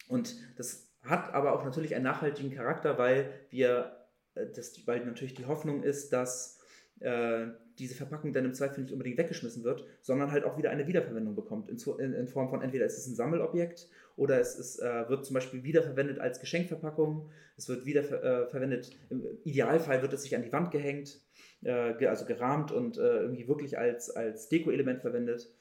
Und 0.10 0.36
das 0.58 0.90
hat 1.04 1.34
aber 1.34 1.54
auch 1.54 1.64
natürlich 1.64 1.96
einen 1.96 2.04
nachhaltigen 2.04 2.52
Charakter, 2.52 2.98
weil 2.98 3.32
wir, 3.50 4.08
äh, 4.36 4.48
das, 4.54 4.86
weil 4.88 5.06
natürlich 5.06 5.36
die 5.36 5.46
Hoffnung 5.46 5.84
ist, 5.84 6.12
dass 6.12 6.60
äh, 7.00 7.48
diese 7.80 7.96
Verpackung 7.96 8.34
dann 8.34 8.46
im 8.46 8.54
Zweifel 8.54 8.82
nicht 8.82 8.92
unbedingt 8.92 9.18
weggeschmissen 9.18 9.64
wird, 9.64 9.86
sondern 10.02 10.32
halt 10.32 10.44
auch 10.44 10.58
wieder 10.58 10.72
eine 10.72 10.88
Wiederverwendung 10.88 11.36
bekommt. 11.36 11.70
In, 11.70 11.78
in, 12.00 12.14
in 12.14 12.28
Form 12.28 12.50
von 12.50 12.62
entweder 12.62 12.86
ist 12.86 12.98
es 12.98 13.08
ein 13.08 13.16
Sammelobjekt 13.16 13.88
oder 14.16 14.40
es 14.40 14.58
ist, 14.58 14.80
äh, 14.80 15.08
wird 15.10 15.26
zum 15.26 15.36
Beispiel 15.36 15.64
wiederverwendet 15.64 16.20
als 16.20 16.40
Geschenkverpackung, 16.40 17.30
es 17.56 17.70
wird 17.70 17.86
wiederverwendet, 17.86 18.90
äh, 18.90 19.14
im 19.14 19.24
Idealfall 19.44 20.02
wird 20.02 20.14
es 20.14 20.24
sich 20.24 20.36
an 20.36 20.44
die 20.44 20.52
Wand 20.52 20.72
gehängt, 20.72 21.22
äh, 21.64 22.06
also 22.06 22.26
gerahmt 22.26 22.72
und 22.72 22.98
äh, 22.98 23.22
irgendwie 23.22 23.48
wirklich 23.48 23.78
als, 23.78 24.10
als 24.10 24.50
Deko-Element 24.50 25.02
verwendet. 25.02 25.54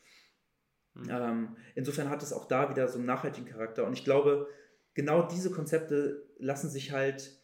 Mhm. 0.94 1.08
Ähm, 1.10 1.56
insofern 1.74 2.08
hat 2.08 2.22
es 2.22 2.32
auch 2.32 2.48
da 2.48 2.70
wieder 2.70 2.88
so 2.88 2.98
einen 2.98 3.06
nachhaltigen 3.06 3.48
Charakter 3.48 3.86
und 3.86 3.92
ich 3.92 4.04
glaube, 4.04 4.48
genau 4.94 5.28
diese 5.28 5.50
Konzepte 5.50 6.26
lassen 6.38 6.70
sich 6.70 6.92
halt 6.92 7.38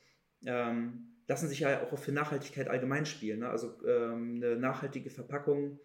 ähm, 0.44 1.11
lassen 1.32 1.48
sich 1.48 1.60
ja 1.60 1.82
auch 1.82 1.98
für 1.98 2.12
Nachhaltigkeit 2.12 2.68
allgemein 2.68 3.06
spielen. 3.06 3.40
Ne? 3.40 3.48
Also 3.48 3.72
ähm, 3.88 4.34
eine 4.36 4.56
nachhaltige 4.56 5.08
Verpackung 5.08 5.78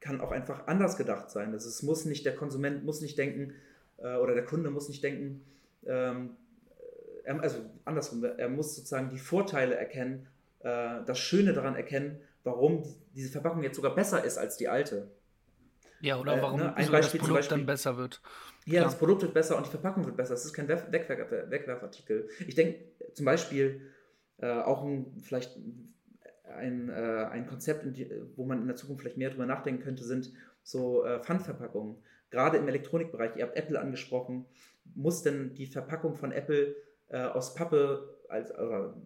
kann 0.00 0.20
auch 0.20 0.32
einfach 0.32 0.66
anders 0.66 0.98
gedacht 0.98 1.30
sein. 1.30 1.52
Also 1.52 1.68
es 1.68 1.82
muss 1.82 2.04
nicht, 2.04 2.26
der 2.26 2.34
Konsument 2.34 2.84
muss 2.84 3.00
nicht 3.00 3.16
denken, 3.16 3.54
äh, 3.96 4.16
oder 4.16 4.34
der 4.34 4.44
Kunde 4.44 4.70
muss 4.70 4.90
nicht 4.90 5.02
denken, 5.02 5.46
ähm, 5.86 6.36
er, 7.24 7.40
also 7.40 7.58
andersrum, 7.86 8.22
er 8.22 8.48
muss 8.50 8.76
sozusagen 8.76 9.08
die 9.08 9.18
Vorteile 9.18 9.76
erkennen, 9.76 10.26
äh, 10.58 11.04
das 11.06 11.18
Schöne 11.18 11.54
daran 11.54 11.74
erkennen, 11.74 12.20
warum 12.44 12.84
diese 13.14 13.30
Verpackung 13.30 13.62
jetzt 13.62 13.76
sogar 13.76 13.94
besser 13.94 14.22
ist 14.22 14.36
als 14.36 14.58
die 14.58 14.68
alte. 14.68 15.10
Ja, 16.02 16.18
oder 16.18 16.42
warum 16.42 16.60
äh, 16.60 16.64
ne? 16.64 16.76
Ein 16.76 16.90
Beispiel, 16.90 17.00
das 17.00 17.12
Produkt 17.12 17.32
Beispiel, 17.32 17.56
dann 17.56 17.66
besser 17.66 17.96
wird. 17.96 18.20
Ja, 18.66 18.72
Klar. 18.72 18.84
das 18.84 18.98
Produkt 18.98 19.22
wird 19.22 19.32
besser 19.32 19.56
und 19.56 19.64
die 19.64 19.70
Verpackung 19.70 20.04
wird 20.04 20.18
besser. 20.18 20.34
Es 20.34 20.44
ist 20.44 20.52
kein 20.52 20.68
Wegwerf 20.68 21.30
Wegwerfartikel. 21.50 22.28
Ich 22.46 22.54
denke 22.54 22.78
zum 23.14 23.24
Beispiel, 23.24 23.80
äh, 24.40 24.50
auch 24.50 24.84
ein, 24.84 25.06
vielleicht 25.22 25.58
ein, 26.56 26.88
äh, 26.88 27.26
ein 27.30 27.46
Konzept, 27.46 27.86
wo 28.36 28.44
man 28.44 28.60
in 28.60 28.66
der 28.66 28.76
Zukunft 28.76 29.02
vielleicht 29.02 29.16
mehr 29.16 29.30
drüber 29.30 29.46
nachdenken 29.46 29.82
könnte, 29.82 30.04
sind 30.04 30.32
so 30.62 31.04
äh, 31.04 31.20
Pfandverpackungen. 31.20 31.96
Gerade 32.30 32.58
im 32.58 32.68
Elektronikbereich, 32.68 33.36
ihr 33.36 33.44
habt 33.44 33.56
Apple 33.56 33.80
angesprochen, 33.80 34.46
muss 34.94 35.22
denn 35.22 35.54
die 35.54 35.66
Verpackung 35.66 36.14
von 36.14 36.32
Apple 36.32 36.76
äh, 37.08 37.22
aus 37.22 37.54
Pappe, 37.54 38.18
als, 38.28 38.52
oder 38.52 38.96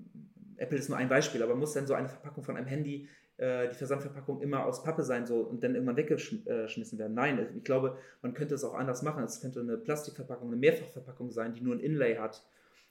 Apple 0.57 0.79
ist 0.79 0.89
nur 0.89 0.99
ein 0.99 1.09
Beispiel, 1.09 1.43
aber 1.43 1.55
muss 1.55 1.73
denn 1.73 1.87
so 1.87 1.95
eine 1.95 2.09
Verpackung 2.09 2.45
von 2.45 2.57
einem 2.57 2.67
Handy 2.67 3.09
äh, 3.37 3.69
die 3.69 3.75
Versandverpackung 3.75 4.41
immer 4.43 4.65
aus 4.65 4.85
Pappe 4.85 5.03
sein 5.03 5.27
so, 5.27 5.41
und 5.41 5.65
dann 5.65 5.75
irgendwann 5.75 5.97
weggeschmissen 5.97 6.99
werden. 6.99 7.15
Nein, 7.15 7.49
ich 7.57 7.65
glaube, 7.65 7.97
man 8.23 8.35
könnte 8.35 8.55
es 8.55 8.65
auch 8.65 8.75
anders 8.75 9.03
machen. 9.03 9.25
Es 9.25 9.41
könnte 9.41 9.61
eine 9.61 9.77
Plastikverpackung, 9.77 10.49
eine 10.49 10.57
Mehrfachverpackung 10.57 11.31
sein, 11.31 11.55
die 11.55 11.61
nur 11.61 11.75
ein 11.75 11.81
Inlay 11.81 12.17
hat. 12.17 12.47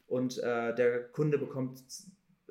Und 0.07 0.37
äh, 0.39 0.75
der 0.75 1.03
Kunde 1.03 1.37
bekommt 1.37 1.81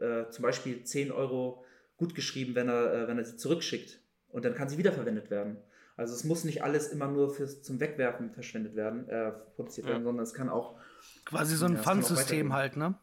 äh, 0.03 0.31
zum 0.31 0.43
Beispiel 0.43 0.83
10 0.85 1.13
Euro 1.13 1.65
gut 1.97 2.15
geschrieben, 2.15 2.55
wenn 2.55 2.69
er, 2.69 2.93
äh, 2.93 3.09
wenn 3.09 3.19
er 3.19 3.25
sie 3.25 3.37
zurückschickt. 3.37 4.01
Und 4.29 4.45
dann 4.45 4.55
kann 4.55 4.69
sie 4.69 4.79
wiederverwendet 4.79 5.31
werden. 5.31 5.59
Also 5.97 6.15
es 6.15 6.25
muss 6.25 6.45
nicht 6.45 6.65
alles 6.65 6.89
immer 6.89 7.07
nur 7.07 7.35
fürs, 7.35 7.63
zum 7.63 7.79
Wegwerfen 7.79 8.33
verschwendet 8.33 8.75
werden, 8.75 9.09
äh, 9.09 9.33
produziert 9.55 9.87
ja. 9.87 9.93
werden, 9.93 10.05
sondern 10.05 10.25
es 10.25 10.35
kann 10.35 10.49
auch. 10.49 10.79
Quasi 11.25 11.55
so 11.55 11.67
ein 11.67 11.75
ja, 11.75 11.83
Pfandsystem 11.83 12.53
halt, 12.53 12.77
ne? 12.77 12.95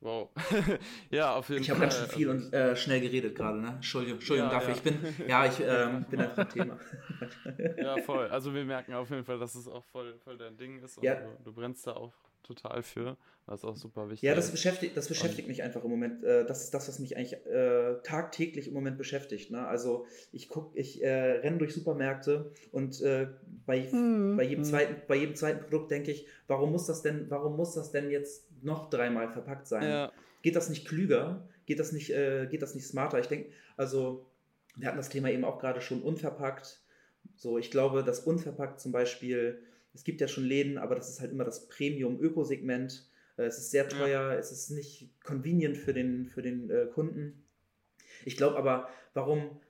Wow. 0.00 0.30
ja, 1.10 1.34
auf 1.34 1.48
jeden 1.48 1.62
ich 1.62 1.68
Fall. 1.68 1.76
Ich 1.76 1.80
habe 1.80 1.80
ganz 1.80 1.96
schön 1.96 2.08
viel 2.08 2.28
und 2.28 2.52
äh, 2.52 2.74
schnell 2.74 3.00
geredet 3.00 3.36
gerade, 3.36 3.60
ne? 3.60 3.68
Entschuldigung, 3.68 4.18
Entschuldigung 4.18 4.50
ja, 4.50 4.58
dafür. 4.58 4.70
Ja. 4.70 4.76
Ich 4.76 4.82
bin, 4.82 5.28
ja, 5.28 5.46
ich 5.46 5.60
ähm, 5.60 6.04
bin 6.10 6.20
einfach 6.20 6.42
im 6.42 6.48
Thema. 6.48 6.78
ja, 7.76 7.96
voll. 8.02 8.26
Also 8.28 8.52
wir 8.52 8.64
merken 8.64 8.94
auf 8.94 9.10
jeden 9.10 9.24
Fall, 9.24 9.38
dass 9.38 9.54
es 9.54 9.68
auch 9.68 9.84
voll, 9.84 10.18
voll 10.24 10.38
dein 10.38 10.56
Ding 10.56 10.82
ist 10.82 10.98
und 10.98 11.04
ja. 11.04 11.14
du, 11.14 11.44
du 11.44 11.52
brennst 11.52 11.86
da 11.86 11.92
auch 11.92 12.12
total 12.42 12.82
für. 12.82 13.16
Das 13.46 13.60
ist 13.60 13.64
auch 13.64 13.76
super 13.76 14.08
wichtig. 14.08 14.22
Ja, 14.22 14.34
das 14.34 14.50
beschäftigt, 14.50 14.96
das 14.96 15.08
beschäftigt 15.08 15.48
mich 15.48 15.62
einfach 15.62 15.82
im 15.84 15.90
Moment. 15.90 16.22
Äh, 16.22 16.46
das 16.46 16.62
ist 16.62 16.74
das, 16.74 16.88
was 16.88 16.98
mich 16.98 17.16
eigentlich 17.16 17.44
äh, 17.46 17.96
tagtäglich 18.02 18.68
im 18.68 18.74
Moment 18.74 18.98
beschäftigt. 18.98 19.50
Ne? 19.50 19.66
Also 19.66 20.06
ich 20.30 20.48
gucke, 20.48 20.78
ich 20.78 21.02
äh, 21.02 21.08
renne 21.08 21.58
durch 21.58 21.74
Supermärkte 21.74 22.52
und 22.70 23.00
äh, 23.02 23.28
bei, 23.66 23.88
mhm. 23.90 24.36
bei, 24.36 24.44
jedem 24.44 24.64
zweiten, 24.64 25.02
bei 25.08 25.16
jedem 25.16 25.34
zweiten 25.34 25.60
Produkt 25.60 25.90
denke 25.90 26.12
ich, 26.12 26.26
warum 26.46 26.70
muss 26.70 26.86
das 26.86 27.02
denn, 27.02 27.30
warum 27.30 27.56
muss 27.56 27.74
das 27.74 27.90
denn 27.90 28.10
jetzt 28.10 28.48
noch 28.62 28.90
dreimal 28.90 29.28
verpackt 29.28 29.66
sein? 29.66 29.82
Ja. 29.82 30.12
Geht 30.42 30.56
das 30.56 30.70
nicht 30.70 30.86
klüger? 30.86 31.48
Geht 31.66 31.80
das 31.80 31.92
nicht, 31.92 32.10
äh, 32.10 32.46
geht 32.46 32.62
das 32.62 32.74
nicht 32.74 32.86
smarter? 32.86 33.18
Ich 33.18 33.28
denke, 33.28 33.50
also 33.76 34.26
wir 34.76 34.88
hatten 34.88 34.96
das 34.96 35.08
Thema 35.08 35.30
eben 35.30 35.44
auch 35.44 35.58
gerade 35.58 35.80
schon 35.80 36.02
unverpackt. 36.02 36.80
So, 37.36 37.58
ich 37.58 37.70
glaube, 37.70 38.04
dass 38.04 38.20
unverpackt 38.20 38.80
zum 38.80 38.92
Beispiel 38.92 39.62
es 39.94 40.04
gibt 40.04 40.20
ja 40.20 40.28
schon 40.28 40.44
Läden, 40.44 40.78
aber 40.78 40.94
das 40.94 41.08
ist 41.08 41.20
halt 41.20 41.32
immer 41.32 41.44
das 41.44 41.68
Premium-Ökosegment. 41.68 43.08
Äh, 43.36 43.44
es 43.44 43.58
ist 43.58 43.70
sehr 43.70 43.88
teuer, 43.88 44.32
ja. 44.32 44.34
es 44.34 44.52
ist 44.52 44.70
nicht 44.70 45.10
convenient 45.22 45.76
für 45.76 45.92
den, 45.92 46.26
für 46.26 46.42
den 46.42 46.70
äh, 46.70 46.86
Kunden. 46.86 47.44
Ich 48.24 48.36
glaube 48.36 48.56
aber, 48.56 48.88
warum, 49.14 49.60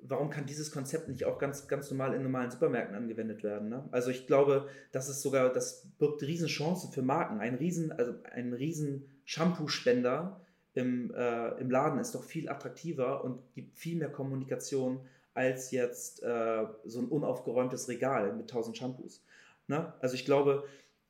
warum 0.00 0.30
kann 0.30 0.46
dieses 0.46 0.70
Konzept 0.70 1.08
nicht 1.08 1.24
auch 1.24 1.38
ganz, 1.38 1.68
ganz 1.68 1.90
normal 1.90 2.14
in 2.14 2.22
normalen 2.22 2.50
Supermärkten 2.50 2.96
angewendet 2.96 3.42
werden? 3.42 3.68
Ne? 3.68 3.88
Also 3.90 4.10
ich 4.10 4.26
glaube, 4.26 4.68
das 4.92 5.08
ist 5.08 5.22
sogar, 5.22 5.52
das 5.52 5.90
birgt 5.98 6.22
riesen 6.22 6.48
Chancen 6.48 6.92
für 6.92 7.02
Marken. 7.02 7.40
Ein 7.40 7.54
riesen, 7.54 7.92
also 7.92 8.14
ein 8.32 8.52
riesen 8.52 9.08
Shampoo-Spender 9.24 10.40
im, 10.74 11.12
äh, 11.14 11.48
im 11.60 11.70
Laden 11.70 11.98
ist 11.98 12.14
doch 12.14 12.24
viel 12.24 12.48
attraktiver 12.48 13.24
und 13.24 13.40
gibt 13.54 13.78
viel 13.78 13.96
mehr 13.96 14.10
Kommunikation 14.10 15.00
als 15.34 15.70
jetzt 15.70 16.22
äh, 16.22 16.66
so 16.84 17.00
ein 17.00 17.08
unaufgeräumtes 17.08 17.88
Regal 17.88 18.34
mit 18.34 18.50
tausend 18.50 18.76
Shampoos. 18.76 19.24
Ne? 19.68 19.92
Also 20.00 20.14
ich 20.14 20.24
glaube, 20.24 20.64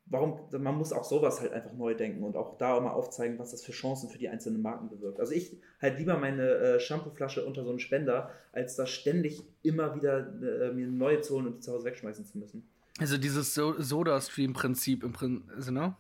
warum, 0.06 0.40
man 0.58 0.76
muss 0.76 0.92
auch 0.92 1.04
sowas 1.04 1.40
halt 1.40 1.52
einfach 1.52 1.72
neu 1.72 1.94
denken 1.94 2.22
und 2.22 2.36
auch 2.36 2.58
da 2.58 2.78
mal 2.80 2.90
aufzeigen, 2.90 3.38
was 3.38 3.50
das 3.52 3.64
für 3.64 3.72
Chancen 3.72 4.08
für 4.10 4.18
die 4.18 4.28
einzelnen 4.28 4.62
Marken 4.62 4.88
bewirkt. 4.88 5.20
Also 5.20 5.32
ich 5.32 5.56
halt 5.80 5.98
lieber 5.98 6.18
meine 6.18 6.50
äh, 6.50 6.80
Shampooflasche 6.80 7.44
unter 7.44 7.64
so 7.64 7.70
einen 7.70 7.80
Spender, 7.80 8.30
als 8.52 8.76
da 8.76 8.86
ständig 8.86 9.42
immer 9.62 9.94
wieder 9.94 10.18
äh, 10.42 10.72
mir 10.72 10.86
neue 10.86 11.20
zu 11.20 11.34
holen 11.34 11.46
und 11.46 11.56
die 11.56 11.60
zu 11.60 11.72
Hause 11.72 11.84
wegschmeißen 11.84 12.26
zu 12.26 12.38
müssen. 12.38 12.68
Also 12.98 13.16
dieses 13.16 13.54
so 13.54 13.80
Soda-Stream-Prinzip 13.80 15.04
im 15.04 15.12
Prinzip, 15.12 15.48
also, 15.54 15.70
ne? 15.70 15.96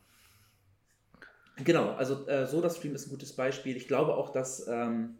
Genau, 1.64 1.90
also 1.90 2.26
äh, 2.28 2.46
SodaStream 2.46 2.94
ist 2.94 3.06
ein 3.06 3.10
gutes 3.10 3.32
Beispiel. 3.32 3.76
Ich 3.76 3.88
glaube 3.88 4.14
auch, 4.14 4.30
dass 4.30 4.66
ähm, 4.68 5.16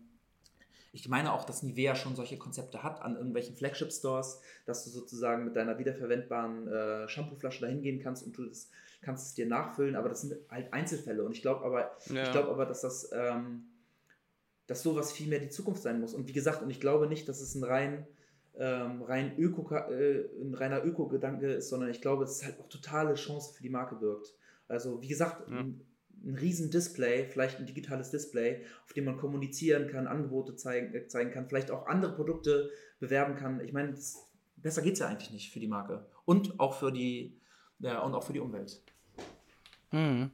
ich 0.99 1.09
meine 1.09 1.33
auch, 1.33 1.45
dass 1.45 1.63
Nivea 1.63 1.95
schon 1.95 2.17
solche 2.17 2.39
Konzepte 2.39 2.83
hat 2.83 3.03
an 3.03 3.15
irgendwelchen 3.15 3.55
Flagship-Stores, 3.55 4.41
dass 4.67 4.85
du 4.85 4.91
sozusagen 4.91 5.45
mit 5.45 5.55
deiner 5.55 5.79
wiederverwendbaren 5.79 6.67
äh, 6.67 7.09
Shampooflasche 7.09 7.61
dahin 7.61 7.83
gehen 7.83 8.01
kannst 8.03 8.27
und 8.27 8.37
du 8.37 8.47
das, 8.47 8.71
kannst 9.01 9.29
es 9.29 9.35
dir 9.35 9.47
nachfüllen, 9.47 9.95
aber 9.95 10.09
das 10.09 10.23
sind 10.23 10.35
halt 10.51 10.73
Einzelfälle. 10.73 11.25
Und 11.25 11.33
ich 11.33 11.43
glaube 11.43 11.65
aber, 11.65 11.97
ja. 12.07 12.25
ich 12.25 12.33
glaube 12.33 12.51
aber, 12.51 12.67
dass 12.67 12.81
das, 12.81 13.11
ähm, 13.13 13.69
dass 14.67 14.83
sowas 14.83 15.13
viel 15.13 15.29
mehr 15.29 15.39
die 15.39 15.51
Zukunft 15.51 15.83
sein 15.83 16.01
muss. 16.01 16.15
Und 16.15 16.27
wie 16.27 16.33
gesagt, 16.33 16.63
und 16.63 16.71
ich 16.71 16.81
glaube 16.81 17.07
nicht, 17.07 17.29
dass 17.29 17.41
es 17.41 17.55
ein 17.55 17.63
rein 17.63 18.07
ähm, 18.57 19.03
rein 19.03 19.39
Öko, 19.39 19.73
äh, 19.73 20.25
ein 20.43 20.53
reiner 20.53 20.85
Öko-Gedanke 20.85 21.47
ist, 21.47 21.69
sondern 21.69 21.91
ich 21.91 22.01
glaube, 22.01 22.25
es 22.25 22.45
halt 22.45 22.59
auch 22.59 22.69
totale 22.69 23.15
Chance 23.15 23.55
für 23.55 23.63
die 23.63 23.71
Marke 23.71 24.01
wirkt. 24.01 24.35
Also 24.67 25.01
wie 25.01 25.07
gesagt, 25.07 25.49
ja 25.49 25.65
ein 26.25 26.35
riesen 26.35 26.71
Display, 26.71 27.27
vielleicht 27.27 27.59
ein 27.59 27.67
digitales 27.67 28.11
Display, 28.11 28.65
auf 28.85 28.93
dem 28.93 29.05
man 29.05 29.17
kommunizieren 29.17 29.89
kann, 29.89 30.07
Angebote 30.07 30.57
zeigen, 30.57 30.95
äh, 30.95 31.07
zeigen 31.09 31.31
kann, 31.31 31.49
vielleicht 31.49 31.71
auch 31.71 31.87
andere 31.87 32.15
Produkte 32.15 32.71
bewerben 33.01 33.37
kann. 33.37 33.61
Ich 33.61 33.73
meine, 33.73 33.95
besser 34.57 34.83
geht 34.83 34.95
es 34.95 34.99
ja 34.99 35.09
eigentlich 35.09 35.31
nicht 35.31 35.53
für 35.53 35.61
die 35.61 35.69
Marke 35.69 36.07
und 36.25 36.59
auch 36.59 36.75
für 36.75 36.93
die 36.93 37.39
ja, 37.81 38.01
und 38.01 38.15
auch 38.15 38.25
für 38.25 38.33
die 38.33 38.41
Umwelt. 38.41 38.81
Mhm, 39.93 40.31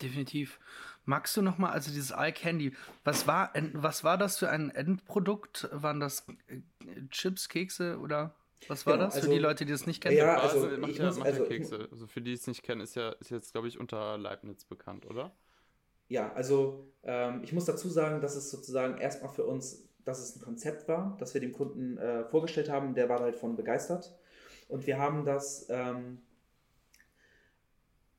definitiv. 0.00 0.60
Magst 1.04 1.36
du 1.36 1.42
noch 1.42 1.58
mal, 1.58 1.70
also 1.70 1.90
dieses 1.90 2.12
Eye 2.12 2.32
Candy, 2.32 2.76
was 3.02 3.26
war, 3.26 3.52
was 3.72 4.04
war 4.04 4.18
das 4.18 4.38
für 4.38 4.50
ein 4.50 4.70
Endprodukt? 4.70 5.68
Waren 5.72 6.00
das 6.00 6.26
äh, 6.46 6.60
Chips, 7.10 7.48
Kekse 7.48 7.98
oder? 7.98 8.34
Was 8.68 8.86
war 8.86 8.94
genau, 8.94 9.06
das 9.06 9.14
für 9.14 9.20
also, 9.22 9.32
die 9.32 9.38
Leute, 9.38 9.64
die 9.64 9.72
das 9.72 9.86
nicht 9.86 10.02
kennen? 10.02 10.16
Ja, 10.16 10.36
also, 10.38 10.62
Basel 10.62 10.78
macht, 10.78 10.92
ja, 10.92 11.06
muss, 11.06 11.18
macht 11.18 11.28
also, 11.28 11.44
Kekse. 11.44 11.88
Also 11.90 12.06
für 12.06 12.20
die 12.20 12.32
es 12.32 12.46
nicht 12.46 12.62
kennen, 12.62 12.80
ist 12.80 12.94
ja 12.94 13.10
ist 13.10 13.30
jetzt, 13.30 13.52
glaube 13.52 13.68
ich, 13.68 13.78
unter 13.78 14.18
Leibniz 14.18 14.64
bekannt, 14.64 15.06
oder? 15.06 15.32
Ja, 16.08 16.32
also 16.34 16.86
ähm, 17.02 17.40
ich 17.42 17.52
muss 17.52 17.64
dazu 17.64 17.88
sagen, 17.88 18.20
dass 18.20 18.36
es 18.36 18.50
sozusagen 18.50 18.98
erstmal 18.98 19.32
für 19.32 19.44
uns, 19.44 19.88
dass 20.04 20.20
es 20.20 20.36
ein 20.36 20.42
Konzept 20.42 20.88
war, 20.88 21.16
das 21.18 21.34
wir 21.34 21.40
dem 21.40 21.52
Kunden 21.52 21.96
äh, 21.98 22.24
vorgestellt 22.24 22.68
haben. 22.68 22.94
Der 22.94 23.08
war 23.08 23.20
halt 23.20 23.36
von 23.36 23.56
begeistert. 23.56 24.14
Und 24.68 24.86
wir 24.86 24.98
haben 24.98 25.24
das 25.24 25.66
ähm, 25.68 26.18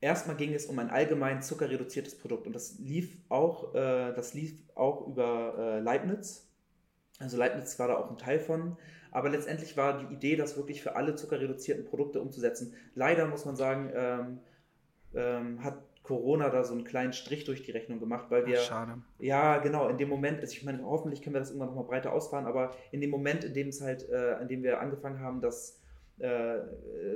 erstmal 0.04 0.36
ging 0.36 0.54
es 0.54 0.66
um 0.66 0.78
ein 0.80 0.89
allgemein 0.89 1.41
zuckerreduziertes 1.41 2.16
Produkt 2.16 2.46
und 2.46 2.54
das 2.54 2.78
lief 2.78 3.22
auch, 3.30 3.74
äh, 3.74 4.14
das 4.14 4.34
lief 4.34 4.54
auch 4.76 5.08
über 5.08 5.56
äh, 5.58 5.80
Leibniz. 5.80 6.48
Also 7.20 7.38
Leibniz 7.38 7.80
war 7.80 7.88
da 7.88 7.98
auch 7.98 8.10
ein 8.10 8.18
Teil 8.18 8.39
von. 8.39 8.76
Aber 9.14 9.30
letztendlich 9.30 9.78
war 9.78 9.99
die 9.99 10.14
Idee, 10.14 10.36
das 10.36 10.57
wirklich 10.57 10.82
für 10.82 10.95
alle 10.95 11.16
zuckerreduzierten 11.16 11.86
Produkte 11.86 12.20
umzusetzen. 12.20 12.74
Leider 12.95 13.28
muss 13.28 13.45
man 13.45 13.55
sagen, 13.55 13.91
ähm, 13.93 14.39
ähm, 15.14 15.64
hat 15.64 15.84
Corona 16.01 16.49
da 16.49 16.64
so 16.64 16.74
einen 16.74 16.84
kleinen 16.84 17.14
Strich 17.14 17.45
durch 17.45 17.61
die 17.64 17.72
Rechnung 17.72 17.99
gemacht, 17.99 18.26
weil 18.30 18.47
wir. 18.47 18.57
Ach, 18.59 18.64
schade. 18.64 19.01
Ja, 19.20 19.59
genau, 19.59 19.88
in 19.88 19.99
dem 19.99 20.09
Moment, 20.09 20.41
also 20.41 20.51
ich 20.51 20.64
meine, 20.64 20.84
hoffentlich 20.84 21.22
können 21.22 21.36
wir 21.36 21.39
das 21.39 21.49
irgendwann 21.49 21.70
nochmal 21.70 21.86
breiter 21.86 22.11
ausfahren, 22.11 22.45
aber 22.45 22.76
in 22.91 23.01
dem 23.01 23.11
Moment, 23.11 23.43
in 23.43 23.53
dem 23.53 23.68
es 23.68 23.82
halt, 23.82 24.09
äh, 24.09 24.41
in 24.41 24.47
dem 24.47 24.64
wir 24.64 24.82
angefangen 24.82 25.20
haben, 25.20 25.41
dass, 25.41 25.80
äh, 26.18 26.57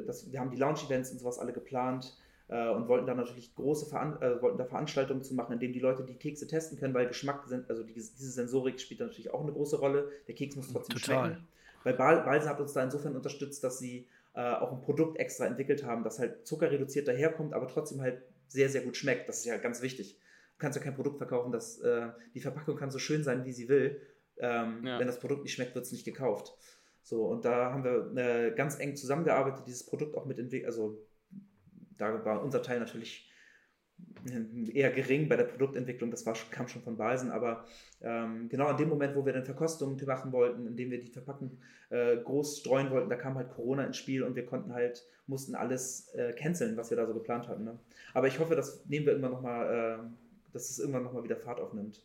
dass 0.06 0.32
wir 0.32 0.40
haben 0.40 0.52
die 0.52 0.58
Launch-Events 0.58 1.12
und 1.12 1.18
sowas 1.18 1.40
alle 1.40 1.52
geplant, 1.52 2.16
äh, 2.50 2.70
und 2.70 2.88
wollten 2.88 3.08
da 3.08 3.14
natürlich 3.14 3.54
große 3.56 3.88
Veran 3.88 4.22
äh, 4.22 4.42
wollten 4.42 4.58
da 4.58 4.66
Veranstaltungen 4.66 5.22
zu 5.22 5.34
machen, 5.34 5.54
in 5.54 5.60
denen 5.60 5.74
die 5.74 5.80
Leute 5.80 6.04
die 6.04 6.16
Kekse 6.16 6.48
testen 6.48 6.78
können, 6.78 6.94
weil 6.94 7.08
Geschmack 7.08 7.44
also 7.68 7.84
die, 7.84 7.94
diese 7.94 8.32
Sensorik 8.32 8.80
spielt 8.80 9.02
natürlich 9.02 9.34
auch 9.34 9.42
eine 9.42 9.52
große 9.52 9.78
Rolle. 9.80 10.10
Der 10.28 10.36
Keks 10.36 10.56
muss 10.56 10.72
trotzdem 10.72 10.98
Total. 10.98 11.26
schmecken. 11.26 11.48
Weil 11.88 12.24
Balsen 12.24 12.50
hat 12.50 12.60
uns 12.60 12.74
da 12.74 12.84
insofern 12.84 13.16
unterstützt, 13.16 13.64
dass 13.64 13.80
sie 13.80 14.08
äh, 14.34 14.42
auch 14.42 14.72
ein 14.72 14.82
Produkt 14.82 15.18
extra 15.18 15.46
entwickelt 15.46 15.84
haben, 15.84 16.04
das 16.04 16.20
halt 16.20 16.46
zuckerreduziert 16.46 17.08
daherkommt, 17.08 17.54
aber 17.54 17.68
trotzdem 17.68 18.02
halt 18.02 18.22
sehr, 18.48 18.70
sehr 18.70 18.82
gut 18.82 18.98
schmeckt. 18.98 19.30
Das 19.30 19.40
ist 19.40 19.46
ja 19.46 19.58
ganz 19.58 19.82
wichtig. 19.82 20.20
Du 20.54 20.60
kannst 20.60 20.78
ja 20.78 20.84
kein 20.84 20.96
Produkt 20.96 21.18
verkaufen, 21.18 21.52
das 21.52 21.80
äh, 21.80 22.10
die 22.34 22.42
Verpackung 22.42 22.76
kann 22.76 22.92
so 22.92 23.00
schön 23.00 23.24
sein, 23.24 23.46
wie 23.46 23.54
sie 23.54 23.70
will. 23.70 24.02
Ähm, 24.38 24.86
ja. 24.86 25.00
Wenn 25.00 25.08
das 25.08 25.20
Produkt 25.20 25.44
nicht 25.44 25.54
schmeckt, 25.54 25.76
wird 25.76 25.86
es 25.86 25.92
nicht 25.92 26.06
gekauft. 26.06 26.56
So, 27.02 27.26
und 27.26 27.46
da 27.46 27.72
haben 27.72 27.84
wir 27.84 28.12
äh, 28.16 28.52
ganz 28.52 28.80
eng 28.80 28.96
zusammengearbeitet, 28.96 29.66
dieses 29.66 29.86
Produkt 29.86 30.16
auch 30.18 30.26
mit 30.26 30.40
entwickelt, 30.40 30.68
also 30.68 30.98
da 31.98 32.24
war 32.26 32.44
unser 32.44 32.62
Teil 32.62 32.80
natürlich 32.80 33.27
eher 34.74 34.92
gering 34.92 35.30
bei 35.30 35.36
der 35.36 35.46
Produktentwicklung, 35.46 36.12
das 36.12 36.26
war, 36.26 36.36
kam 36.52 36.68
schon 36.68 36.82
von 36.82 36.98
Balsen, 36.98 37.32
aber 37.32 37.66
ähm, 38.02 38.50
genau 38.50 38.70
in 38.70 38.78
dem 38.78 38.90
Moment, 38.90 39.16
wo 39.16 39.26
wir 39.26 39.34
dann 39.34 39.46
Verkostungen 39.46 40.00
machen 40.06 40.32
wollten, 40.32 40.68
indem 40.68 40.92
wir 40.92 41.00
die 41.00 41.08
Verpackung 41.08 41.58
äh, 41.90 42.18
groß 42.18 42.60
streuen 42.60 42.92
wollten, 42.92 43.10
da 43.10 43.16
kam 43.16 43.36
halt 43.36 43.50
Corona 43.52 43.86
ins 43.86 43.98
Spiel 43.98 44.24
und 44.24 44.36
wir 44.36 44.46
konnten 44.46 44.74
halt, 44.74 45.06
mussten 45.28 45.56
alles 45.56 46.10
äh, 46.16 46.34
canceln, 46.34 46.78
was 46.78 46.90
wir 46.90 46.98
da 46.98 47.06
so 47.06 47.14
geplant 47.14 47.48
hatten. 47.48 47.64
Ne? 47.64 47.80
Aber 48.14 48.28
ich 48.28 48.40
hoffe, 48.40 48.56
das 48.56 48.86
nehmen 48.86 49.06
wir 49.06 49.16
immer 49.16 49.30
noch 49.30 49.42
mal, 49.42 50.00
äh, 50.04 50.54
dass 50.54 50.70
es 50.70 50.80
irgendwann 50.80 51.04
nochmal 51.04 51.24
wieder 51.24 51.38
Fahrt 51.38 51.60
aufnimmt. 51.60 52.04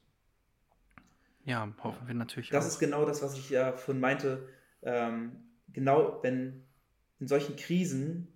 Ja, 1.44 1.68
hoffen 1.82 2.06
wir 2.06 2.14
natürlich 2.14 2.50
Das 2.50 2.64
auch. 2.64 2.68
ist 2.68 2.78
genau 2.78 3.04
das, 3.04 3.22
was 3.22 3.36
ich 3.36 3.50
ja 3.50 3.72
von 3.72 3.98
meinte. 3.98 4.48
Ähm, 4.82 5.32
genau, 5.72 6.20
wenn 6.22 6.62
in 7.18 7.26
solchen 7.26 7.56
Krisen 7.56 8.28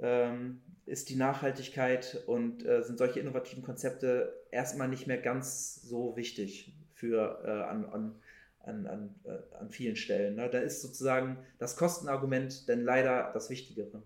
ähm, 0.00 0.60
ist 0.88 1.10
die 1.10 1.16
Nachhaltigkeit 1.16 2.22
und 2.26 2.64
äh, 2.64 2.82
sind 2.82 2.98
solche 2.98 3.20
innovativen 3.20 3.62
Konzepte 3.62 4.32
erstmal 4.50 4.88
nicht 4.88 5.06
mehr 5.06 5.18
ganz 5.18 5.82
so 5.82 6.16
wichtig 6.16 6.74
für 6.94 7.42
äh, 7.44 7.50
an, 7.50 7.84
an, 7.86 8.14
an, 8.60 8.86
an, 8.86 9.14
äh, 9.24 9.56
an 9.56 9.70
vielen 9.70 9.96
Stellen. 9.96 10.36
Ne? 10.36 10.48
Da 10.50 10.58
ist 10.58 10.82
sozusagen 10.82 11.38
das 11.58 11.76
Kostenargument 11.76 12.68
denn 12.68 12.82
leider 12.82 13.30
das 13.32 13.50
Wichtigere. 13.50 14.02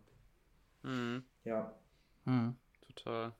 Mhm. 0.82 1.24
Ja. 1.44 1.74
Mhm. 2.24 2.56
Total. 2.86 3.32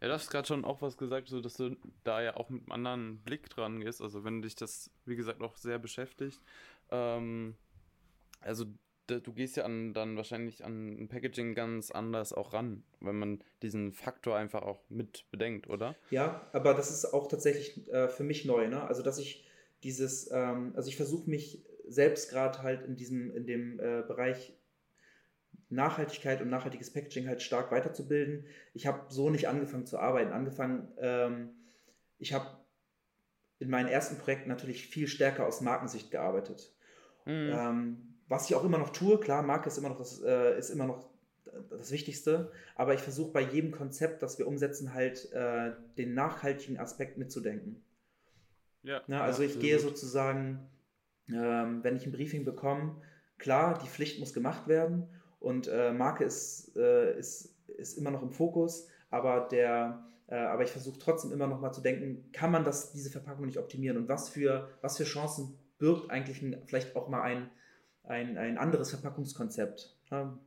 Ja, 0.00 0.08
du 0.08 0.14
hast 0.14 0.30
gerade 0.30 0.46
schon 0.46 0.64
auch 0.64 0.80
was 0.80 0.96
gesagt, 0.96 1.28
so 1.28 1.40
dass 1.40 1.54
du 1.54 1.76
da 2.04 2.22
ja 2.22 2.36
auch 2.36 2.50
mit 2.50 2.62
einem 2.62 2.72
anderen 2.72 3.18
Blick 3.18 3.50
dran 3.50 3.80
gehst. 3.80 4.00
Also 4.00 4.24
wenn 4.24 4.42
dich 4.42 4.54
das, 4.54 4.90
wie 5.04 5.16
gesagt, 5.16 5.42
auch 5.42 5.56
sehr 5.56 5.78
beschäftigt. 5.78 6.40
Ähm, 6.90 7.56
also 8.40 8.66
du 9.08 9.32
gehst 9.32 9.56
ja 9.56 9.64
an, 9.64 9.94
dann 9.94 10.16
wahrscheinlich 10.16 10.64
an 10.64 11.02
ein 11.02 11.08
Packaging 11.08 11.54
ganz 11.54 11.90
anders 11.90 12.32
auch 12.32 12.52
ran, 12.52 12.84
wenn 13.00 13.18
man 13.18 13.44
diesen 13.62 13.92
Faktor 13.92 14.36
einfach 14.36 14.62
auch 14.62 14.80
mit 14.88 15.24
bedenkt, 15.30 15.68
oder? 15.68 15.96
Ja, 16.10 16.46
aber 16.52 16.74
das 16.74 16.90
ist 16.90 17.12
auch 17.12 17.28
tatsächlich 17.28 17.90
äh, 17.92 18.08
für 18.08 18.24
mich 18.24 18.44
neu, 18.44 18.68
ne? 18.68 18.82
Also 18.82 19.02
dass 19.02 19.18
ich 19.18 19.48
dieses, 19.82 20.30
ähm, 20.30 20.72
also 20.76 20.88
ich 20.88 20.96
versuche 20.96 21.28
mich 21.28 21.64
selbst 21.86 22.30
gerade 22.30 22.62
halt 22.62 22.84
in 22.84 22.96
diesem, 22.96 23.34
in 23.34 23.46
dem 23.46 23.80
äh, 23.80 24.02
Bereich 24.06 24.54
Nachhaltigkeit 25.70 26.40
und 26.40 26.48
nachhaltiges 26.48 26.92
Packaging 26.92 27.28
halt 27.28 27.42
stark 27.42 27.70
weiterzubilden. 27.70 28.46
Ich 28.72 28.86
habe 28.86 29.06
so 29.12 29.30
nicht 29.30 29.48
angefangen 29.48 29.86
zu 29.86 29.98
arbeiten. 29.98 30.32
Angefangen, 30.32 30.88
ähm, 30.98 31.50
ich 32.18 32.32
habe 32.32 32.46
in 33.58 33.68
meinen 33.70 33.88
ersten 33.88 34.16
Projekten 34.18 34.48
natürlich 34.48 34.86
viel 34.86 35.08
stärker 35.08 35.46
aus 35.46 35.60
Markensicht 35.60 36.10
gearbeitet. 36.10 36.74
Mhm. 37.26 37.50
Ähm, 37.52 38.07
was 38.28 38.48
ich 38.48 38.56
auch 38.56 38.64
immer 38.64 38.78
noch 38.78 38.90
tue, 38.90 39.18
klar, 39.18 39.42
Marke 39.42 39.68
ist 39.68 39.78
immer 39.78 39.88
noch 39.88 39.98
das, 39.98 40.22
äh, 40.22 40.58
ist 40.58 40.70
immer 40.70 40.86
noch 40.86 41.08
das 41.70 41.90
Wichtigste, 41.90 42.52
aber 42.76 42.94
ich 42.94 43.00
versuche 43.00 43.32
bei 43.32 43.40
jedem 43.40 43.70
Konzept, 43.72 44.22
das 44.22 44.38
wir 44.38 44.46
umsetzen, 44.46 44.94
halt 44.94 45.32
äh, 45.32 45.72
den 45.96 46.14
nachhaltigen 46.14 46.78
Aspekt 46.78 47.18
mitzudenken. 47.18 47.82
Ja. 48.82 49.02
Na, 49.06 49.22
also 49.22 49.42
ja, 49.42 49.48
ich 49.48 49.58
gehe 49.58 49.78
sozusagen, 49.78 50.60
ähm, 51.28 51.82
wenn 51.82 51.96
ich 51.96 52.06
ein 52.06 52.12
Briefing 52.12 52.44
bekomme, 52.44 52.96
klar, 53.38 53.78
die 53.82 53.88
Pflicht 53.88 54.20
muss 54.20 54.32
gemacht 54.32 54.68
werden 54.68 55.08
und 55.40 55.68
äh, 55.68 55.92
Marke 55.92 56.24
ist, 56.24 56.76
äh, 56.76 57.18
ist, 57.18 57.56
ist 57.66 57.98
immer 57.98 58.10
noch 58.10 58.22
im 58.22 58.30
Fokus, 58.30 58.88
aber 59.10 59.48
der 59.50 60.04
äh, 60.28 60.36
aber 60.36 60.62
ich 60.62 60.70
versuche 60.70 60.98
trotzdem 60.98 61.32
immer 61.32 61.46
noch 61.46 61.60
mal 61.60 61.72
zu 61.72 61.80
denken, 61.80 62.30
kann 62.32 62.50
man 62.50 62.64
das, 62.64 62.92
diese 62.92 63.10
Verpackung 63.10 63.46
nicht 63.46 63.58
optimieren 63.58 63.96
und 63.96 64.08
was 64.08 64.28
für, 64.28 64.68
was 64.82 64.98
für 64.98 65.04
Chancen 65.04 65.58
birgt 65.78 66.10
eigentlich 66.10 66.42
ein, 66.42 66.62
vielleicht 66.66 66.94
auch 66.96 67.08
mal 67.08 67.22
ein, 67.22 67.50
ein, 68.08 68.36
ein 68.38 68.58
anderes 68.58 68.90
Verpackungskonzept. 68.90 69.96
Ja. 70.10 70.38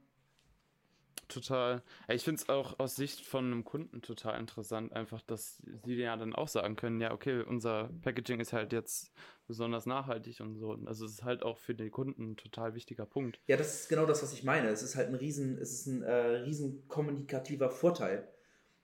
Total. 1.27 1.81
Ich 2.09 2.25
finde 2.25 2.41
es 2.41 2.49
auch 2.49 2.77
aus 2.79 2.97
Sicht 2.97 3.25
von 3.25 3.45
einem 3.45 3.63
Kunden 3.63 4.01
total 4.01 4.37
interessant, 4.37 4.91
einfach, 4.91 5.21
dass 5.21 5.61
sie 5.85 5.95
ja 5.95 6.17
dann 6.17 6.35
auch 6.35 6.49
sagen 6.49 6.75
können, 6.75 6.99
ja, 6.99 7.13
okay, 7.13 7.41
unser 7.43 7.89
Packaging 8.01 8.41
ist 8.41 8.51
halt 8.51 8.73
jetzt 8.73 9.13
besonders 9.47 9.85
nachhaltig 9.85 10.41
und 10.41 10.57
so. 10.57 10.77
Also 10.85 11.05
es 11.05 11.13
ist 11.13 11.23
halt 11.23 11.43
auch 11.43 11.57
für 11.57 11.73
den 11.73 11.89
Kunden 11.89 12.31
ein 12.31 12.37
total 12.37 12.75
wichtiger 12.75 13.05
Punkt. 13.05 13.39
Ja, 13.47 13.55
das 13.55 13.81
ist 13.81 13.89
genau 13.89 14.05
das, 14.05 14.21
was 14.21 14.33
ich 14.33 14.43
meine. 14.43 14.67
Es 14.67 14.83
ist 14.83 14.97
halt 14.97 15.07
ein 15.07 15.15
riesen, 15.15 15.57
es 15.57 15.71
ist 15.71 15.87
ein 15.87 16.03
äh, 16.03 16.13
riesen 16.13 16.85
kommunikativer 16.89 17.69
Vorteil. 17.69 18.27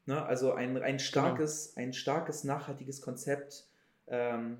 Ne? 0.05 0.25
Also 0.25 0.53
ein, 0.53 0.82
ein 0.82 0.99
starkes, 0.99 1.73
genau. 1.75 1.88
ein 1.88 1.93
starkes, 1.93 2.45
nachhaltiges 2.45 3.01
Konzept 3.01 3.67
ähm, 4.07 4.59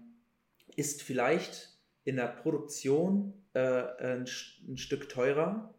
ist 0.76 1.02
vielleicht 1.02 1.77
in 2.08 2.16
der 2.16 2.28
Produktion 2.28 3.34
äh, 3.54 3.84
ein, 4.00 4.26
ein, 4.68 4.78
Stück 4.78 5.10
teurer, 5.10 5.74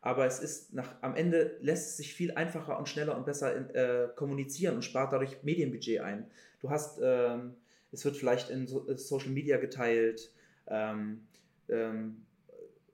aber 0.00 0.24
es 0.24 0.38
ist 0.38 0.72
nach, 0.72 0.94
am 1.02 1.16
Ende 1.16 1.56
lässt 1.60 1.88
es 1.90 1.96
sich 1.96 2.14
viel 2.14 2.30
einfacher 2.32 2.78
und 2.78 2.88
schneller 2.88 3.16
und 3.16 3.26
besser 3.26 3.56
in, 3.56 3.70
äh, 3.70 4.08
kommunizieren 4.14 4.76
und 4.76 4.82
spart 4.82 5.12
dadurch 5.12 5.42
Medienbudget 5.42 6.00
ein. 6.00 6.30
Du 6.60 6.70
hast, 6.70 7.00
ähm, 7.02 7.56
es 7.90 8.04
wird 8.04 8.16
vielleicht 8.16 8.50
in 8.50 8.68
so, 8.68 8.88
äh, 8.88 8.96
Social 8.96 9.30
Media 9.30 9.56
geteilt, 9.56 10.32
ähm, 10.68 11.26
ähm, 11.68 12.24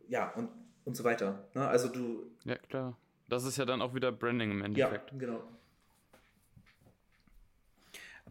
ja, 0.09 0.33
und, 0.33 0.49
und 0.87 0.97
so 0.97 1.05
weiter. 1.05 1.47
Ne? 1.53 1.69
Also 1.69 1.89
du. 1.89 2.31
Ja, 2.47 2.57
klar. 2.57 2.97
Das 3.29 3.45
ist 3.45 3.59
ja 3.59 3.67
dann 3.67 3.83
auch 3.83 3.95
wieder 3.95 4.11
Branding 4.11 4.51
im 4.51 4.63
Endeffekt. 4.63 5.13
Ja, 5.13 5.19
genau. 5.19 5.43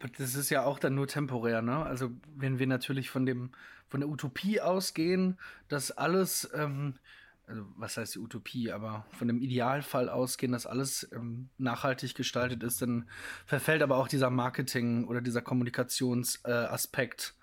Aber 0.04 0.12
das 0.18 0.36
ist 0.36 0.50
ja 0.50 0.66
auch 0.66 0.80
dann 0.80 0.96
nur 0.96 1.08
temporär, 1.08 1.62
ne? 1.62 1.78
Also 1.78 2.12
wenn 2.36 2.60
wir 2.60 2.68
natürlich 2.68 3.10
von 3.10 3.26
dem, 3.26 3.52
von 3.88 4.02
der 4.02 4.10
Utopie 4.10 4.60
ausgehen, 4.60 5.40
dass 5.70 5.92
alles, 5.92 6.50
ähm, 6.54 6.96
also 7.48 7.66
was 7.78 7.96
heißt 7.96 8.16
die 8.16 8.20
Utopie, 8.20 8.70
aber 8.74 9.06
von 9.18 9.30
dem 9.30 9.40
Idealfall 9.40 10.10
ausgehen, 10.10 10.52
dass 10.52 10.66
alles 10.66 11.10
ähm, 11.14 11.48
nachhaltig 11.58 12.16
gestaltet 12.16 12.64
ist, 12.64 12.82
dann 12.82 13.08
verfällt 13.46 13.82
aber 13.82 13.96
auch 13.96 14.10
dieser 14.10 14.30
Marketing- 14.30 15.08
oder 15.08 15.22
dieser 15.22 15.42
Kommunikationsaspekt, 15.42 17.36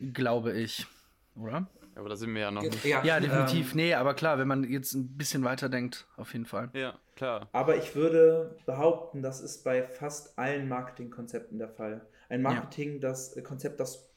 äh, 0.00 0.06
glaube 0.06 0.58
ich, 0.58 0.88
oder? 1.36 1.68
Aber 1.96 2.10
da 2.10 2.16
sind 2.16 2.34
wir 2.34 2.42
ja 2.42 2.50
noch 2.50 2.62
nicht. 2.62 2.84
Ja, 2.84 3.02
ja 3.02 3.18
definitiv. 3.18 3.70
Ähm, 3.70 3.76
nee, 3.76 3.94
aber 3.94 4.14
klar, 4.14 4.38
wenn 4.38 4.46
man 4.46 4.64
jetzt 4.64 4.92
ein 4.94 5.16
bisschen 5.16 5.44
weiter 5.44 5.68
denkt, 5.68 6.06
auf 6.16 6.32
jeden 6.34 6.44
Fall. 6.44 6.68
Ja, 6.74 6.98
klar. 7.16 7.48
Aber 7.52 7.76
ich 7.76 7.96
würde 7.96 8.58
behaupten, 8.66 9.22
das 9.22 9.40
ist 9.40 9.64
bei 9.64 9.82
fast 9.82 10.38
allen 10.38 10.68
Marketingkonzepten 10.68 11.58
der 11.58 11.70
Fall. 11.70 12.06
Ein 12.28 12.42
Marketing, 12.42 12.94
ja. 12.94 12.98
das 13.00 13.34
äh, 13.36 13.42
Konzept, 13.42 13.80
das, 13.80 14.10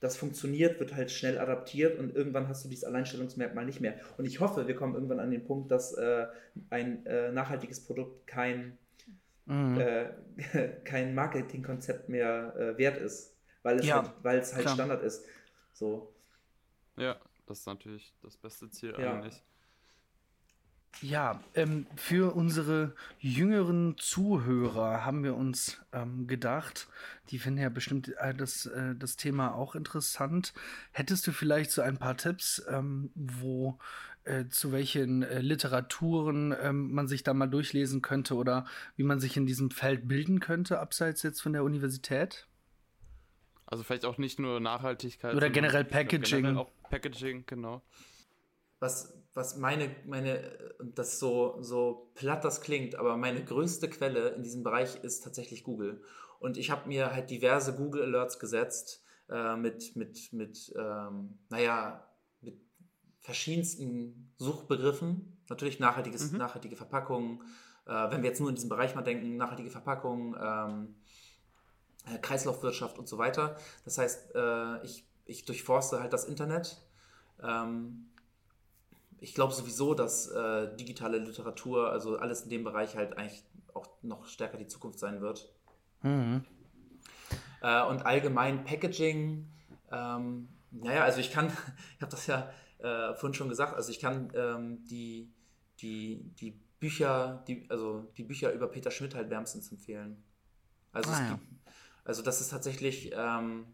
das 0.00 0.16
funktioniert, 0.16 0.80
wird 0.80 0.94
halt 0.94 1.10
schnell 1.10 1.38
adaptiert 1.38 1.98
und 1.98 2.16
irgendwann 2.16 2.48
hast 2.48 2.64
du 2.64 2.68
dieses 2.70 2.84
Alleinstellungsmerkmal 2.84 3.66
nicht 3.66 3.80
mehr. 3.80 3.96
Und 4.16 4.24
ich 4.24 4.40
hoffe, 4.40 4.66
wir 4.66 4.74
kommen 4.74 4.94
irgendwann 4.94 5.20
an 5.20 5.30
den 5.30 5.44
Punkt, 5.44 5.70
dass 5.70 5.92
äh, 5.94 6.26
ein 6.70 7.04
äh, 7.04 7.30
nachhaltiges 7.30 7.84
Produkt 7.84 8.26
kein, 8.26 8.78
mhm. 9.44 9.78
äh, 9.78 10.06
kein 10.84 11.14
Marketingkonzept 11.14 12.08
mehr 12.08 12.54
äh, 12.56 12.78
wert 12.78 12.96
ist, 12.96 13.36
weil 13.62 13.80
es 13.80 13.86
ja, 13.86 13.96
halt, 13.96 14.12
weil 14.22 14.38
es 14.38 14.54
halt 14.54 14.70
Standard 14.70 15.02
ist. 15.02 15.26
So. 15.74 16.14
Ja, 16.98 17.16
das 17.46 17.60
ist 17.60 17.66
natürlich 17.66 18.12
das 18.22 18.36
beste 18.36 18.70
Ziel 18.70 18.94
ja. 18.98 19.14
eigentlich. 19.14 19.42
Ja, 21.00 21.40
ähm, 21.54 21.86
für 21.94 22.34
unsere 22.34 22.94
jüngeren 23.20 23.96
Zuhörer 23.98 25.04
haben 25.04 25.22
wir 25.22 25.36
uns 25.36 25.80
ähm, 25.92 26.26
gedacht, 26.26 26.88
die 27.30 27.38
finden 27.38 27.60
ja 27.60 27.68
bestimmt 27.68 28.08
äh, 28.18 28.34
das, 28.34 28.66
äh, 28.66 28.96
das 28.96 29.16
Thema 29.16 29.54
auch 29.54 29.76
interessant. 29.76 30.52
Hättest 30.90 31.24
du 31.26 31.32
vielleicht 31.32 31.70
so 31.70 31.82
ein 31.82 31.98
paar 31.98 32.16
Tipps, 32.16 32.64
ähm, 32.68 33.10
wo 33.14 33.78
äh, 34.24 34.48
zu 34.48 34.72
welchen 34.72 35.22
äh, 35.22 35.40
Literaturen 35.40 36.52
ähm, 36.60 36.92
man 36.92 37.06
sich 37.06 37.22
da 37.22 37.32
mal 37.32 37.46
durchlesen 37.46 38.02
könnte 38.02 38.34
oder 38.34 38.66
wie 38.96 39.04
man 39.04 39.20
sich 39.20 39.36
in 39.36 39.46
diesem 39.46 39.70
Feld 39.70 40.08
bilden 40.08 40.40
könnte, 40.40 40.80
abseits 40.80 41.22
jetzt 41.22 41.40
von 41.40 41.52
der 41.52 41.62
Universität? 41.62 42.47
Also 43.70 43.84
vielleicht 43.84 44.06
auch 44.06 44.16
nicht 44.16 44.38
nur 44.38 44.60
Nachhaltigkeit. 44.60 45.34
Oder 45.34 45.50
generell 45.50 45.84
Packaging. 45.84 46.42
Generell 46.42 46.56
auch 46.56 46.70
Packaging, 46.88 47.44
genau. 47.46 47.82
Was, 48.80 49.12
was 49.34 49.58
meine, 49.58 49.94
meine, 50.06 50.40
das 50.80 51.18
so, 51.18 51.60
so 51.60 52.10
platt 52.14 52.44
das 52.44 52.62
klingt, 52.62 52.94
aber 52.94 53.18
meine 53.18 53.44
größte 53.44 53.90
Quelle 53.90 54.30
in 54.30 54.42
diesem 54.42 54.62
Bereich 54.62 54.96
ist 55.04 55.22
tatsächlich 55.22 55.64
Google. 55.64 56.02
Und 56.38 56.56
ich 56.56 56.70
habe 56.70 56.88
mir 56.88 57.12
halt 57.12 57.28
diverse 57.28 57.74
Google 57.76 58.04
Alerts 58.04 58.38
gesetzt 58.38 59.04
äh, 59.28 59.54
mit, 59.56 59.96
mit, 59.96 60.32
mit 60.32 60.72
ähm, 60.78 61.38
naja, 61.50 62.08
mit 62.40 62.58
verschiedensten 63.20 64.32
Suchbegriffen. 64.38 65.42
Natürlich 65.50 65.78
nachhaltiges, 65.78 66.32
mhm. 66.32 66.38
nachhaltige 66.38 66.76
Verpackungen. 66.76 67.42
Äh, 67.84 68.10
wenn 68.10 68.22
wir 68.22 68.30
jetzt 68.30 68.40
nur 68.40 68.48
in 68.48 68.54
diesem 68.54 68.70
Bereich 68.70 68.94
mal 68.94 69.02
denken, 69.02 69.36
nachhaltige 69.36 69.70
Verpackungen, 69.70 70.34
ähm, 70.40 70.94
äh, 70.94 71.07
Kreislaufwirtschaft 72.22 72.98
und 72.98 73.08
so 73.08 73.18
weiter. 73.18 73.56
Das 73.84 73.98
heißt, 73.98 74.34
äh, 74.34 74.84
ich, 74.84 75.04
ich 75.26 75.44
durchforste 75.44 76.00
halt 76.00 76.12
das 76.12 76.24
Internet. 76.24 76.80
Ähm, 77.42 78.06
ich 79.20 79.34
glaube 79.34 79.52
sowieso, 79.52 79.94
dass 79.94 80.28
äh, 80.28 80.74
digitale 80.76 81.18
Literatur, 81.18 81.90
also 81.90 82.18
alles 82.18 82.42
in 82.42 82.50
dem 82.50 82.64
Bereich 82.64 82.96
halt 82.96 83.18
eigentlich 83.18 83.42
auch 83.74 83.88
noch 84.02 84.26
stärker 84.26 84.58
die 84.58 84.66
Zukunft 84.66 84.98
sein 84.98 85.20
wird. 85.20 85.52
Mhm. 86.02 86.44
Äh, 87.60 87.84
und 87.84 88.06
allgemein 88.06 88.64
Packaging, 88.64 89.48
ähm, 89.90 90.48
naja, 90.70 91.04
also 91.04 91.20
ich 91.20 91.32
kann, 91.32 91.46
ich 91.96 92.02
habe 92.02 92.10
das 92.10 92.26
ja 92.26 92.50
äh, 92.78 93.14
vorhin 93.14 93.34
schon 93.34 93.48
gesagt, 93.48 93.74
also 93.74 93.90
ich 93.90 93.98
kann 93.98 94.30
ähm, 94.34 94.84
die, 94.84 95.32
die, 95.80 96.22
die 96.40 96.60
Bücher, 96.78 97.42
die, 97.48 97.66
also 97.70 98.06
die 98.16 98.22
Bücher 98.22 98.52
über 98.52 98.68
Peter 98.68 98.90
Schmidt 98.90 99.14
halt 99.14 99.30
wärmstens 99.30 99.70
empfehlen. 99.72 100.22
Also, 100.92 101.10
ah, 101.10 101.20
ja. 101.20 101.30
gibt, 101.30 101.57
also 102.08 102.22
das 102.22 102.40
ist 102.40 102.48
tatsächlich, 102.48 103.12
ähm, 103.14 103.66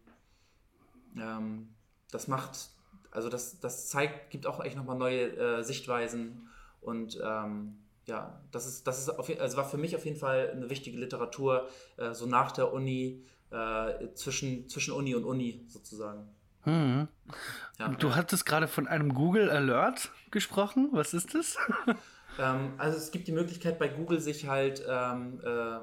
ähm, 1.17 1.69
das 2.11 2.27
macht 2.27 2.69
also 3.15 3.29
das, 3.29 3.59
das 3.59 3.87
zeigt, 3.87 4.29
gibt 4.29 4.45
auch 4.45 4.63
echt 4.63 4.75
nochmal 4.75 4.97
neue 4.97 5.37
äh, 5.37 5.63
Sichtweisen 5.63 6.49
und 6.81 7.17
ähm, 7.23 7.77
ja, 8.07 8.41
das 8.51 8.67
ist, 8.67 8.85
das 8.85 8.99
ist 8.99 9.09
auf, 9.09 9.31
also 9.39 9.57
war 9.57 9.65
für 9.65 9.77
mich 9.77 9.95
auf 9.95 10.05
jeden 10.05 10.17
Fall 10.17 10.51
eine 10.53 10.69
wichtige 10.69 10.97
Literatur, 10.97 11.67
äh, 11.97 12.13
so 12.13 12.25
nach 12.25 12.51
der 12.51 12.73
Uni, 12.73 13.23
äh, 13.51 14.13
zwischen, 14.13 14.67
zwischen 14.67 14.93
Uni 14.93 15.15
und 15.15 15.23
Uni 15.23 15.63
sozusagen. 15.67 16.27
Hm. 16.63 17.07
Ja, 17.79 17.87
du 17.87 18.09
ja. 18.09 18.15
hattest 18.15 18.45
gerade 18.45 18.67
von 18.67 18.87
einem 18.87 19.13
Google 19.13 19.49
Alert 19.49 20.11
gesprochen. 20.31 20.89
Was 20.91 21.13
ist 21.13 21.33
das? 21.35 21.55
ähm, 22.39 22.73
also 22.77 22.97
es 22.97 23.11
gibt 23.11 23.27
die 23.27 23.31
Möglichkeit 23.31 23.79
bei 23.79 23.87
Google 23.87 24.19
sich 24.19 24.47
halt 24.47 24.83
ähm, 24.87 25.39
äh, 25.43 25.79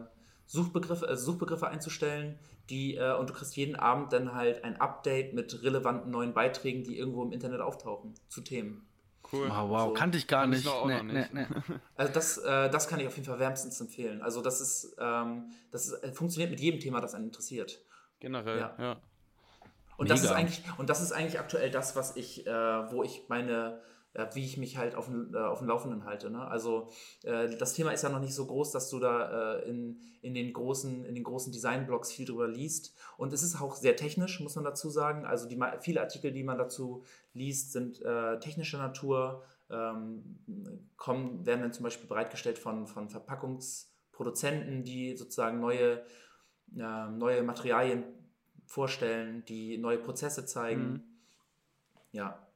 Suchbegriffe, 0.53 1.09
also 1.09 1.32
Suchbegriffe 1.32 1.66
einzustellen, 1.68 2.38
die, 2.68 2.96
äh, 2.96 3.16
und 3.16 3.30
du 3.30 3.32
kriegst 3.32 3.57
jeden 3.57 3.74
Abend 3.74 4.12
dann 4.12 4.34
halt 4.34 4.64
ein 4.64 4.78
Update 4.78 5.32
mit 5.32 5.62
relevanten 5.62 6.11
neuen 6.11 6.34
Beiträgen, 6.34 6.84
die 6.84 6.98
irgendwo 6.98 7.22
im 7.22 7.32
Internet 7.32 7.62
auftauchen 7.62 8.12
zu 8.28 8.42
Themen. 8.42 8.86
Cool. 9.32 9.48
Wow, 9.48 9.70
wow. 9.70 9.88
So, 9.88 9.92
kannte 9.94 10.18
ich 10.18 10.26
gar 10.26 10.46
nicht. 10.46 10.66
Ich 10.66 10.84
nee, 10.84 11.03
nee, 11.03 11.26
nee. 11.32 11.46
Also 11.96 12.12
das, 12.12 12.36
äh, 12.36 12.68
das 12.68 12.86
kann 12.86 13.00
ich 13.00 13.07
auf 13.07 13.16
jeden 13.16 13.26
Fall 13.26 13.38
wärmstens 13.38 13.80
empfehlen. 13.80 14.20
Also 14.20 14.42
das 14.42 14.61
ist, 14.61 14.94
ähm, 14.98 15.53
das 15.70 15.86
ist, 15.86 16.05
äh, 16.05 16.12
funktioniert 16.12 16.50
mit 16.50 16.61
jedem 16.61 16.80
Thema, 16.80 17.00
das 17.00 17.14
einen 17.14 17.24
interessiert. 17.24 17.80
Generell, 18.20 18.59
ja. 18.59 18.76
ja. 18.78 19.00
Und 19.96 20.11
das 20.11 20.22
ist 20.22 20.32
eigentlich, 20.32 20.62
und 20.76 20.90
das 20.90 21.00
ist 21.00 21.12
eigentlich 21.12 21.40
aktuell 21.40 21.70
das, 21.70 21.96
was 21.96 22.14
ich, 22.16 22.46
äh, 22.46 22.50
wo 22.50 23.03
ich 23.03 23.22
meine 23.28 23.80
wie 24.34 24.44
ich 24.44 24.56
mich 24.58 24.76
halt 24.76 24.94
auf, 24.94 25.08
äh, 25.08 25.36
auf 25.36 25.58
dem 25.58 25.68
Laufenden 25.68 26.04
halte. 26.04 26.30
Ne? 26.30 26.46
Also 26.46 26.90
äh, 27.24 27.56
das 27.56 27.72
Thema 27.74 27.92
ist 27.92 28.02
ja 28.02 28.10
noch 28.10 28.20
nicht 28.20 28.34
so 28.34 28.46
groß, 28.46 28.70
dass 28.70 28.90
du 28.90 28.98
da 28.98 29.56
äh, 29.56 29.68
in, 29.68 30.00
in 30.20 30.34
den 30.34 30.52
großen, 30.52 31.04
in 31.04 31.14
den 31.14 31.24
großen 31.24 31.52
Designblogs 31.52 32.12
viel 32.12 32.26
drüber 32.26 32.46
liest. 32.46 32.94
Und 33.16 33.32
es 33.32 33.42
ist 33.42 33.60
auch 33.60 33.74
sehr 33.74 33.96
technisch, 33.96 34.40
muss 34.40 34.54
man 34.54 34.64
dazu 34.64 34.90
sagen. 34.90 35.24
Also 35.24 35.48
die, 35.48 35.58
viele 35.80 36.00
Artikel, 36.00 36.32
die 36.32 36.44
man 36.44 36.58
dazu 36.58 37.04
liest, 37.32 37.72
sind 37.72 38.02
äh, 38.02 38.38
technischer 38.38 38.78
Natur, 38.78 39.44
ähm, 39.70 40.38
kommen, 40.96 41.46
werden 41.46 41.62
dann 41.62 41.72
zum 41.72 41.84
Beispiel 41.84 42.08
bereitgestellt 42.08 42.58
von, 42.58 42.86
von 42.86 43.08
Verpackungsproduzenten, 43.08 44.84
die 44.84 45.16
sozusagen 45.16 45.60
neue, 45.60 46.02
äh, 46.76 47.08
neue 47.08 47.42
Materialien 47.42 48.04
vorstellen, 48.66 49.44
die 49.46 49.78
neue 49.78 49.98
Prozesse 49.98 50.44
zeigen. 50.44 50.92
Mhm. 50.92 51.02
Ja, 52.12 52.46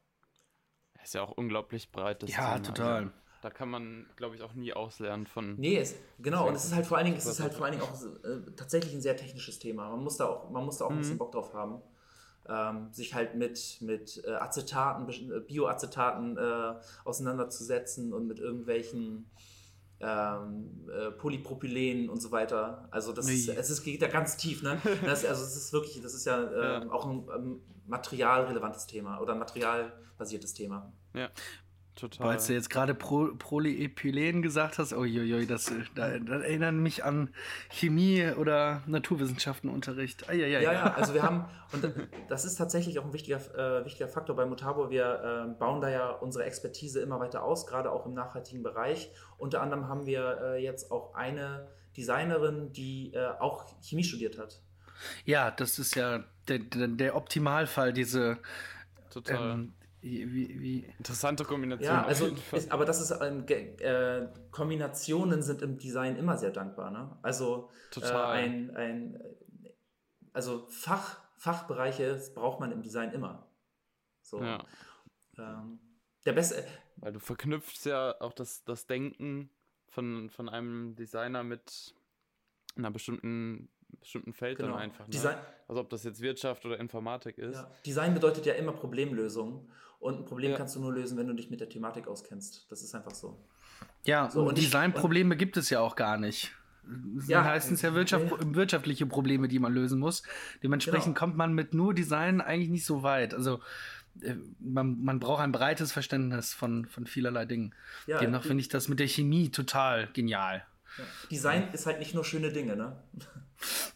ist 1.07 1.15
ja 1.15 1.23
auch 1.23 1.33
unglaublich 1.33 1.91
breit. 1.91 2.23
Das 2.23 2.31
ja, 2.31 2.55
Thema. 2.55 2.63
total. 2.63 2.97
Also, 2.97 3.11
da 3.43 3.51
kann 3.51 3.71
man, 3.71 4.07
glaube 4.17 4.35
ich, 4.35 4.43
auch 4.43 4.55
nie 4.55 4.73
auslernen 4.73 5.27
von. 5.27 5.55
Nee, 5.57 5.79
es, 5.79 5.95
genau. 6.19 6.49
Und 6.49 6.55
es 6.55 6.65
ist 6.65 6.75
halt 6.75 6.87
vor 6.87 6.97
allen 6.97 7.07
Dingen, 7.07 7.17
es 7.17 7.27
ist 7.27 7.41
halt 7.41 7.55
vor 7.55 7.65
allen 7.65 7.79
Dingen 7.79 7.85
auch 7.85 7.95
äh, 8.25 8.51
tatsächlich 8.57 8.93
ein 8.93 9.01
sehr 9.01 9.17
technisches 9.17 9.59
Thema. 9.59 9.89
Man 9.91 10.03
muss 10.03 10.17
da 10.17 10.27
auch, 10.27 10.51
man 10.51 10.65
muss 10.65 10.79
da 10.79 10.87
auch 10.87 10.91
mhm. 10.91 10.97
ein 10.97 11.01
bisschen 11.01 11.15
mhm. 11.15 11.19
Bock 11.19 11.33
drauf 11.33 11.55
haben. 11.55 11.81
Ähm, 12.49 12.93
sich 12.93 13.15
halt 13.15 13.35
mit, 13.35 13.79
mit 13.81 14.23
äh, 14.25 14.31
Acetaten, 14.31 15.09
äh, 15.09 15.41
Bioacetaten 15.41 16.37
äh, 16.39 16.75
auseinanderzusetzen 17.05 18.13
und 18.13 18.29
mit 18.29 18.39
irgendwelchen 18.39 19.29
ähm, 20.01 20.89
äh, 20.91 21.11
Polypropylen 21.11 22.09
und 22.11 22.21
so 22.21 22.31
weiter. 22.31 22.89
Also 22.91 23.13
das 23.13 23.29
ist, 23.29 23.49
es 23.49 23.71
ist, 23.71 23.83
geht 23.83 24.03
da 24.03 24.09
ganz 24.09 24.37
tief, 24.37 24.63
ne? 24.63 24.81
Das, 25.05 25.25
also 25.25 25.43
es 25.43 25.57
ist 25.57 25.73
wirklich, 25.73 26.01
das 26.03 26.15
ist 26.15 26.27
ja, 26.27 26.43
äh, 26.43 26.85
ja. 26.85 26.91
auch 26.91 27.07
ein 27.07 27.29
ähm, 27.35 27.61
materialrelevantes 27.87 28.87
Thema 28.87 29.21
oder 29.21 29.33
ein 29.33 29.39
materialbasiertes 29.39 30.55
Thema. 30.55 30.93
Ja. 31.15 31.31
Total. 31.97 32.27
Weil 32.27 32.37
du 32.37 32.53
jetzt 32.53 32.69
gerade 32.69 32.95
Pro 32.95 33.31
Polyethylen 33.39 34.43
gesagt 34.43 34.79
hast, 34.79 34.93
uiuiui, 34.93 35.47
das, 35.47 35.73
das, 35.95 36.13
das 36.27 36.43
erinnert 36.43 36.75
mich 36.75 37.05
an 37.05 37.31
Chemie- 37.71 38.33
oder 38.33 38.83
Naturwissenschaftenunterricht. 38.87 40.29
Eieiei. 40.29 40.63
Ja, 40.63 40.73
ja, 40.73 40.95
also 40.95 41.15
wir 41.15 41.23
haben, 41.23 41.47
und 41.73 41.91
das 42.29 42.45
ist 42.45 42.57
tatsächlich 42.57 42.99
auch 42.99 43.05
ein 43.07 43.15
wichtiger, 43.15 43.39
äh, 43.57 43.83
wichtiger 43.87 44.09
Faktor 44.09 44.37
bei 44.37 44.45
Mutabo. 44.45 44.91
Wir 44.91 45.49
äh, 45.49 45.59
bauen 45.59 45.81
da 45.81 45.89
ja 45.89 46.11
unsere 46.11 46.45
Expertise 46.45 47.01
immer 47.01 47.19
weiter 47.19 47.43
aus, 47.43 47.67
gerade 47.67 47.91
auch 47.91 48.05
im 48.05 48.13
nachhaltigen 48.13 48.63
Bereich. 48.63 49.11
Unter 49.39 49.63
anderem 49.63 49.89
haben 49.89 50.05
wir 50.05 50.39
äh, 50.43 50.63
jetzt 50.63 50.91
auch 50.91 51.15
eine 51.15 51.69
Designerin, 51.97 52.73
die 52.73 53.15
äh, 53.15 53.27
auch 53.39 53.65
Chemie 53.81 54.05
studiert 54.05 54.37
hat. 54.37 54.61
Ja, 55.25 55.51
das 55.51 55.79
ist 55.79 55.95
ja 55.97 56.25
der, 56.47 56.59
der, 56.59 56.89
der 56.89 57.17
Optimalfall, 57.17 57.95
diese 57.95 58.37
Total. 59.09 59.53
Ähm, 59.53 59.73
wie, 60.07 60.61
wie 60.61 60.85
Interessante 60.99 61.45
Kombination. 61.45 61.87
Ja, 61.93 62.05
also, 62.05 62.27
ist, 62.53 62.71
aber 62.71 62.85
das 62.85 63.01
ist, 63.01 63.11
ähm, 63.21 63.45
äh, 63.49 64.29
Kombinationen 64.51 65.43
sind 65.43 65.63
im 65.63 65.79
Design 65.79 66.17
immer 66.17 66.37
sehr 66.37 66.51
dankbar. 66.51 66.91
Ne? 66.91 67.19
Also, 67.23 67.71
Total. 67.91 68.37
Äh, 68.37 68.43
ein, 68.43 68.77
ein, 68.77 69.23
also 70.33 70.67
Fach, 70.69 71.21
Fachbereiche 71.37 72.21
braucht 72.35 72.61
man 72.61 72.73
im 72.73 72.83
Design 72.83 73.13
immer. 73.13 73.49
So. 74.23 74.43
Ja. 74.43 74.65
Ähm, 75.39 75.79
der 76.25 76.33
beste. 76.33 76.65
Weil 76.97 77.13
du 77.13 77.21
verknüpfst 77.21 77.85
ja 77.85 78.21
auch 78.21 78.33
das, 78.33 78.65
das 78.65 78.87
Denken 78.87 79.51
von, 79.89 80.31
von 80.31 80.49
einem 80.49 80.97
Designer 80.97 81.45
mit 81.45 81.95
einer 82.77 82.91
bestimmten 82.91 83.69
bestimmten 84.07 84.33
Feld 84.33 84.59
genau. 84.59 84.73
dann 84.73 84.79
einfach. 84.79 85.07
Ne? 85.07 85.11
Design, 85.11 85.37
also 85.67 85.81
ob 85.81 85.91
das 85.91 86.05
jetzt 86.05 86.21
Wirtschaft 86.21 86.65
oder 86.65 86.79
Informatik 86.79 87.39
ist. 87.39 87.57
Ja. 87.57 87.71
Design 87.85 88.15
bedeutet 88.15 88.47
ja 88.47 88.55
immer 88.55 88.73
Problemlösung. 88.73 89.69
Und 89.99 90.21
ein 90.21 90.25
Problem 90.25 90.53
ja. 90.53 90.57
kannst 90.57 90.77
du 90.77 90.81
nur 90.81 90.93
lösen, 90.93 91.19
wenn 91.19 91.27
du 91.27 91.33
dich 91.33 91.51
mit 91.51 91.59
der 91.59 91.69
Thematik 91.69 92.07
auskennst. 92.07 92.67
Das 92.71 92.83
ist 92.83 92.95
einfach 92.95 93.13
so. 93.13 93.37
Ja, 94.05 94.31
so, 94.31 94.43
und 94.43 94.57
Designprobleme 94.57 95.37
gibt 95.37 95.57
es 95.57 95.71
ja 95.71 95.81
auch 95.81 95.97
gar 95.97 96.19
nicht. 96.19 96.53
Das 96.85 97.27
ja, 97.27 97.43
meistens 97.43 97.83
ja 97.83 97.95
Wirtschaft, 97.95 98.31
ja. 98.31 98.55
wirtschaftliche 98.55 99.07
Probleme, 99.07 99.49
die 99.49 99.59
man 99.59 99.73
lösen 99.73 99.99
muss. 99.99 100.23
Dementsprechend 100.63 101.17
genau. 101.17 101.19
kommt 101.19 101.37
man 101.37 101.55
mit 101.55 101.75
nur 101.75 101.95
Design 101.95 102.41
eigentlich 102.41 102.71
nicht 102.71 102.85
so 102.85 103.03
weit. 103.03 103.35
Also 103.35 103.61
äh, 104.23 104.37
man, 104.61 105.03
man 105.03 105.19
braucht 105.19 105.41
ein 105.41 105.51
breites 105.51 105.91
Verständnis 105.91 106.55
von, 106.55 106.87
von 106.87 107.07
vielerlei 107.07 107.47
Dingen. 107.47 107.75
Ja, 108.07 108.19
Demnach 108.19 108.45
finde 108.45 108.61
ich 108.61 108.69
das 108.69 108.89
mit 108.89 109.01
der 109.01 109.09
Chemie 109.09 109.51
total 109.51 110.09
genial. 110.13 110.65
Ja. 110.99 111.05
Design 111.31 111.69
ist 111.73 111.87
halt 111.87 111.99
nicht 111.99 112.15
nur 112.15 112.25
schöne 112.25 112.53
Dinge, 112.53 112.77
ne? 112.77 112.97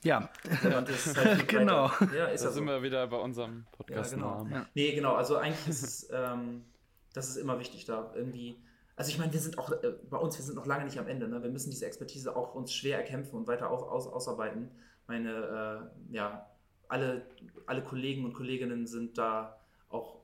Ja, 0.02 0.30
halt 0.62 1.48
genau. 1.48 1.90
Ja, 2.16 2.26
ist 2.26 2.44
da 2.44 2.50
sind 2.50 2.66
so. 2.66 2.72
wir 2.72 2.82
wieder 2.82 3.06
bei 3.06 3.18
unserem 3.18 3.66
Podcast. 3.72 4.12
Ja, 4.12 4.16
genau. 4.16 4.46
Ja. 4.50 4.66
Nee, 4.74 4.92
genau. 4.92 5.14
Also 5.14 5.36
eigentlich 5.36 5.68
ist 5.68 5.82
es, 5.82 6.08
ähm, 6.12 6.64
das 7.12 7.28
ist 7.28 7.36
immer 7.36 7.58
wichtig, 7.58 7.84
da 7.84 8.12
irgendwie. 8.14 8.56
Also 8.96 9.10
ich 9.10 9.18
meine, 9.18 9.32
wir 9.32 9.40
sind 9.40 9.58
auch 9.58 9.70
äh, 9.70 9.92
bei 10.08 10.18
uns, 10.18 10.36
wir 10.38 10.44
sind 10.44 10.56
noch 10.56 10.66
lange 10.66 10.84
nicht 10.84 10.98
am 10.98 11.08
Ende. 11.08 11.28
Ne? 11.28 11.42
Wir 11.42 11.50
müssen 11.50 11.70
diese 11.70 11.86
Expertise 11.86 12.34
auch 12.34 12.54
uns 12.54 12.72
schwer 12.72 12.98
erkämpfen 12.98 13.36
und 13.36 13.46
weiter 13.46 13.70
aus, 13.70 13.82
aus, 13.82 14.06
ausarbeiten. 14.12 14.70
Meine, 15.06 15.90
äh, 16.10 16.14
ja, 16.14 16.46
alle, 16.88 17.26
alle 17.66 17.82
Kollegen 17.82 18.24
und 18.24 18.34
Kolleginnen 18.34 18.86
sind 18.86 19.16
da 19.16 19.58
auch, 19.88 20.20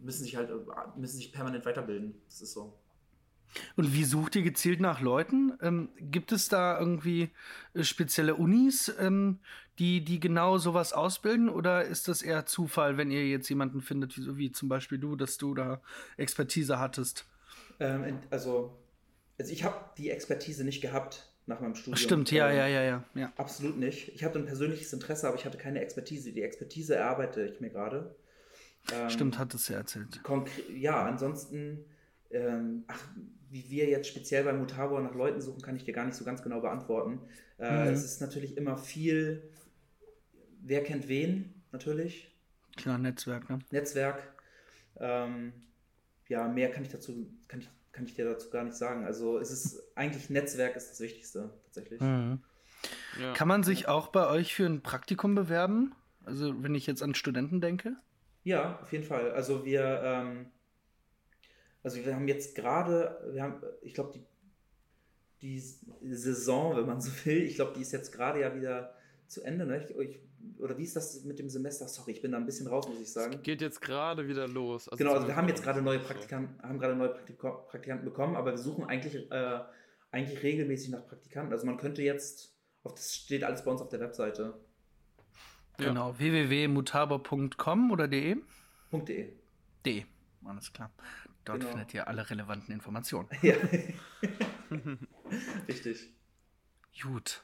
müssen 0.00 0.24
sich 0.24 0.36
halt, 0.36 0.50
müssen 0.96 1.16
sich 1.16 1.32
permanent 1.32 1.64
weiterbilden. 1.64 2.20
Das 2.26 2.40
ist 2.40 2.52
so. 2.52 2.74
Und 3.76 3.94
wie 3.94 4.04
sucht 4.04 4.36
ihr 4.36 4.42
gezielt 4.42 4.80
nach 4.80 5.00
Leuten? 5.00 5.52
Ähm, 5.62 5.88
gibt 5.98 6.32
es 6.32 6.48
da 6.48 6.78
irgendwie 6.78 7.30
äh, 7.74 7.82
spezielle 7.82 8.34
Unis, 8.34 8.92
ähm, 8.98 9.38
die, 9.78 10.04
die 10.04 10.20
genau 10.20 10.58
sowas 10.58 10.92
ausbilden? 10.92 11.48
Oder 11.48 11.84
ist 11.84 12.08
das 12.08 12.22
eher 12.22 12.46
Zufall, 12.46 12.96
wenn 12.96 13.10
ihr 13.10 13.26
jetzt 13.26 13.48
jemanden 13.48 13.80
findet, 13.80 14.16
wie, 14.16 14.36
wie 14.36 14.52
zum 14.52 14.68
Beispiel 14.68 14.98
du, 14.98 15.16
dass 15.16 15.38
du 15.38 15.54
da 15.54 15.80
Expertise 16.16 16.78
hattest? 16.78 17.26
Ähm, 17.80 18.18
also, 18.30 18.76
also 19.38 19.52
ich 19.52 19.64
habe 19.64 19.76
die 19.96 20.10
Expertise 20.10 20.64
nicht 20.64 20.80
gehabt 20.80 21.28
nach 21.46 21.60
meinem 21.60 21.74
Studium. 21.74 21.96
Stimmt, 21.96 22.30
ja, 22.30 22.50
ähm, 22.50 22.56
ja, 22.56 22.66
ja, 22.66 22.82
ja, 22.82 23.04
ja. 23.14 23.32
Absolut 23.36 23.78
nicht. 23.78 24.08
Ich 24.14 24.22
hatte 24.24 24.38
ein 24.38 24.46
persönliches 24.46 24.92
Interesse, 24.92 25.26
aber 25.26 25.36
ich 25.36 25.44
hatte 25.44 25.58
keine 25.58 25.80
Expertise. 25.80 26.32
Die 26.32 26.42
Expertise 26.42 26.96
erarbeite 26.96 27.46
ich 27.46 27.60
mir 27.60 27.70
gerade. 27.70 28.14
Ähm, 28.92 29.10
Stimmt, 29.10 29.38
hat 29.38 29.54
es 29.54 29.68
ja 29.68 29.78
erzählt. 29.78 30.20
Ja, 30.74 31.04
ansonsten, 31.04 31.84
ähm, 32.30 32.84
ach, 32.86 33.02
wie 33.50 33.70
wir 33.70 33.86
jetzt 33.86 34.08
speziell 34.08 34.44
bei 34.44 34.52
Mutabor 34.52 35.00
nach 35.00 35.14
Leuten 35.14 35.40
suchen, 35.40 35.62
kann 35.62 35.76
ich 35.76 35.84
dir 35.84 35.92
gar 35.92 36.04
nicht 36.04 36.16
so 36.16 36.24
ganz 36.24 36.42
genau 36.42 36.60
beantworten. 36.60 37.20
Äh, 37.58 37.86
mhm. 37.86 37.92
Es 37.92 38.04
ist 38.04 38.20
natürlich 38.20 38.56
immer 38.56 38.76
viel, 38.76 39.50
wer 40.60 40.82
kennt 40.82 41.08
wen, 41.08 41.54
natürlich. 41.72 42.34
Klar, 42.76 42.98
Netzwerk, 42.98 43.48
ne? 43.48 43.58
Netzwerk. 43.70 44.22
Ähm, 45.00 45.52
ja, 46.28 46.46
mehr 46.48 46.70
kann 46.70 46.82
ich 46.82 46.90
dazu, 46.90 47.26
kann 47.48 47.60
ich, 47.60 47.68
kann 47.92 48.04
ich 48.04 48.14
dir 48.14 48.24
dazu 48.24 48.50
gar 48.50 48.64
nicht 48.64 48.76
sagen. 48.76 49.04
Also 49.04 49.38
es 49.38 49.50
ist 49.50 49.82
eigentlich 49.96 50.30
Netzwerk 50.30 50.76
ist 50.76 50.90
das 50.90 51.00
Wichtigste, 51.00 51.50
tatsächlich. 51.64 52.00
Mhm. 52.00 52.40
Ja. 53.20 53.32
Kann 53.32 53.48
man 53.48 53.62
sich 53.62 53.88
auch 53.88 54.08
bei 54.08 54.28
euch 54.28 54.54
für 54.54 54.66
ein 54.66 54.82
Praktikum 54.82 55.34
bewerben? 55.34 55.94
Also 56.24 56.62
wenn 56.62 56.74
ich 56.74 56.86
jetzt 56.86 57.02
an 57.02 57.14
Studenten 57.14 57.60
denke? 57.60 57.96
Ja, 58.44 58.78
auf 58.80 58.92
jeden 58.92 59.04
Fall. 59.04 59.32
Also 59.32 59.64
wir, 59.64 60.00
ähm, 60.04 60.46
also 61.82 62.04
wir 62.04 62.14
haben 62.14 62.28
jetzt 62.28 62.54
gerade, 62.54 63.28
wir 63.32 63.42
haben, 63.42 63.62
ich 63.82 63.94
glaube, 63.94 64.12
die, 64.12 64.24
die 65.40 65.60
Saison, 66.14 66.76
wenn 66.76 66.86
man 66.86 67.00
so 67.00 67.10
will, 67.24 67.42
ich 67.42 67.54
glaube, 67.54 67.72
die 67.76 67.82
ist 67.82 67.92
jetzt 67.92 68.12
gerade 68.12 68.40
ja 68.40 68.54
wieder 68.54 68.94
zu 69.26 69.42
Ende. 69.42 69.66
Ne? 69.66 69.84
Ich, 69.84 69.96
ich, 69.96 70.20
oder 70.58 70.76
wie 70.76 70.84
ist 70.84 70.96
das 70.96 71.24
mit 71.24 71.38
dem 71.38 71.48
Semester? 71.48 71.86
Sorry, 71.86 72.12
ich 72.12 72.22
bin 72.22 72.32
da 72.32 72.38
ein 72.38 72.46
bisschen 72.46 72.66
raus, 72.66 72.88
muss 72.88 73.00
ich 73.00 73.12
sagen. 73.12 73.34
Es 73.34 73.42
geht 73.42 73.60
jetzt 73.60 73.80
gerade 73.80 74.26
wieder 74.26 74.48
los. 74.48 74.88
Also 74.88 75.02
genau, 75.02 75.14
also 75.14 75.28
wir 75.28 75.36
haben 75.36 75.48
jetzt 75.48 75.62
gerade 75.62 75.82
neue 75.82 75.98
Praktikanten, 76.00 76.60
haben 76.62 76.78
gerade 76.78 76.96
neue 76.96 77.10
Praktikanten 77.10 78.04
bekommen, 78.04 78.36
aber 78.36 78.52
wir 78.52 78.58
suchen 78.58 78.84
eigentlich, 78.84 79.30
äh, 79.30 79.60
eigentlich 80.10 80.42
regelmäßig 80.42 80.90
nach 80.90 81.06
Praktikanten. 81.06 81.52
Also 81.52 81.66
man 81.66 81.76
könnte 81.76 82.02
jetzt, 82.02 82.54
auf 82.82 82.94
das 82.94 83.14
steht 83.14 83.44
alles 83.44 83.64
bei 83.64 83.70
uns 83.70 83.80
auf 83.80 83.88
der 83.88 84.00
Webseite. 84.00 84.54
Genau, 85.76 86.10
ja. 86.10 86.18
www.mutabo.com 86.18 87.90
oder 87.92 88.08
de? 88.08 88.36
.de. 88.90 89.32
De, 89.84 90.04
alles 90.44 90.72
klar. 90.72 90.90
Dort 91.48 91.60
genau. 91.60 91.70
findet 91.72 91.94
ihr 91.94 92.06
alle 92.06 92.28
relevanten 92.28 92.74
Informationen. 92.74 93.26
Ja. 93.40 93.54
Richtig. 95.66 96.12
Gut. 97.02 97.42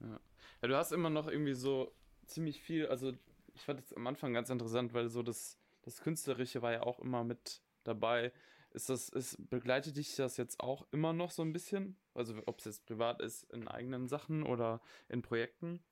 Ja. 0.00 0.20
ja, 0.60 0.68
du 0.68 0.76
hast 0.76 0.92
immer 0.92 1.08
noch 1.08 1.26
irgendwie 1.26 1.54
so 1.54 1.90
ziemlich 2.26 2.60
viel, 2.60 2.86
also 2.86 3.14
ich 3.54 3.62
fand 3.62 3.80
es 3.80 3.94
am 3.94 4.06
Anfang 4.06 4.34
ganz 4.34 4.50
interessant, 4.50 4.92
weil 4.92 5.08
so 5.08 5.22
das, 5.22 5.56
das 5.82 6.02
Künstlerische 6.02 6.60
war 6.60 6.72
ja 6.72 6.82
auch 6.82 6.98
immer 6.98 7.24
mit 7.24 7.62
dabei. 7.84 8.30
Ist 8.72 8.90
das, 8.90 9.08
ist, 9.08 9.38
begleitet 9.48 9.96
dich 9.96 10.14
das 10.16 10.36
jetzt 10.36 10.60
auch 10.60 10.86
immer 10.90 11.14
noch 11.14 11.30
so 11.30 11.40
ein 11.40 11.54
bisschen? 11.54 11.96
Also 12.12 12.34
ob 12.44 12.58
es 12.58 12.66
jetzt 12.66 12.84
privat 12.84 13.22
ist, 13.22 13.50
in 13.54 13.68
eigenen 13.68 14.06
Sachen 14.06 14.42
oder 14.42 14.82
in 15.08 15.22
Projekten? 15.22 15.82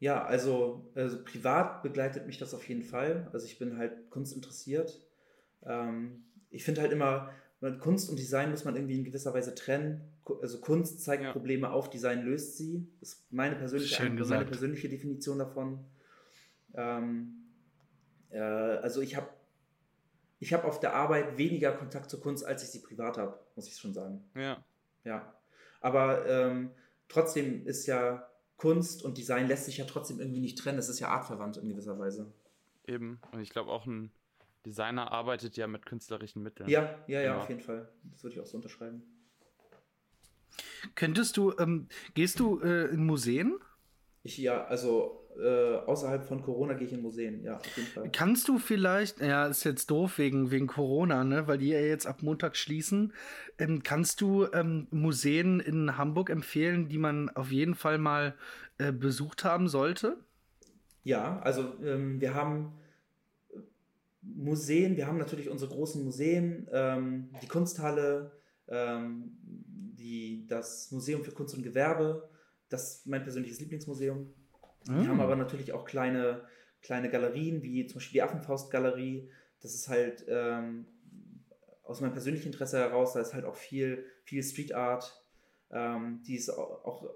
Ja, 0.00 0.24
also, 0.24 0.90
also 0.96 1.22
privat 1.22 1.84
begleitet 1.84 2.26
mich 2.26 2.38
das 2.38 2.54
auf 2.54 2.68
jeden 2.68 2.82
Fall. 2.82 3.30
Also 3.32 3.46
ich 3.46 3.56
bin 3.56 3.78
halt 3.78 4.10
kunstinteressiert. 4.10 5.00
Ähm, 5.66 6.24
ich 6.50 6.64
finde 6.64 6.80
halt 6.80 6.92
immer, 6.92 7.30
Kunst 7.80 8.10
und 8.10 8.18
Design 8.18 8.50
muss 8.50 8.64
man 8.64 8.76
irgendwie 8.76 8.98
in 8.98 9.04
gewisser 9.04 9.32
Weise 9.32 9.54
trennen. 9.54 10.02
Also 10.42 10.60
Kunst 10.60 11.02
zeigt 11.02 11.22
ja. 11.22 11.32
Probleme 11.32 11.70
auf, 11.70 11.90
Design 11.90 12.22
löst 12.22 12.56
sie. 12.56 12.86
Das 13.00 13.10
ist 13.10 13.32
meine 13.32 13.56
persönliche, 13.56 14.10
meine 14.10 14.44
persönliche 14.44 14.88
Definition 14.88 15.38
davon. 15.38 15.84
Ähm, 16.74 17.44
äh, 18.30 18.38
also 18.38 19.00
ich 19.00 19.16
habe 19.16 19.28
ich 20.40 20.52
hab 20.52 20.64
auf 20.64 20.80
der 20.80 20.94
Arbeit 20.94 21.38
weniger 21.38 21.72
Kontakt 21.72 22.10
zur 22.10 22.20
Kunst, 22.20 22.44
als 22.44 22.62
ich 22.62 22.70
sie 22.70 22.80
privat 22.80 23.16
habe, 23.16 23.38
muss 23.56 23.66
ich 23.66 23.76
schon 23.76 23.94
sagen. 23.94 24.22
Ja. 24.34 24.62
Ja. 25.04 25.34
Aber 25.80 26.26
ähm, 26.26 26.70
trotzdem 27.08 27.66
ist 27.66 27.86
ja 27.86 28.28
Kunst 28.56 29.02
und 29.02 29.16
Design 29.16 29.48
lässt 29.48 29.66
sich 29.66 29.78
ja 29.78 29.84
trotzdem 29.84 30.20
irgendwie 30.20 30.40
nicht 30.40 30.58
trennen. 30.58 30.76
Das 30.76 30.88
ist 30.88 31.00
ja 31.00 31.08
artverwandt 31.08 31.56
in 31.56 31.68
gewisser 31.68 31.98
Weise. 31.98 32.32
Eben. 32.86 33.20
Und 33.32 33.40
ich 33.40 33.50
glaube 33.50 33.70
auch 33.70 33.86
ein 33.86 34.10
Designer 34.64 35.12
arbeitet 35.12 35.56
ja 35.56 35.66
mit 35.66 35.86
künstlerischen 35.86 36.42
Mitteln. 36.42 36.68
Ja, 36.68 36.98
ja, 37.06 37.20
ja, 37.20 37.32
genau. 37.32 37.42
auf 37.42 37.48
jeden 37.48 37.60
Fall. 37.60 37.88
Das 38.12 38.22
würde 38.22 38.34
ich 38.34 38.40
auch 38.40 38.46
so 38.46 38.56
unterschreiben. 38.56 39.02
Könntest 40.94 41.36
du, 41.36 41.52
ähm, 41.58 41.88
gehst 42.14 42.40
du 42.40 42.60
äh, 42.60 42.86
in 42.86 43.04
Museen? 43.04 43.56
Ich 44.22 44.38
ja, 44.38 44.64
also 44.64 45.24
äh, 45.38 45.76
außerhalb 45.76 46.24
von 46.24 46.42
Corona 46.42 46.74
gehe 46.74 46.86
ich 46.86 46.92
in 46.92 47.02
Museen, 47.02 47.42
ja, 47.42 47.56
auf 47.56 47.76
jeden 47.76 47.88
Fall. 47.88 48.10
Kannst 48.12 48.48
du 48.48 48.58
vielleicht, 48.58 49.20
ja, 49.20 49.46
ist 49.46 49.64
jetzt 49.64 49.90
doof 49.90 50.18
wegen, 50.18 50.50
wegen 50.50 50.66
Corona, 50.66 51.24
ne, 51.24 51.46
weil 51.48 51.58
die 51.58 51.68
ja 51.68 51.80
jetzt 51.80 52.06
ab 52.06 52.22
Montag 52.22 52.56
schließen, 52.56 53.12
ähm, 53.58 53.82
kannst 53.82 54.20
du 54.20 54.46
ähm, 54.52 54.86
Museen 54.90 55.60
in 55.60 55.98
Hamburg 55.98 56.30
empfehlen, 56.30 56.88
die 56.88 56.98
man 56.98 57.30
auf 57.30 57.50
jeden 57.50 57.74
Fall 57.74 57.98
mal 57.98 58.34
äh, 58.78 58.92
besucht 58.92 59.44
haben 59.44 59.68
sollte? 59.68 60.16
Ja, 61.02 61.40
also 61.40 61.74
ähm, 61.84 62.20
wir 62.20 62.34
haben 62.34 62.72
Museen, 64.24 64.96
wir 64.96 65.06
haben 65.06 65.18
natürlich 65.18 65.48
unsere 65.48 65.72
großen 65.72 66.02
Museen, 66.02 66.68
ähm, 66.72 67.30
die 67.42 67.46
Kunsthalle, 67.46 68.32
ähm, 68.68 69.36
die, 69.42 70.46
das 70.48 70.90
Museum 70.90 71.22
für 71.22 71.32
Kunst 71.32 71.54
und 71.54 71.62
Gewerbe, 71.62 72.28
das 72.68 72.96
ist 72.96 73.06
mein 73.06 73.22
persönliches 73.22 73.60
Lieblingsmuseum. 73.60 74.32
Mhm. 74.88 75.00
Wir 75.00 75.08
haben 75.08 75.20
aber 75.20 75.36
natürlich 75.36 75.72
auch 75.72 75.84
kleine, 75.84 76.42
kleine 76.82 77.10
Galerien, 77.10 77.62
wie 77.62 77.86
zum 77.86 77.96
Beispiel 77.96 78.14
die 78.14 78.22
Affenfaustgalerie. 78.22 79.30
Das 79.60 79.74
ist 79.74 79.88
halt 79.88 80.24
ähm, 80.28 80.86
aus 81.82 82.00
meinem 82.00 82.12
persönlichen 82.12 82.46
Interesse 82.46 82.78
heraus, 82.78 83.12
da 83.12 83.20
ist 83.20 83.34
halt 83.34 83.44
auch 83.44 83.56
viel, 83.56 84.04
viel 84.24 84.42
Street 84.42 84.74
Art. 84.74 85.22
Ähm, 85.70 86.22
die 86.26 86.36
ist 86.36 86.50
auch 86.50 87.08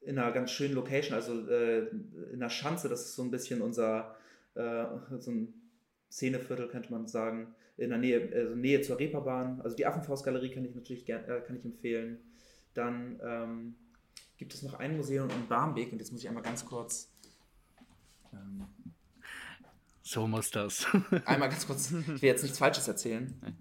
in 0.00 0.18
einer 0.18 0.32
ganz 0.32 0.50
schönen 0.50 0.74
Location, 0.74 1.14
also 1.14 1.48
äh, 1.48 1.88
in 2.32 2.40
der 2.40 2.48
Schanze, 2.48 2.88
das 2.88 3.02
ist 3.02 3.14
so 3.14 3.22
ein 3.22 3.30
bisschen 3.30 3.60
unser, 3.60 4.16
äh, 4.54 4.84
so 5.18 5.30
ein 5.30 5.54
Szeneviertel, 6.10 6.68
könnte 6.68 6.90
man 6.92 7.06
sagen, 7.06 7.54
in 7.76 7.90
der 7.90 7.98
Nähe, 7.98 8.30
also 8.34 8.54
Nähe 8.54 8.80
zur 8.82 8.98
Reeperbahn. 8.98 9.60
Also 9.62 9.76
die 9.76 9.86
Affenfaustgalerie 9.86 10.50
kann 10.50 10.64
ich 10.64 10.74
natürlich 10.74 11.04
gern, 11.04 11.24
äh, 11.24 11.40
kann 11.40 11.56
ich 11.56 11.64
empfehlen. 11.64 12.18
Dann 12.74 13.20
ähm, 13.22 13.74
gibt 14.36 14.54
es 14.54 14.62
noch 14.62 14.74
ein 14.74 14.96
Museum 14.96 15.28
in 15.30 15.46
Barmbek 15.48 15.92
und 15.92 15.98
jetzt 15.98 16.12
muss 16.12 16.22
ich 16.22 16.28
einmal 16.28 16.42
ganz 16.42 16.64
kurz. 16.64 17.10
Ähm, 18.32 18.64
so 20.02 20.26
muss 20.26 20.50
das. 20.50 20.86
einmal 21.24 21.50
ganz 21.50 21.66
kurz, 21.66 21.90
ich 21.90 22.06
will 22.08 22.28
jetzt 22.28 22.42
nichts 22.42 22.58
Falsches 22.58 22.88
erzählen. 22.88 23.56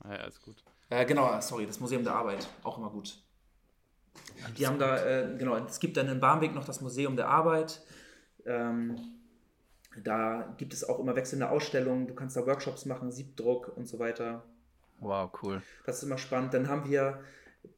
Ah 0.00 0.14
ja, 0.14 0.20
alles 0.20 0.40
gut. 0.40 0.64
Äh, 0.90 1.04
genau, 1.04 1.38
sorry, 1.40 1.66
das 1.66 1.80
Museum 1.80 2.04
der 2.04 2.14
Arbeit, 2.14 2.48
auch 2.62 2.78
immer 2.78 2.90
gut. 2.90 3.22
Alles 4.44 4.56
die 4.56 4.66
haben 4.66 4.74
gut. 4.74 4.82
da, 4.82 5.04
äh, 5.04 5.36
genau, 5.36 5.56
es 5.56 5.80
gibt 5.80 5.96
dann 5.96 6.08
in 6.08 6.20
Barmbek 6.20 6.54
noch 6.54 6.64
das 6.64 6.80
Museum 6.80 7.16
der 7.16 7.28
Arbeit. 7.28 7.82
Ähm, 8.46 9.17
da 9.96 10.54
gibt 10.58 10.72
es 10.72 10.84
auch 10.84 10.98
immer 10.98 11.16
wechselnde 11.16 11.50
Ausstellungen, 11.50 12.06
du 12.06 12.14
kannst 12.14 12.36
da 12.36 12.46
Workshops 12.46 12.84
machen, 12.84 13.10
Siebdruck 13.10 13.76
und 13.76 13.88
so 13.88 13.98
weiter. 13.98 14.44
Wow, 15.00 15.30
cool. 15.42 15.62
Das 15.86 15.98
ist 15.98 16.02
immer 16.04 16.18
spannend. 16.18 16.54
Dann 16.54 16.68
haben 16.68 16.88
wir, 16.88 17.20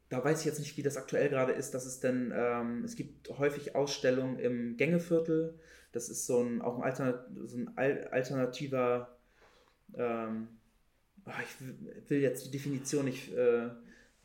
da 0.09 0.23
weiß 0.23 0.39
ich 0.39 0.45
jetzt 0.45 0.59
nicht, 0.59 0.77
wie 0.77 0.83
das 0.83 0.97
aktuell 0.97 1.29
gerade 1.29 1.51
ist, 1.51 1.73
dass 1.73 1.85
es 1.85 1.99
denn, 1.99 2.33
ähm, 2.35 2.83
es 2.83 2.95
gibt 2.95 3.29
häufig 3.37 3.75
Ausstellungen 3.75 4.39
im 4.39 4.77
Gängeviertel. 4.77 5.59
Das 5.91 6.09
ist 6.09 6.25
so 6.25 6.41
ein, 6.41 6.61
auch 6.61 6.77
ein, 6.77 6.83
Alternat 6.83 7.27
so 7.45 7.57
ein 7.57 7.77
alternativer, 7.77 9.15
ähm, 9.93 10.47
ah, 11.25 11.33
ich 11.43 12.09
will 12.09 12.19
jetzt 12.19 12.45
die 12.45 12.51
Definition 12.51 13.05
nicht. 13.05 13.33
Äh, 13.33 13.69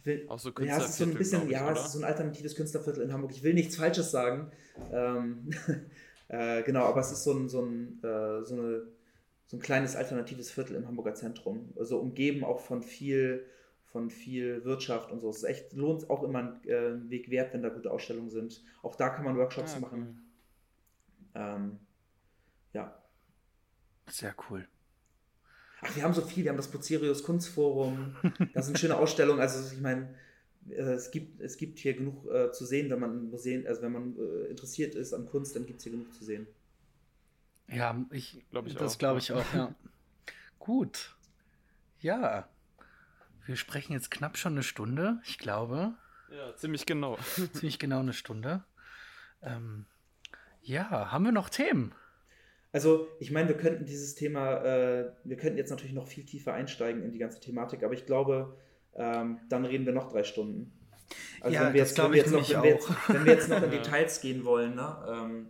will, 0.04 0.24
auch 0.28 0.38
so 0.38 0.52
ja, 0.60 0.78
es 0.78 0.90
ist 0.90 0.98
so 0.98 1.04
ein 1.04 1.14
bisschen, 1.14 1.46
ich, 1.46 1.50
ja, 1.50 1.70
es 1.72 1.86
ist 1.86 1.92
so 1.92 1.98
ein 1.98 2.04
alternatives 2.04 2.54
Künstlerviertel 2.54 3.02
in 3.02 3.12
Hamburg. 3.12 3.32
Ich 3.32 3.42
will 3.42 3.54
nichts 3.54 3.76
Falsches 3.76 4.10
sagen. 4.10 4.50
Ähm, 4.92 5.50
Äh, 6.28 6.62
genau, 6.62 6.84
aber 6.84 7.00
es 7.00 7.12
ist 7.12 7.24
so 7.24 7.32
ein, 7.32 7.48
so 7.48 7.62
ein, 7.62 7.98
äh, 8.02 8.44
so, 8.44 8.54
eine, 8.54 8.86
so 9.46 9.56
ein 9.56 9.60
kleines 9.60 9.96
alternatives 9.96 10.50
Viertel 10.50 10.76
im 10.76 10.86
Hamburger 10.86 11.14
Zentrum. 11.14 11.72
Also 11.78 11.98
umgeben 11.98 12.44
auch 12.44 12.60
von 12.60 12.82
viel, 12.82 13.46
von 13.84 14.10
viel 14.10 14.64
Wirtschaft 14.64 15.12
und 15.12 15.20
so. 15.20 15.30
Es 15.30 15.38
ist 15.38 15.44
echt, 15.44 15.72
lohnt 15.72 16.10
auch 16.10 16.22
immer 16.22 16.38
einen 16.40 16.64
äh, 16.64 17.10
Weg 17.10 17.30
wert, 17.30 17.52
wenn 17.54 17.62
da 17.62 17.68
gute 17.68 17.90
Ausstellungen 17.90 18.30
sind. 18.30 18.62
Auch 18.82 18.96
da 18.96 19.08
kann 19.10 19.24
man 19.24 19.36
Workshops 19.36 19.74
ja, 19.74 19.80
machen. 19.80 20.32
Ähm, 21.34 21.78
ja. 22.72 23.02
Sehr 24.08 24.34
cool. 24.50 24.66
Ach, 25.82 25.94
wir 25.94 26.02
haben 26.02 26.14
so 26.14 26.22
viel. 26.22 26.44
Wir 26.44 26.50
haben 26.50 26.56
das 26.56 26.70
Pozerius 26.70 27.22
Kunstforum. 27.22 28.16
Das 28.54 28.66
sind 28.66 28.78
schöne 28.78 28.96
Ausstellungen. 28.96 29.40
Also, 29.40 29.72
ich 29.72 29.80
meine, 29.80 30.14
es 30.70 31.10
gibt, 31.10 31.40
es 31.40 31.56
gibt 31.56 31.78
hier 31.78 31.94
genug 31.94 32.26
äh, 32.30 32.50
zu 32.52 32.64
sehen, 32.64 32.90
wenn 32.90 33.00
man 33.00 33.30
Museen, 33.30 33.66
also 33.66 33.82
wenn 33.82 33.92
man 33.92 34.16
äh, 34.18 34.46
interessiert 34.48 34.94
ist 34.94 35.12
an 35.12 35.26
Kunst, 35.26 35.54
dann 35.56 35.66
gibt 35.66 35.78
es 35.78 35.84
hier 35.84 35.92
genug 35.92 36.12
zu 36.12 36.24
sehen. 36.24 36.46
Ja, 37.68 38.04
ich, 38.10 38.44
glaub 38.50 38.66
ich 38.66 38.74
das 38.74 38.98
glaube 38.98 39.18
ich 39.18 39.32
auch, 39.32 39.54
ja. 39.54 39.74
Gut. 40.58 41.16
Ja. 42.00 42.48
wir 43.46 43.56
sprechen 43.56 43.92
jetzt 43.92 44.10
knapp 44.10 44.36
schon 44.36 44.52
eine 44.52 44.62
Stunde, 44.62 45.20
ich 45.24 45.38
glaube. 45.38 45.94
Ja, 46.30 46.54
ziemlich 46.56 46.86
genau. 46.86 47.18
ziemlich 47.52 47.78
genau 47.78 48.00
eine 48.00 48.12
Stunde. 48.12 48.64
Ähm, 49.42 49.86
ja, 50.62 51.12
haben 51.12 51.24
wir 51.24 51.32
noch 51.32 51.48
Themen? 51.48 51.94
Also, 52.72 53.08
ich 53.20 53.30
meine, 53.30 53.48
wir 53.48 53.56
könnten 53.56 53.86
dieses 53.86 54.14
Thema, 54.14 54.62
äh, 54.64 55.12
wir 55.24 55.36
könnten 55.36 55.56
jetzt 55.56 55.70
natürlich 55.70 55.94
noch 55.94 56.08
viel 56.08 56.24
tiefer 56.24 56.52
einsteigen 56.52 57.02
in 57.02 57.12
die 57.12 57.18
ganze 57.18 57.40
Thematik, 57.40 57.82
aber 57.84 57.94
ich 57.94 58.04
glaube, 58.04 58.56
ähm, 58.96 59.40
dann 59.48 59.64
reden 59.64 59.86
wir 59.86 59.92
noch 59.92 60.10
drei 60.10 60.24
Stunden. 60.24 60.72
Also 61.40 61.54
ja, 61.54 61.66
wenn 61.66 61.74
wir 61.74 61.80
jetzt, 61.80 61.98
wenn 61.98 62.12
wir 62.12 62.18
jetzt 62.18 62.32
noch, 62.32 62.48
wenn 62.48 62.62
wir 62.62 62.70
jetzt, 62.70 63.08
wenn 63.08 63.24
wir 63.24 63.32
jetzt 63.32 63.48
noch 63.48 63.62
in 63.62 63.70
Details 63.82 64.20
gehen 64.20 64.44
wollen, 64.44 64.74
ne? 64.74 65.06
Ähm, 65.08 65.48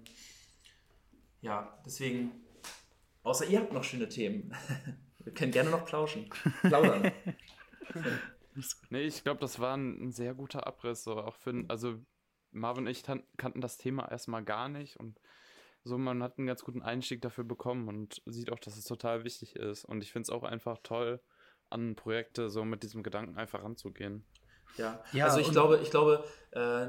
ja, 1.40 1.80
deswegen, 1.84 2.32
außer 3.22 3.46
ihr 3.46 3.60
habt 3.60 3.72
noch 3.72 3.84
schöne 3.84 4.08
Themen. 4.08 4.52
wir 5.20 5.32
können 5.32 5.52
gerne 5.52 5.70
noch 5.70 5.84
plauschen. 5.84 6.28
Plaudern. 6.62 7.12
nee, 8.90 9.02
ich 9.02 9.22
glaube, 9.22 9.40
das 9.40 9.60
war 9.60 9.76
ein, 9.76 10.08
ein, 10.08 10.12
sehr 10.12 10.34
guter 10.34 10.66
Abriss. 10.66 11.04
So 11.04 11.18
auch 11.18 11.36
für, 11.36 11.64
also 11.68 11.98
Marvin 12.50 12.86
und 12.86 12.90
ich 12.90 13.04
kannten 13.04 13.60
das 13.60 13.78
Thema 13.78 14.10
erstmal 14.10 14.44
gar 14.44 14.68
nicht 14.68 14.98
und 14.98 15.20
so, 15.84 15.98
man 15.98 16.20
hat 16.20 16.36
einen 16.36 16.48
ganz 16.48 16.64
guten 16.64 16.82
Einstieg 16.82 17.22
dafür 17.22 17.44
bekommen 17.44 17.86
und 17.86 18.20
sieht 18.26 18.50
auch, 18.50 18.58
dass 18.58 18.76
es 18.76 18.84
total 18.84 19.22
wichtig 19.22 19.54
ist. 19.54 19.84
Und 19.84 20.02
ich 20.02 20.10
finde 20.10 20.24
es 20.24 20.30
auch 20.30 20.42
einfach 20.42 20.78
toll, 20.82 21.20
an 21.70 21.96
Projekte 21.96 22.50
so 22.50 22.64
mit 22.64 22.82
diesem 22.82 23.02
Gedanken 23.02 23.36
einfach 23.36 23.62
ranzugehen. 23.62 24.24
Ja, 24.76 25.02
ja 25.12 25.26
also 25.26 25.40
ich 25.40 25.50
glaube, 25.50 25.80
ich 25.82 25.90
glaube, 25.90 26.24
äh, 26.52 26.86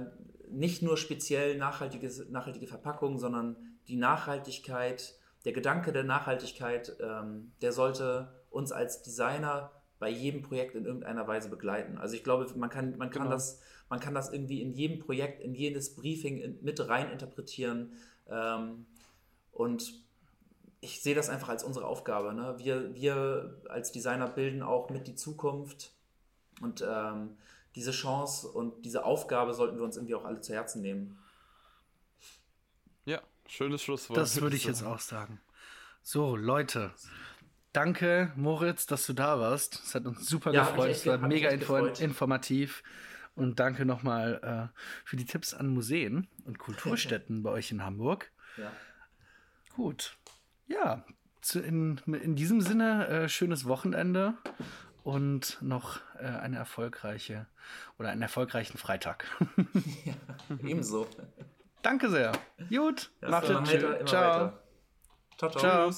nicht 0.49 0.81
nur 0.81 0.97
speziell 0.97 1.57
nachhaltige, 1.57 2.09
nachhaltige 2.29 2.67
Verpackungen, 2.67 3.19
sondern 3.19 3.55
die 3.87 3.95
Nachhaltigkeit, 3.95 5.15
der 5.45 5.53
Gedanke 5.53 5.91
der 5.91 6.03
Nachhaltigkeit, 6.03 6.95
ähm, 6.99 7.51
der 7.61 7.71
sollte 7.71 8.33
uns 8.49 8.71
als 8.71 9.01
Designer 9.01 9.71
bei 9.99 10.09
jedem 10.09 10.41
Projekt 10.41 10.75
in 10.75 10.85
irgendeiner 10.85 11.27
Weise 11.27 11.49
begleiten. 11.49 11.97
Also 11.97 12.15
ich 12.15 12.23
glaube, 12.23 12.47
man 12.55 12.69
kann, 12.69 12.97
man 12.97 13.09
kann, 13.09 13.23
genau. 13.23 13.33
das, 13.33 13.61
man 13.89 13.99
kann 13.99 14.13
das 14.13 14.31
irgendwie 14.31 14.61
in 14.61 14.73
jedem 14.73 14.99
Projekt, 14.99 15.41
in 15.41 15.53
jedes 15.53 15.95
Briefing 15.95 16.59
mit 16.61 16.87
rein 16.87 17.11
interpretieren. 17.11 17.93
Ähm, 18.29 18.85
und 19.51 20.06
ich 20.79 21.01
sehe 21.01 21.15
das 21.15 21.29
einfach 21.29 21.49
als 21.49 21.63
unsere 21.63 21.85
Aufgabe. 21.85 22.33
Ne? 22.33 22.55
Wir, 22.57 22.93
wir 22.93 23.61
als 23.69 23.91
Designer 23.91 24.27
bilden 24.27 24.61
auch 24.61 24.89
mit 24.89 25.07
die 25.07 25.15
Zukunft 25.15 25.91
und 26.61 26.85
ähm, 26.87 27.37
diese 27.75 27.91
Chance 27.91 28.47
und 28.47 28.85
diese 28.85 29.05
Aufgabe 29.05 29.53
sollten 29.53 29.77
wir 29.77 29.83
uns 29.83 29.97
irgendwie 29.97 30.15
auch 30.15 30.25
alle 30.25 30.41
zu 30.41 30.53
Herzen 30.53 30.81
nehmen. 30.81 31.19
Ja, 33.05 33.21
schönes 33.47 33.81
Schlusswort. 33.81 34.17
Das 34.17 34.41
würde 34.41 34.55
ich 34.55 34.65
jetzt 34.65 34.83
auch 34.83 34.99
sagen. 34.99 35.39
So, 36.01 36.35
Leute, 36.35 36.91
danke 37.73 38.31
Moritz, 38.35 38.85
dass 38.85 39.05
du 39.05 39.13
da 39.13 39.39
warst. 39.39 39.81
Es 39.85 39.95
hat 39.95 40.05
uns 40.05 40.27
super 40.27 40.53
ja, 40.53 40.65
gefreut. 40.65 40.91
Es 40.91 41.05
war 41.05 41.17
mega 41.17 41.49
info 41.49 41.77
informativ. 41.77 42.83
Und 43.35 43.59
danke 43.59 43.85
nochmal 43.85 44.71
äh, 44.73 44.79
für 45.05 45.15
die 45.15 45.25
Tipps 45.25 45.53
an 45.53 45.67
Museen 45.67 46.27
und 46.45 46.57
Kulturstätten 46.57 47.43
bei 47.43 47.51
euch 47.51 47.69
in 47.69 47.83
Hamburg. 47.83 48.31
Ja. 48.57 48.71
Gut. 49.75 50.17
Ja, 50.67 51.03
zu, 51.41 51.59
in, 51.59 52.01
in 52.07 52.35
diesem 52.35 52.61
Sinne, 52.61 53.07
äh, 53.07 53.29
schönes 53.29 53.65
Wochenende 53.65 54.33
und 55.03 55.57
noch 55.61 56.01
äh, 56.19 56.25
eine 56.25 56.57
erfolgreiche 56.57 57.47
oder 57.97 58.09
einen 58.09 58.21
erfolgreichen 58.21 58.77
Freitag. 58.77 59.25
ja, 60.05 60.13
ebenso. 60.63 61.07
Danke 61.81 62.09
sehr. 62.09 62.33
Gut, 62.69 63.11
ja, 63.21 63.29
macht 63.29 63.49
es. 63.49 63.69
Ciao. 64.05 64.53
Ciao, 65.37 65.51
ciao. 65.51 65.51
ciao. 65.51 65.91